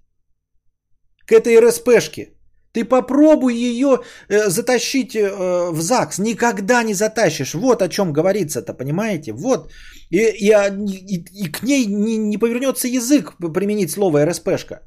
[1.26, 2.34] К этой РСПшке.
[2.74, 4.00] Ты попробуй ее
[4.30, 6.20] э, затащить э, в ЗАГС.
[6.20, 7.54] Никогда не затащишь.
[7.54, 9.34] Вот о чем говорится-то, понимаете?
[9.34, 9.72] Вот.
[10.10, 14.82] И, и, а, и, и к ней не, не повернется язык применить слово РСПшка.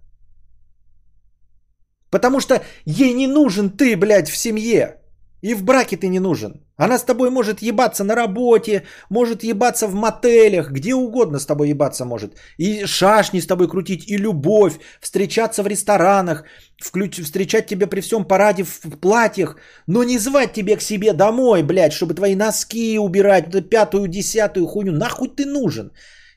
[2.10, 2.54] Потому что
[2.86, 5.01] ей не нужен ты, блядь, в семье.
[5.42, 6.52] И в браке ты не нужен.
[6.76, 11.68] Она с тобой может ебаться на работе, может ебаться в мотелях, где угодно с тобой
[11.68, 12.36] ебаться может.
[12.58, 16.44] И шашни с тобой крутить, и любовь, встречаться в ресторанах,
[16.80, 17.20] включ...
[17.20, 19.56] встречать тебя при всем параде в платьях,
[19.88, 24.92] но не звать тебя к себе домой, блядь, чтобы твои носки убирать, пятую, десятую хуйню.
[24.92, 25.90] Нахуй ты нужен?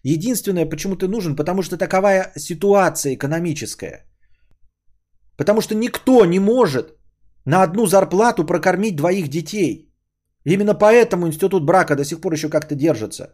[0.04, 4.06] Единственное, почему ты нужен, потому что таковая ситуация экономическая.
[5.38, 6.96] Потому что никто не может
[7.46, 9.92] на одну зарплату прокормить двоих детей.
[10.46, 13.34] Именно поэтому институт брака до сих пор еще как-то держится.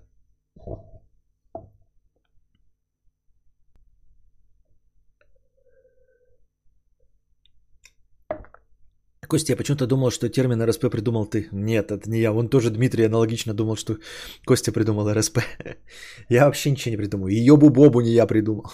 [9.31, 11.47] Костя, я почему-то думал, что термин РСП придумал ты.
[11.53, 12.33] Нет, это не я.
[12.33, 13.97] Он тоже, Дмитрий, аналогично думал, что
[14.45, 15.39] Костя придумал РСП.
[16.29, 17.27] Я вообще ничего не придумал.
[17.29, 18.65] И Йобу-Бобу не я придумал.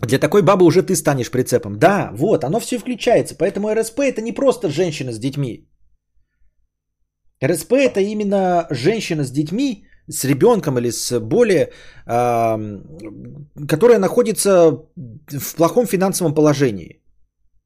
[0.00, 1.78] Для такой бабы уже ты станешь прицепом.
[1.78, 3.34] Да, вот, оно все включается.
[3.34, 5.68] Поэтому РСП это не просто женщина с детьми.
[7.44, 11.70] РСП это именно женщина с детьми, с ребенком или с более,
[12.06, 12.58] э,
[13.68, 14.70] которая находится
[15.28, 17.02] в плохом финансовом положении.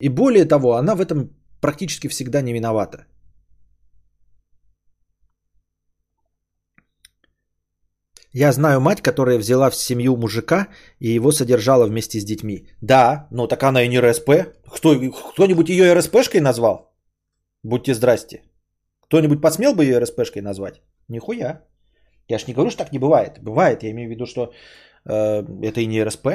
[0.01, 1.31] И более того, она в этом
[1.61, 3.07] практически всегда не виновата.
[8.35, 10.69] Я знаю мать, которая взяла в семью мужика
[11.01, 12.67] и его содержала вместе с детьми.
[12.81, 14.31] Да, но так она и не РСП.
[14.67, 14.95] Кто,
[15.35, 16.95] кто-нибудь ее РСПшкой назвал?
[17.63, 18.43] Будьте здрасте.
[19.03, 20.81] Кто-нибудь посмел бы ее РСПшкой назвать?
[21.09, 21.61] Нихуя.
[22.29, 23.39] Я ж не говорю, что так не бывает.
[23.43, 24.53] Бывает, я имею в виду, что
[25.05, 26.29] э, это и не РСП.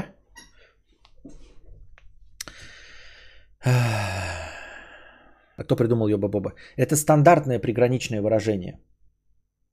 [5.57, 6.53] А кто придумал Йоба Боба?
[6.75, 8.79] Это стандартное приграничное выражение.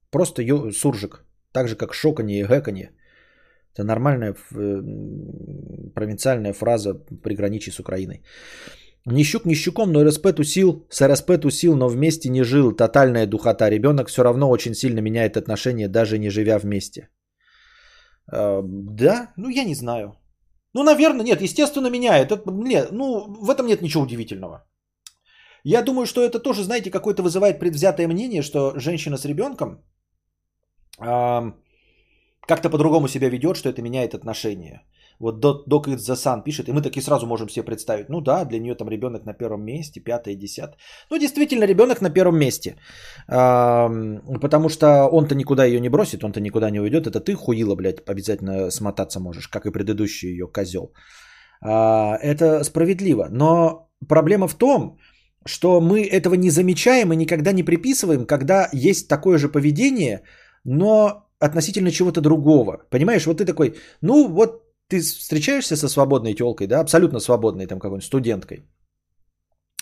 [0.09, 1.23] Просто ё, суржик.
[1.55, 2.89] Так же, как шоканье и гэканье.
[3.73, 4.81] Это нормальная э,
[5.95, 8.21] провинциальная фраза при граничии с Украиной.
[9.05, 9.45] Ни щук,
[9.87, 12.75] но РСП тусил, с РСП тусил, но вместе не жил.
[12.75, 13.69] Тотальная духота.
[13.69, 17.07] Ребенок все равно очень сильно меняет отношения, даже не живя вместе.
[18.33, 18.61] Э,
[18.99, 20.13] да, ну я не знаю.
[20.73, 22.31] Ну, наверное, нет, естественно, меняет.
[22.31, 24.67] Это, нет, ну, в этом нет ничего удивительного.
[25.63, 29.79] Я думаю, что это тоже, знаете, какое-то вызывает предвзятое мнение, что женщина с ребенком
[30.97, 34.83] как-то по-другому себя ведет, что это меняет отношения.
[35.19, 38.59] Вот Док из Sun пишет, и мы таки сразу можем себе представить, ну да, для
[38.59, 40.77] нее там ребенок на первом месте, пятое, десятое.
[41.09, 42.75] Ну, действительно, ребенок на первом месте.
[43.27, 47.07] Потому что он-то никуда ее не бросит, он-то никуда не уйдет.
[47.07, 50.93] Это ты, хуила, блядь, обязательно смотаться можешь, как и предыдущий ее козел.
[51.61, 53.27] А, это справедливо.
[53.31, 54.97] Но проблема в том,
[55.45, 60.23] что мы этого не замечаем и никогда не приписываем, когда есть такое же поведение,
[60.65, 62.81] но относительно чего-то другого.
[62.89, 67.79] Понимаешь, вот ты такой, ну вот ты встречаешься со свободной телкой, да, абсолютно свободной там
[67.79, 68.65] какой-нибудь студенткой.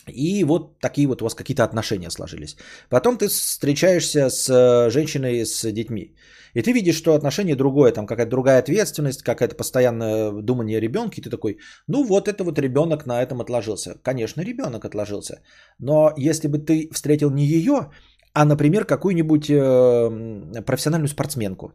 [0.07, 2.57] И вот такие вот у вас какие-то отношения сложились.
[2.89, 6.15] Потом ты встречаешься с э, женщиной с детьми.
[6.53, 11.21] И ты видишь, что отношение другое, там какая-то другая ответственность, какая-то постоянное думание о ребенке.
[11.21, 11.57] И ты такой,
[11.87, 13.95] ну вот это вот ребенок на этом отложился.
[14.03, 15.41] Конечно, ребенок отложился.
[15.79, 17.91] Но если бы ты встретил не ее,
[18.33, 21.73] а, например, какую-нибудь э, профессиональную спортсменку,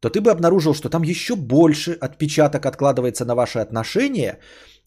[0.00, 4.38] то ты бы обнаружил, что там еще больше отпечаток откладывается на ваши отношения,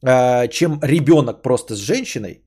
[0.01, 2.43] э, чем ребенок просто с женщиной.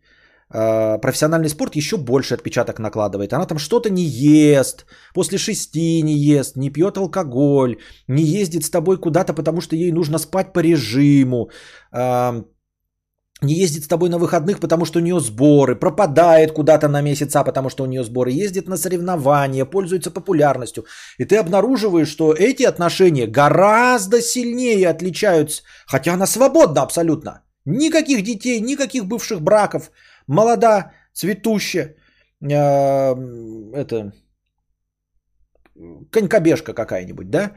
[0.54, 3.32] Э, профессиональный спорт еще больше отпечаток накладывает.
[3.32, 7.76] Она там что-то не ест, после шести не ест, не пьет алкоголь,
[8.08, 11.50] не ездит с тобой куда-то, потому что ей нужно спать по режиму
[11.92, 12.42] э,
[13.42, 17.44] не ездит с тобой на выходных, потому что у нее сборы, пропадает куда-то на месяца,
[17.44, 20.84] потому что у нее сборы, ездит на соревнования, пользуется популярностью.
[21.18, 27.42] И ты обнаруживаешь, что эти отношения гораздо сильнее отличаются, хотя она свободна абсолютно.
[27.66, 29.90] Никаких детей, никаких бывших браков,
[30.26, 31.96] молода, цветущая,
[32.40, 33.14] э,
[33.74, 34.12] это
[36.10, 37.52] конькобежка какая-нибудь, да?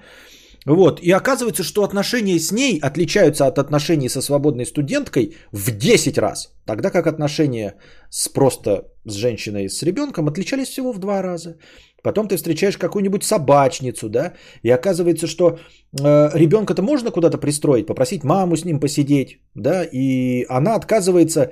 [0.69, 0.99] Вот.
[1.01, 6.53] И оказывается, что отношения с ней отличаются от отношений со свободной студенткой в 10 раз.
[6.65, 7.73] Тогда как отношения
[8.11, 11.55] с просто с женщиной с ребенком отличались всего в два раза.
[12.03, 14.33] Потом ты встречаешь какую-нибудь собачницу, да,
[14.63, 20.45] и оказывается, что э, ребенка-то можно куда-то пристроить, попросить маму с ним посидеть, да, и
[20.49, 21.51] она отказывается,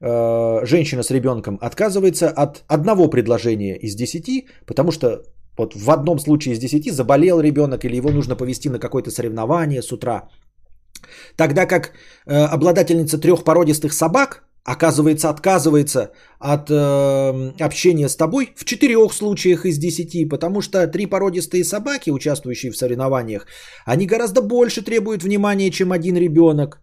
[0.00, 5.24] э, женщина с ребенком отказывается от одного предложения из десяти, потому что
[5.60, 9.82] вот в одном случае из 10 заболел ребенок или его нужно повести на какое-то соревнование
[9.82, 10.28] с утра.
[11.36, 11.92] Тогда как
[12.26, 19.64] э, обладательница трех породистых собак, оказывается, отказывается от э, общения с тобой в четырех случаях
[19.64, 23.46] из десяти, потому что три породистые собаки, участвующие в соревнованиях,
[23.86, 26.80] они гораздо больше требуют внимания, чем один ребенок.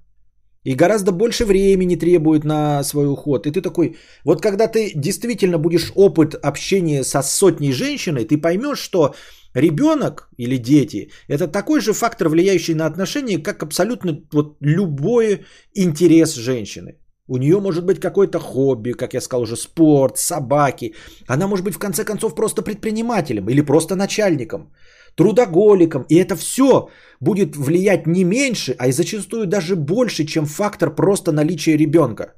[0.64, 3.48] И гораздо больше времени требует на свой уход.
[3.48, 8.80] И ты такой, вот когда ты действительно будешь опыт общения со сотней женщиной, ты поймешь,
[8.80, 9.16] что
[9.54, 16.36] ребенок или дети– это такой же фактор, влияющий на отношения, как абсолютно вот любой интерес
[16.36, 16.98] женщины.
[17.30, 20.96] У нее может быть какое-то хобби, как я сказал уже, спорт, собаки.
[21.28, 24.72] Она может быть в конце концов просто предпринимателем или просто начальником
[25.18, 26.06] трудоголиком.
[26.10, 26.90] И это все
[27.20, 32.34] будет влиять не меньше, а и зачастую даже больше, чем фактор просто наличия ребенка.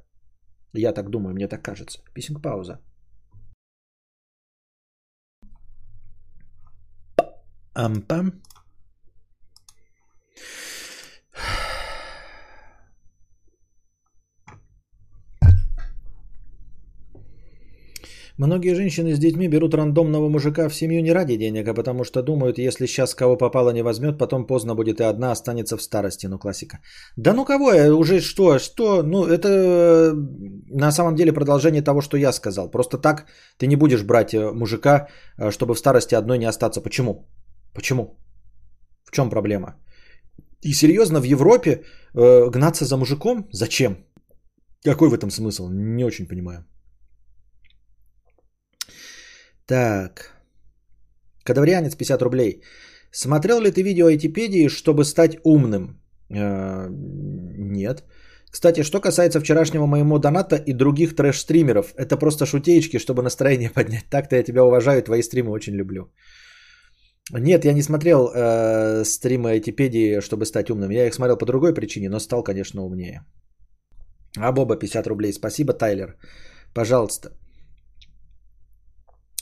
[0.74, 1.98] Я так думаю, мне так кажется.
[2.14, 2.80] Писинг пауза.
[7.74, 8.32] Ампам.
[18.40, 22.22] Многие женщины с детьми берут рандомного мужика в семью не ради денег, а потому что
[22.22, 26.26] думают, если сейчас кого попало не возьмет, потом поздно будет и одна останется в старости.
[26.26, 26.78] Ну, классика.
[27.16, 27.94] Да ну кого я?
[27.94, 28.58] Уже что?
[28.58, 29.02] Что?
[29.02, 30.14] Ну, это э,
[30.70, 32.70] на самом деле продолжение того, что я сказал.
[32.70, 33.26] Просто так
[33.58, 35.08] ты не будешь брать э, мужика,
[35.38, 36.80] э, чтобы в старости одной не остаться.
[36.80, 37.28] Почему?
[37.74, 38.18] Почему?
[39.04, 39.74] В чем проблема?
[40.62, 41.70] И серьезно, в Европе
[42.14, 43.48] э, гнаться за мужиком?
[43.52, 43.98] Зачем?
[44.82, 45.68] Какой в этом смысл?
[45.68, 46.64] Не очень понимаю.
[49.70, 50.32] Так.
[51.44, 52.62] Кадаврианец 50 рублей.
[53.12, 56.00] Смотрел ли ты видео Айтипедии, чтобы стать умным?
[56.28, 58.02] Э, нет.
[58.50, 64.10] Кстати, что касается вчерашнего моего доната и других трэш-стримеров, это просто шутеечки, чтобы настроение поднять.
[64.10, 66.12] Так-то я тебя уважаю, твои стримы очень люблю.
[67.32, 70.90] Нет, я не смотрел э, стримы Айтипедии, чтобы стать умным.
[70.90, 73.24] Я их смотрел по другой причине, но стал, конечно, умнее.
[74.36, 75.32] А Боба 50 рублей.
[75.32, 76.16] Спасибо, Тайлер.
[76.74, 77.30] Пожалуйста.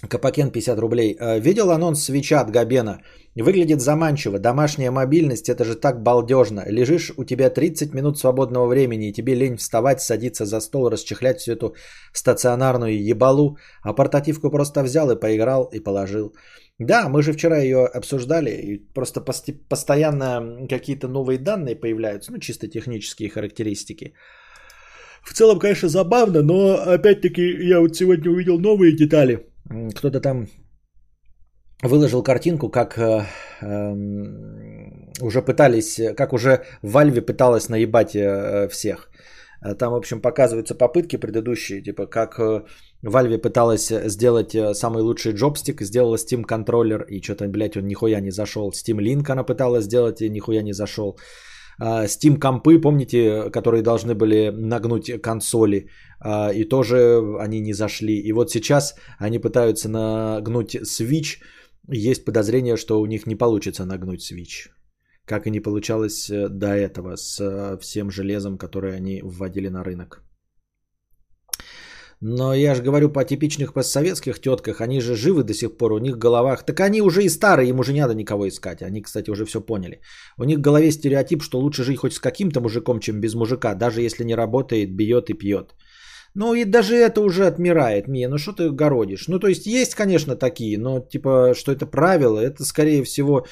[0.07, 1.17] Капакен 50 рублей.
[1.19, 3.01] Э, видел анонс свеча от Габена?
[3.35, 4.39] Выглядит заманчиво.
[4.39, 6.65] Домашняя мобильность, это же так балдежно.
[6.69, 11.41] Лежишь, у тебя 30 минут свободного времени, и тебе лень вставать, садиться за стол, расчехлять
[11.41, 11.75] всю эту
[12.13, 13.59] стационарную ебалу.
[13.83, 16.33] А портативку просто взял и поиграл, и положил.
[16.79, 19.21] Да, мы же вчера ее обсуждали, и просто
[19.69, 24.15] постоянно какие-то новые данные появляются, ну чисто технические характеристики.
[25.25, 30.47] В целом, конечно, забавно, но опять-таки я вот сегодня увидел новые детали– кто-то там
[31.83, 33.27] выложил картинку, как э,
[33.61, 39.11] эм, уже пытались, как уже Valve пыталась наебать э, всех.
[39.63, 42.41] Э, Там, в общем, показываются попытки предыдущие, типа как
[43.05, 48.31] Valve пыталась сделать самый лучший джобстик, сделала Steam контроллер, и что-то, блядь, он нихуя не
[48.31, 48.73] зашел.
[48.73, 51.17] Steam Link она пыталась сделать, и нихуя не зашел.
[51.79, 55.89] А, Steam компы, помните, которые должны были нагнуть консоли,
[56.21, 58.19] а, и тоже они не зашли.
[58.19, 61.39] И вот сейчас они пытаются нагнуть Switch,
[61.91, 64.71] есть подозрение, что у них не получится нагнуть Switch.
[65.25, 69.85] Как и не получалось э, до этого с э, всем железом, которое они вводили на
[69.85, 70.23] рынок.
[72.21, 75.99] Но я же говорю по типичных постсоветских тетках, они же живы до сих пор, у
[75.99, 76.65] них в головах...
[76.65, 78.83] Так они уже и старые, им уже не надо никого искать.
[78.83, 80.01] Они, кстати, уже все поняли.
[80.37, 83.75] У них в голове стереотип, что лучше жить хоть с каким-то мужиком, чем без мужика,
[83.75, 85.75] даже если не работает, бьет и пьет.
[86.39, 89.27] Ну и даже это уже отмирает, Мия, ну что ты городишь?
[89.27, 93.45] Ну то есть есть, конечно, такие, но типа, что это правило, это скорее всего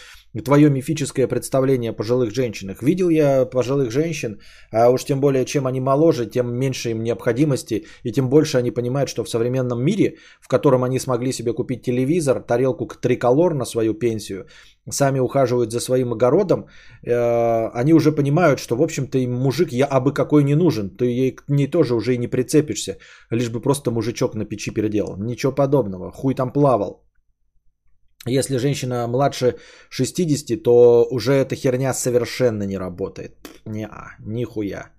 [0.44, 2.84] твое мифическое представление о пожилых женщинах.
[2.84, 4.38] Видел я пожилых женщин,
[4.70, 8.70] а уж тем более, чем они моложе, тем меньше им необходимости, и тем больше они
[8.70, 13.64] понимают, что в современном мире, в котором они смогли себе купить телевизор, тарелку триколор на
[13.64, 14.46] свою пенсию,
[14.90, 16.66] сами ухаживают за своим огородом,
[17.02, 21.04] э, они уже понимают, что, в общем-то, им мужик я абы какой не нужен, ты
[21.06, 22.98] ей к ней тоже уже и не прицепишься,
[23.30, 25.16] лишь бы просто мужичок на печи переделал.
[25.18, 27.02] Ничего подобного, хуй там плавал.
[28.26, 29.56] Если женщина младше
[29.90, 33.32] 60, то уже эта херня совершенно не работает.
[33.64, 33.88] Не,
[34.18, 34.90] нихуя.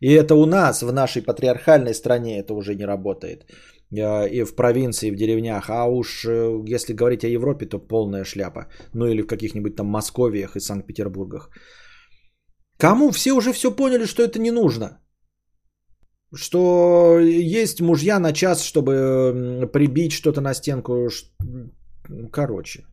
[0.00, 3.44] И это у нас, в нашей патриархальной стране, это уже не работает.
[3.92, 5.70] Э, И в провинции, в деревнях.
[5.70, 8.66] А уж э, если говорить о Европе, то полная шляпа.
[8.94, 11.50] Ну или в каких-нибудь там Московиях и Санкт-Петербургах.
[12.78, 13.10] Кому?
[13.10, 15.00] Все уже все поняли, что это не нужно.
[16.34, 21.08] Что есть мужья на час, чтобы прибить что-то на стенку.
[22.32, 22.84] Короче.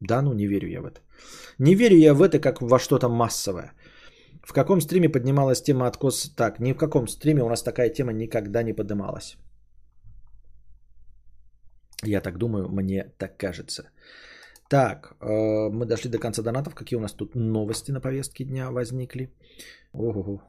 [0.00, 1.00] Да, ну не верю я в это.
[1.58, 3.72] Не верю я в это как во что-то массовое.
[4.46, 6.30] В каком стриме поднималась тема откос?
[6.36, 9.36] Так, ни в каком стриме у нас такая тема никогда не поднималась.
[12.04, 13.82] Я так думаю, мне так кажется.
[14.68, 16.74] Так, э, мы дошли до конца донатов.
[16.74, 19.30] Какие у нас тут новости на повестке дня возникли?
[19.92, 20.40] Ого.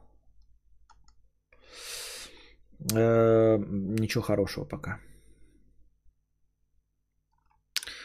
[2.94, 3.58] Э,
[4.00, 5.00] ничего хорошего пока.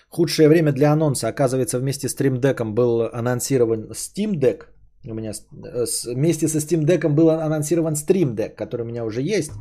[0.08, 1.28] Худшее время для анонса.
[1.28, 4.72] Оказывается, вместе с Stream Deck был анонсирован Steam Deck.
[5.06, 5.84] У меня э,
[6.14, 9.52] вместе со Steam Deck был анонсирован Stream Deck, который у меня уже есть.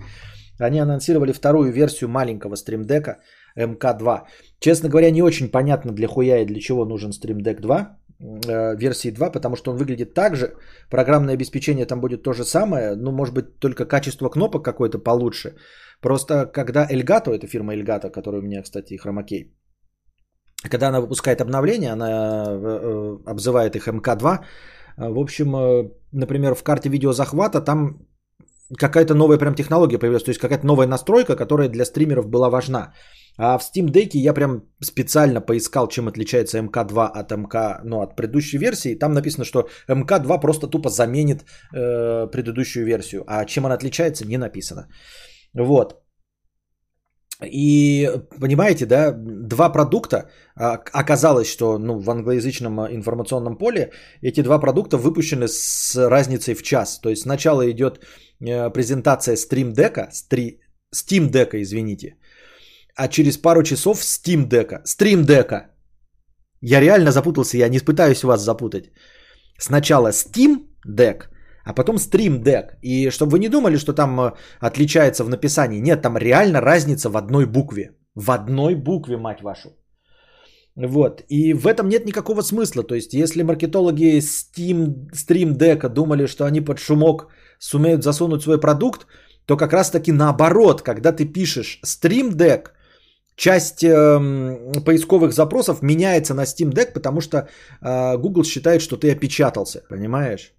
[0.60, 3.16] Они анонсировали вторую версию маленького Stream Deck
[3.58, 4.22] MK2.
[4.60, 7.98] Честно говоря, не очень понятно для хуя и для чего нужен Stream Deck 2
[8.48, 10.54] э, версии 2, потому что он выглядит так же.
[10.90, 15.56] Программное обеспечение там будет то же самое, ну, может быть, только качество кнопок какое-то получше.
[16.02, 19.56] Просто когда Elgato, это фирма Elgato, которая у меня, кстати, хромакей,
[20.70, 24.40] когда она выпускает обновления, она э, обзывает их МК2.
[24.98, 28.08] Э, В общем, э, например, в карте видеозахвата там
[28.78, 32.94] какая-то новая прям технология появилась, то есть какая-то новая настройка, которая для стримеров была важна.
[33.38, 38.16] А в Steam Deck я прям специально поискал, чем отличается МК2 от МК, ну, от
[38.16, 39.00] предыдущей версии.
[39.00, 41.44] Там написано, что МК2 просто тупо заменит
[41.74, 43.24] э, предыдущую версию.
[43.28, 44.88] А чем она отличается, не написано.
[45.54, 45.96] Вот.
[47.46, 48.10] И
[48.40, 53.92] понимаете, да, два продукта, а, оказалось, что ну, в англоязычном а, информационном поле
[54.22, 57.00] эти два продукта выпущены с разницей в час.
[57.00, 58.00] То есть сначала идет
[58.40, 60.10] э, презентация Stream Deck,
[60.94, 62.16] Steam Deck, извините,
[62.96, 65.66] а через пару часов Steam Deck, Stream Deck.
[66.62, 68.92] Я реально запутался, я не пытаюсь вас запутать.
[69.58, 71.31] Сначала Steam Deck,
[71.66, 72.78] а потом Stream Deck.
[72.82, 75.82] И чтобы вы не думали, что там э, отличается в написании.
[75.82, 77.92] Нет, там реально разница в одной букве.
[78.16, 79.70] В одной букве, мать вашу.
[80.76, 81.24] Вот.
[81.30, 82.84] И в этом нет никакого смысла.
[82.84, 87.28] То есть, если маркетологи Steam, Stream Deck думали, что они под шумок
[87.60, 89.08] сумеют засунуть свой продукт,
[89.46, 92.72] то как раз таки наоборот, когда ты пишешь Stream Deck,
[93.36, 97.38] часть эм, поисковых запросов меняется на Steam Deck, потому что
[97.82, 99.84] э, Google считает, что ты опечатался.
[99.90, 100.54] Понимаешь?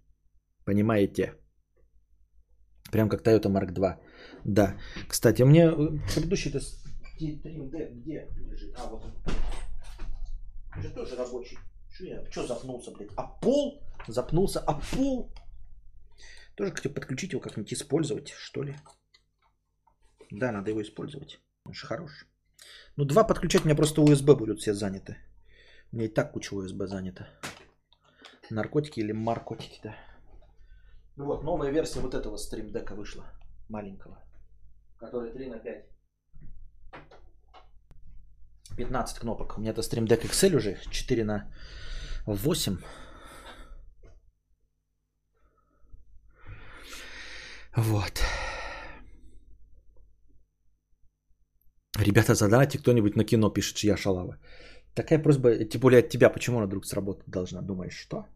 [0.64, 1.34] Понимаете?
[2.90, 4.00] Прям как Toyota Mark 2.
[4.44, 4.76] Да.
[5.08, 8.74] Кстати, у меня э, предыдущий-то Stream Deck где лежит?
[8.76, 9.12] А, вот он.
[10.72, 11.58] Это же тоже рабочий.
[11.90, 12.30] Что я?
[12.30, 13.10] Что запнулся, блядь?
[13.16, 13.82] А пол?
[14.08, 14.60] Запнулся.
[14.60, 15.32] А пол?
[16.54, 18.76] Тоже хотел подключить его как-нибудь использовать, что ли?
[20.30, 21.40] Да, надо его использовать.
[21.64, 22.26] Он же хорош.
[22.96, 25.16] Ну, два подключать у меня просто USB будут все заняты.
[25.92, 27.28] У меня и так куча USB занята.
[28.50, 29.94] Наркотики или маркотики, да.
[31.16, 33.24] Ну вот, новая версия вот этого стримдека вышла.
[33.68, 34.18] Маленького.
[34.98, 35.92] Который 3 на 5.
[38.76, 39.58] 15 кнопок.
[39.58, 41.52] У меня это Stream Deck XL уже 4 на
[42.26, 42.78] 8.
[47.76, 48.22] Вот.
[51.98, 54.38] Ребята, задайте кто-нибудь на кино, пишет я шалава.
[54.94, 57.62] Такая просьба, тем более от тебя, почему она вдруг сработать должна?
[57.62, 58.26] Думаешь, что?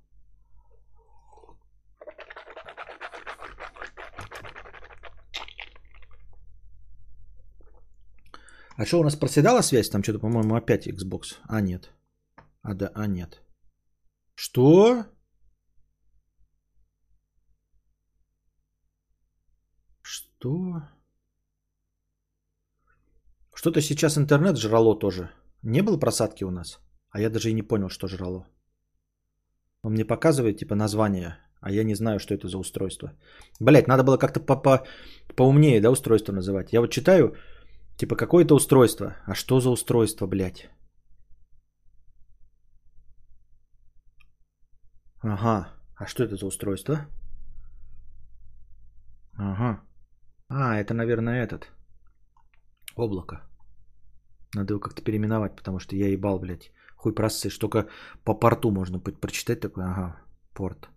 [8.78, 9.90] А что, у нас проседала связь?
[9.90, 11.38] Там что-то, по-моему, опять Xbox.
[11.48, 11.90] А, нет.
[12.62, 13.42] А, да, а, нет.
[14.34, 15.04] Что?
[20.02, 20.82] Что?
[23.54, 25.30] Что-то сейчас интернет жрало тоже.
[25.62, 26.78] Не было просадки у нас?
[27.10, 28.46] А я даже и не понял, что жрало.
[29.82, 33.12] Он мне показывает, типа, название, а я не знаю, что это за устройство.
[33.58, 34.86] Блять, надо было как-то по -по
[35.34, 36.72] поумнее, да, устройство называть.
[36.72, 37.36] Я вот читаю,
[37.96, 39.16] типа, какое-то устройство.
[39.26, 40.70] А что за устройство, блядь?
[45.22, 45.72] Ага.
[45.96, 47.06] А что это за устройство?
[49.38, 49.80] Ага.
[50.48, 51.72] А, это, наверное, этот.
[52.96, 53.42] Облако.
[54.54, 56.70] Надо его как-то переименовать, потому что я ебал, блядь.
[56.96, 57.58] Хуй просышь.
[57.58, 57.88] Только
[58.24, 59.84] по порту можно прочитать такой.
[59.84, 60.16] Ага,
[60.54, 60.88] порт.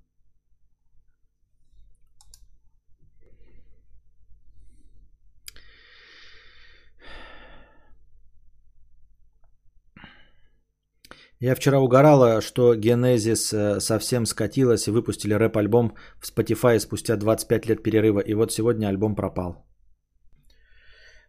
[11.42, 17.66] Я вчера угорала, что Genesis э, совсем скатилась и выпустили рэп-альбом в Spotify спустя 25
[17.70, 18.20] лет перерыва.
[18.20, 19.66] И вот сегодня альбом пропал.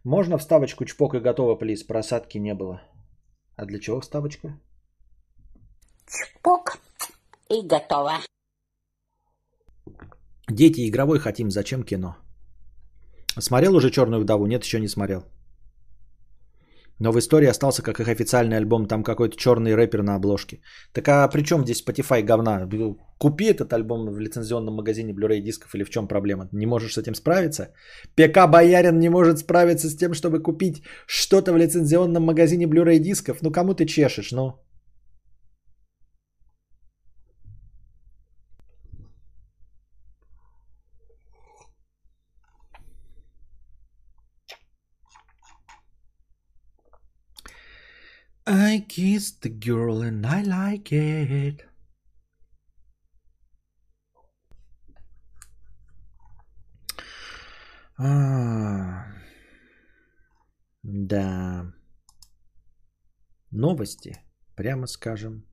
[0.03, 1.83] Можно вставочку чпок и готово, плиз?
[1.83, 2.81] Просадки не было.
[3.55, 4.59] А для чего вставочка?
[6.07, 6.77] Чпок
[7.49, 8.19] и готово.
[10.49, 12.17] Дети игровой хотим, зачем кино?
[13.39, 14.45] Смотрел уже «Черную вдову»?
[14.45, 15.23] Нет, еще не смотрел.
[17.01, 20.61] Но в истории остался как их официальный альбом, там какой-то черный рэпер на обложке.
[20.93, 22.69] Так а при чем здесь Spotify говна?
[23.17, 26.49] Купи этот альбом в лицензионном магазине Blu-ray дисков или в чем проблема?
[26.51, 27.73] Не можешь с этим справиться?
[28.15, 33.41] ПК Боярин не может справиться с тем, чтобы купить что-то в лицензионном магазине Blu-ray дисков?
[33.41, 34.59] Ну кому ты чешешь, ну?
[48.47, 51.63] I kissed the girl and I like it.
[57.97, 59.05] А,
[60.83, 61.73] да.
[63.51, 64.17] Новости,
[64.55, 65.45] прямо скажем,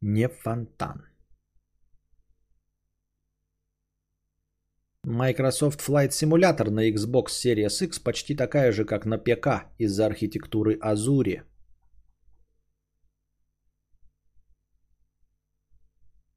[0.00, 1.06] не фонтан.
[5.06, 10.78] Microsoft Flight Simulator на Xbox Series X почти такая же, как на ПК из-за архитектуры
[10.78, 11.42] Azure.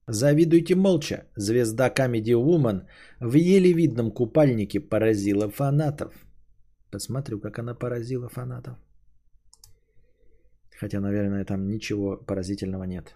[0.10, 1.26] Завидуйте молча.
[1.36, 2.88] Звезда Comedy Woman
[3.20, 6.14] в еле видном купальнике поразила фанатов.
[6.92, 8.78] Посмотрю, как она поразила фанатов.
[10.80, 13.16] Хотя, наверное, там ничего поразительного нет.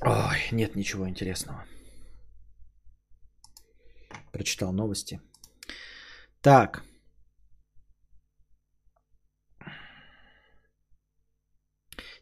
[0.00, 1.64] Ой, нет ничего интересного.
[4.32, 5.20] Прочитал новости.
[6.40, 6.87] Так.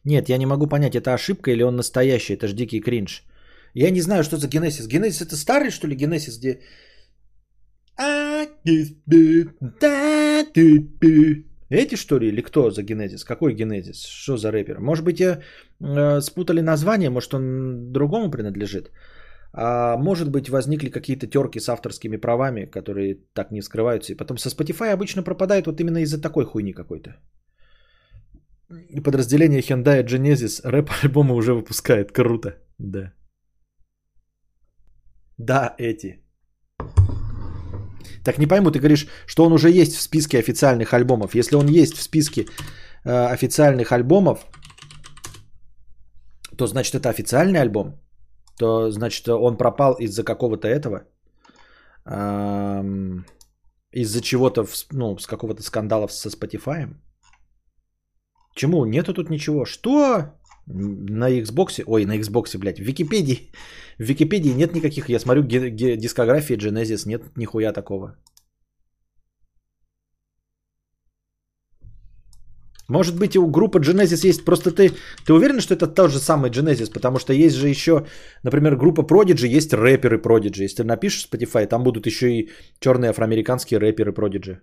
[0.07, 3.25] Нет, я не могу понять, это ошибка или он настоящий, это же дикий кринж.
[3.75, 4.87] Я не знаю, что за Генесис.
[4.87, 6.61] Генесис это старый, что ли, Генесис, где...
[11.69, 13.25] Эти что ли, или кто за Генезис?
[13.25, 14.05] Какой Генезис?
[14.05, 14.79] Что за рэпер?
[14.81, 15.41] Может быть, я
[15.81, 18.93] э, спутали название, может, он другому принадлежит?
[19.53, 24.13] А может быть, возникли какие-то терки с авторскими правами, которые так не скрываются.
[24.13, 27.17] И потом со Spotify обычно пропадает вот именно из-за такой хуйни какой-то.
[29.05, 32.13] Подразделение Hyundai Genesis рэп-альбомы уже выпускает.
[32.13, 32.57] Круто.
[32.79, 33.13] Да.
[35.39, 36.23] Да, эти.
[38.25, 41.35] Так не пойму, ты говоришь, что он уже есть в списке официальных альбомов.
[41.35, 42.47] Если он есть в списке
[43.05, 44.47] э, официальных альбомов,
[46.57, 48.01] то значит это официальный альбом.
[48.59, 51.05] То значит он пропал из-за какого-то этого.
[52.05, 53.27] Эм,
[53.93, 56.89] из-за чего-то, ну, с какого-то скандала со Spotify.
[58.57, 58.87] Чему?
[58.87, 59.67] Нету тут ничего.
[59.67, 60.33] Что?
[60.67, 63.53] На Xbox, ой, на Xbox, блядь, в Википедии,
[63.99, 68.17] в Википедии нет никаких, я смотрю ге- ге- дискографии Genesis, нет нихуя такого.
[72.89, 74.93] Может быть, у группы Genesis есть просто ты...
[75.25, 76.93] Ты уверен, что это тот же самый Genesis?
[76.93, 78.07] Потому что есть же еще,
[78.43, 80.65] например, группа Prodigy, есть рэперы Prodigy.
[80.65, 82.51] Если ты напишешь Spotify, там будут еще и
[82.81, 84.59] черные афроамериканские рэперы Prodigy.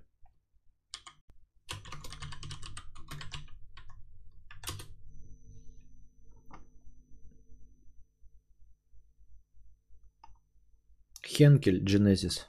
[11.43, 12.45] Хенкель Genesis.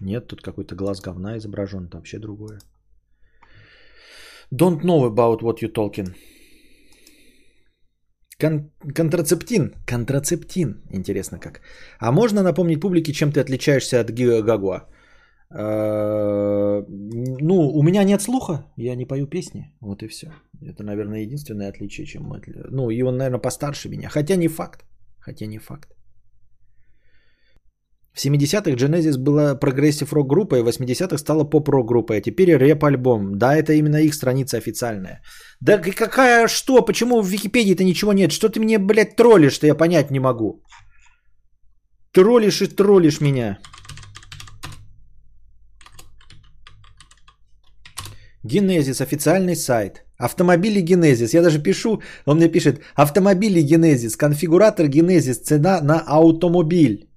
[0.00, 2.58] Нет, тут какой-то глаз говна изображен, это вообще другое.
[4.52, 6.14] Don't know about what you talking.
[8.40, 9.74] Кон- контрацептин.
[9.86, 10.82] Контрацептин.
[10.90, 11.60] Интересно как.
[12.00, 14.88] А можно напомнить публике, чем ты отличаешься от Гагуа?
[15.50, 20.26] Э, ну, у меня нет слуха, я не пою песни, вот и все.
[20.62, 22.40] Это, наверное, единственное отличие, чем мы.
[22.70, 24.84] Ну, и он, наверное, постарше меня, хотя не факт,
[25.20, 25.94] хотя не факт.
[28.14, 33.38] В 70-х Genesis была прогрессив рок группой, в 80-х стала поп-рок группой, а теперь рэп-альбом.
[33.38, 35.20] Да, это именно их страница официальная.
[35.60, 36.84] Да какая что?
[36.84, 38.30] Почему в Википедии-то ничего нет?
[38.30, 40.62] Что ты мне, блядь, троллишь, что я понять не могу?
[42.12, 43.58] Троллишь и троллишь меня.
[48.44, 50.04] Генезис, официальный сайт.
[50.18, 51.34] Автомобили Генезис.
[51.34, 57.08] Я даже пишу, он мне пишет, автомобили Генезис, конфигуратор Генезис, цена на автомобиль.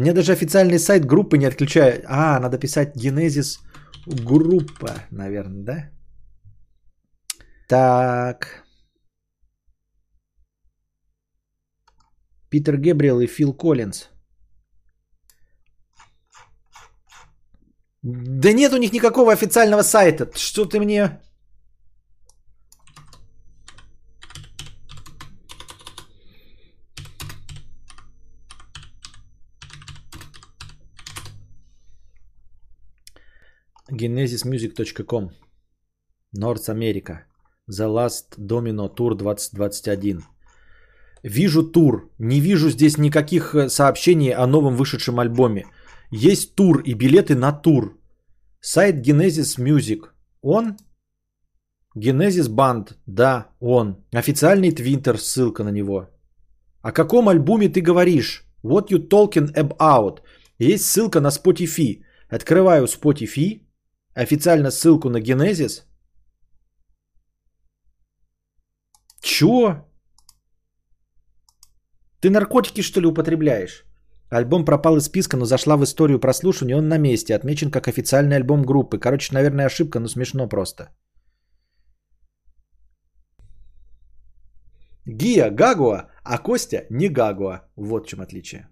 [0.00, 2.04] Мне даже официальный сайт группы не отключает.
[2.08, 3.58] А, надо писать Генезис
[4.06, 5.90] группа, наверное, да?
[7.68, 8.64] Так.
[12.48, 14.08] Питер Гебриэл и Фил Коллинз.
[18.02, 20.30] Да нет у них никакого официального сайта.
[20.34, 21.20] Что ты мне...
[34.00, 35.30] genesismusic.com
[36.36, 37.18] North America
[37.68, 40.22] The Last Domino Tour 2021
[41.22, 42.10] Вижу тур.
[42.18, 45.66] Не вижу здесь никаких э, сообщений о новом вышедшем альбоме.
[46.10, 47.98] Есть тур и билеты на тур.
[48.60, 50.08] Сайт Genesis Music.
[50.42, 50.76] Он?
[51.96, 52.94] Genesis Band.
[53.06, 53.96] Да, он.
[54.12, 56.08] Официальный твиттер, ссылка на него.
[56.82, 58.44] О каком альбоме ты говоришь?
[58.62, 60.20] What you talking about?
[60.58, 62.02] Есть ссылка на Spotify.
[62.28, 63.60] Открываю Spotify
[64.22, 65.86] официально ссылку на Генезис.
[69.22, 69.84] Чё?
[72.20, 73.84] Ты наркотики, что ли, употребляешь?
[74.30, 78.36] Альбом пропал из списка, но зашла в историю прослушивания, он на месте, отмечен как официальный
[78.36, 78.98] альбом группы.
[78.98, 80.90] Короче, наверное, ошибка, но смешно просто.
[85.06, 87.62] Гия Гагуа, а Костя не Гагуа.
[87.76, 88.68] Вот в чем отличие.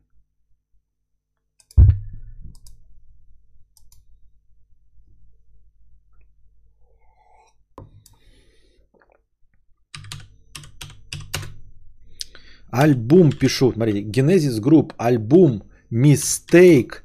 [12.70, 13.73] Альбом пишу.
[13.73, 17.03] Смотрите, Genesis Group, альбом Mistake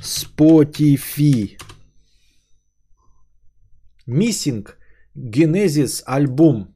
[0.00, 1.58] Spotify.
[4.06, 4.66] Missing
[5.14, 6.74] Genesis альбом.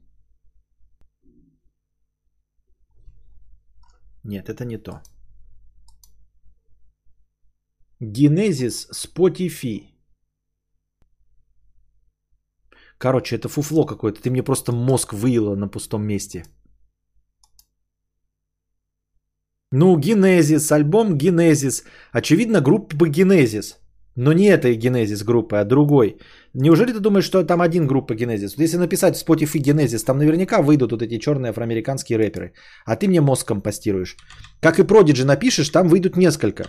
[4.23, 5.01] Нет, это не то.
[8.01, 9.87] Genesis Spotify.
[12.97, 14.21] Короче, это фуфло какое-то.
[14.21, 16.45] Ты мне просто мозг выела на пустом месте.
[19.73, 21.85] Ну, Генезис, альбом Генезис.
[22.11, 23.77] Очевидно, группа Генезис.
[24.15, 26.17] Но не этой Генезис группы, а другой.
[26.53, 28.57] Неужели ты думаешь, что там один группа Генезис?
[28.57, 32.53] Если написать в Spotify Генезис, там наверняка выйдут вот эти черные афроамериканские рэперы.
[32.85, 34.17] А ты мне мозг компостируешь.
[34.59, 36.65] Как и Prodigy напишешь, там выйдут несколько.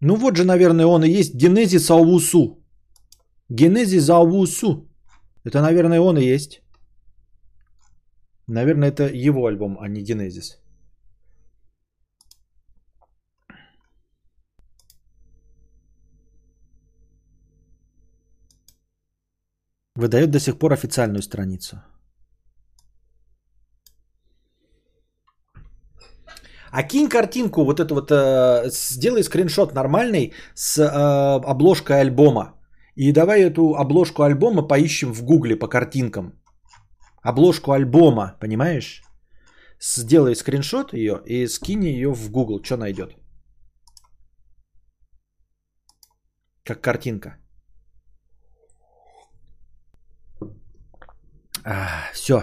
[0.00, 2.62] Ну вот же, наверное, он и есть Генезис Аусу.
[3.48, 4.88] Генезис Аусу.
[5.44, 6.62] Это, наверное, он и есть.
[8.46, 10.58] Наверное, это его альбом, а не Генезис.
[19.96, 21.82] Выдает до сих пор официальную страницу.
[26.70, 32.54] А кинь картинку, вот эту вот, э, сделай скриншот нормальный с э, обложкой альбома.
[32.94, 36.32] И давай эту обложку альбома поищем в гугле по картинкам.
[37.22, 39.02] Обложку альбома, понимаешь?
[39.80, 43.16] Сделай скриншот ее и скинь ее в Google, что найдет.
[46.64, 47.38] Как картинка.
[51.64, 52.42] А, все.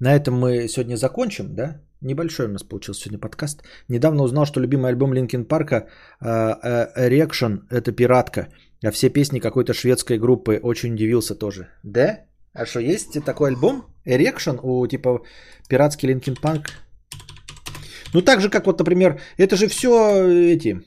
[0.00, 1.80] На этом мы сегодня закончим, да?
[2.02, 3.62] Небольшой у нас получился сегодня подкаст.
[3.88, 5.88] Недавно узнал, что любимый альбом Linkin Park а
[6.20, 8.48] Erection– это «Пиратка»,
[8.84, 10.58] а все песни какой-то шведской группы.
[10.62, 11.68] Очень удивился тоже.
[11.84, 12.26] Да?
[12.54, 13.84] А что, есть такой альбом?
[14.04, 15.20] Erection у типа
[15.68, 16.70] пиратский Linkin Park?
[18.14, 19.90] Ну так же, как вот, например, это же все
[20.54, 20.80] эти...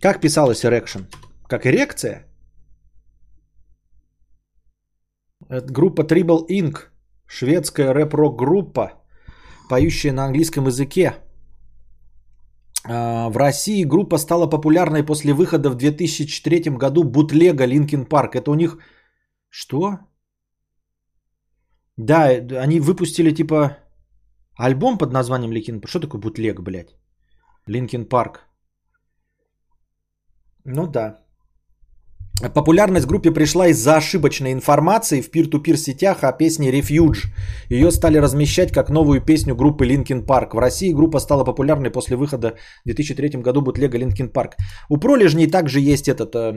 [0.00, 1.04] Как писалось Erection?
[1.46, 2.26] Как эрекция?
[5.50, 6.88] Это группа Tribal Inc.
[7.26, 8.99] Шведская рэп-рок группа,
[9.70, 11.14] поющая на английском языке.
[12.84, 18.30] А, в России группа стала популярной после выхода в 2003 году бутлега Linkin Park.
[18.34, 18.78] Это у них...
[19.48, 19.98] Что?
[21.96, 22.28] Да,
[22.62, 23.76] они выпустили типа
[24.56, 25.88] альбом под названием Linkin Park.
[25.88, 26.96] Что такое бутлег, блядь?
[27.68, 28.38] Linkin Park.
[30.64, 31.19] Ну да.
[32.48, 37.28] Популярность группе пришла из-за ошибочной информации в пир-ту-пир сетях о песне Refuge.
[37.68, 40.54] Ее стали размещать как новую песню группы Linkin Park.
[40.54, 42.54] В России группа стала популярной после выхода
[42.84, 44.52] в 2003 году бутлега Linkin Park.
[44.88, 46.52] У пролежней также есть этот э,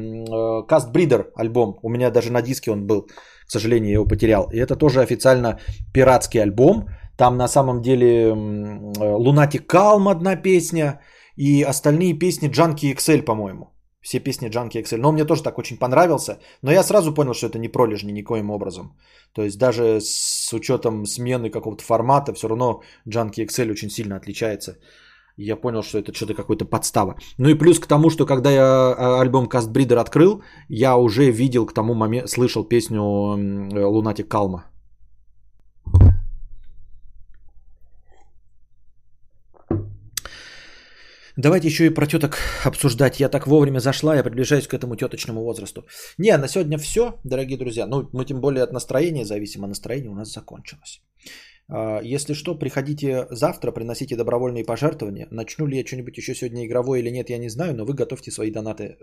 [0.70, 1.78] Cast Breeder альбом.
[1.82, 3.08] У меня даже на диске он был.
[3.46, 4.50] К сожалению, я его потерял.
[4.54, 5.60] И это тоже официально
[5.94, 6.88] пиратский альбом.
[7.18, 11.02] Там на самом деле Lunatic Calm одна песня.
[11.36, 13.73] И остальные песни Junkie XL, по-моему
[14.04, 14.98] все песни Junkie XL.
[14.98, 16.38] Но он мне тоже так очень понравился.
[16.62, 18.96] Но я сразу понял, что это не пролежни никоим образом.
[19.34, 24.78] То есть даже с учетом смены какого-то формата, все равно Junkie XL очень сильно отличается.
[25.38, 27.16] Я понял, что это что-то какой-то подстава.
[27.40, 31.32] Ну и плюс к тому, что когда я а, альбом Cast Breeder открыл, я уже
[31.32, 34.73] видел к тому моменту, слышал песню Lunatic Calma.
[41.38, 43.20] Давайте еще и про теток обсуждать.
[43.20, 45.86] Я так вовремя зашла, я приближаюсь к этому теточному возрасту.
[46.20, 47.88] Не, на сегодня все, дорогие друзья.
[47.88, 51.02] Ну, мы тем более от настроения зависим, а настроение у нас закончилось.
[51.68, 55.28] А, если что, приходите завтра, приносите добровольные пожертвования.
[55.32, 58.32] Начну ли я что-нибудь еще сегодня игровое или нет, я не знаю, но вы готовьте
[58.32, 58.98] свои донаты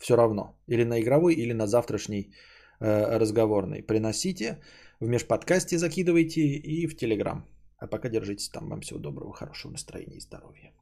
[0.00, 0.58] все равно.
[0.66, 2.34] Или на игровой, или на завтрашний
[2.80, 3.82] э, разговорный.
[3.86, 4.58] Приносите,
[4.98, 7.46] в межподкасте закидывайте и в Телеграм.
[7.78, 8.68] А пока держитесь там.
[8.68, 10.72] Вам всего доброго, хорошего настроения и здоровья.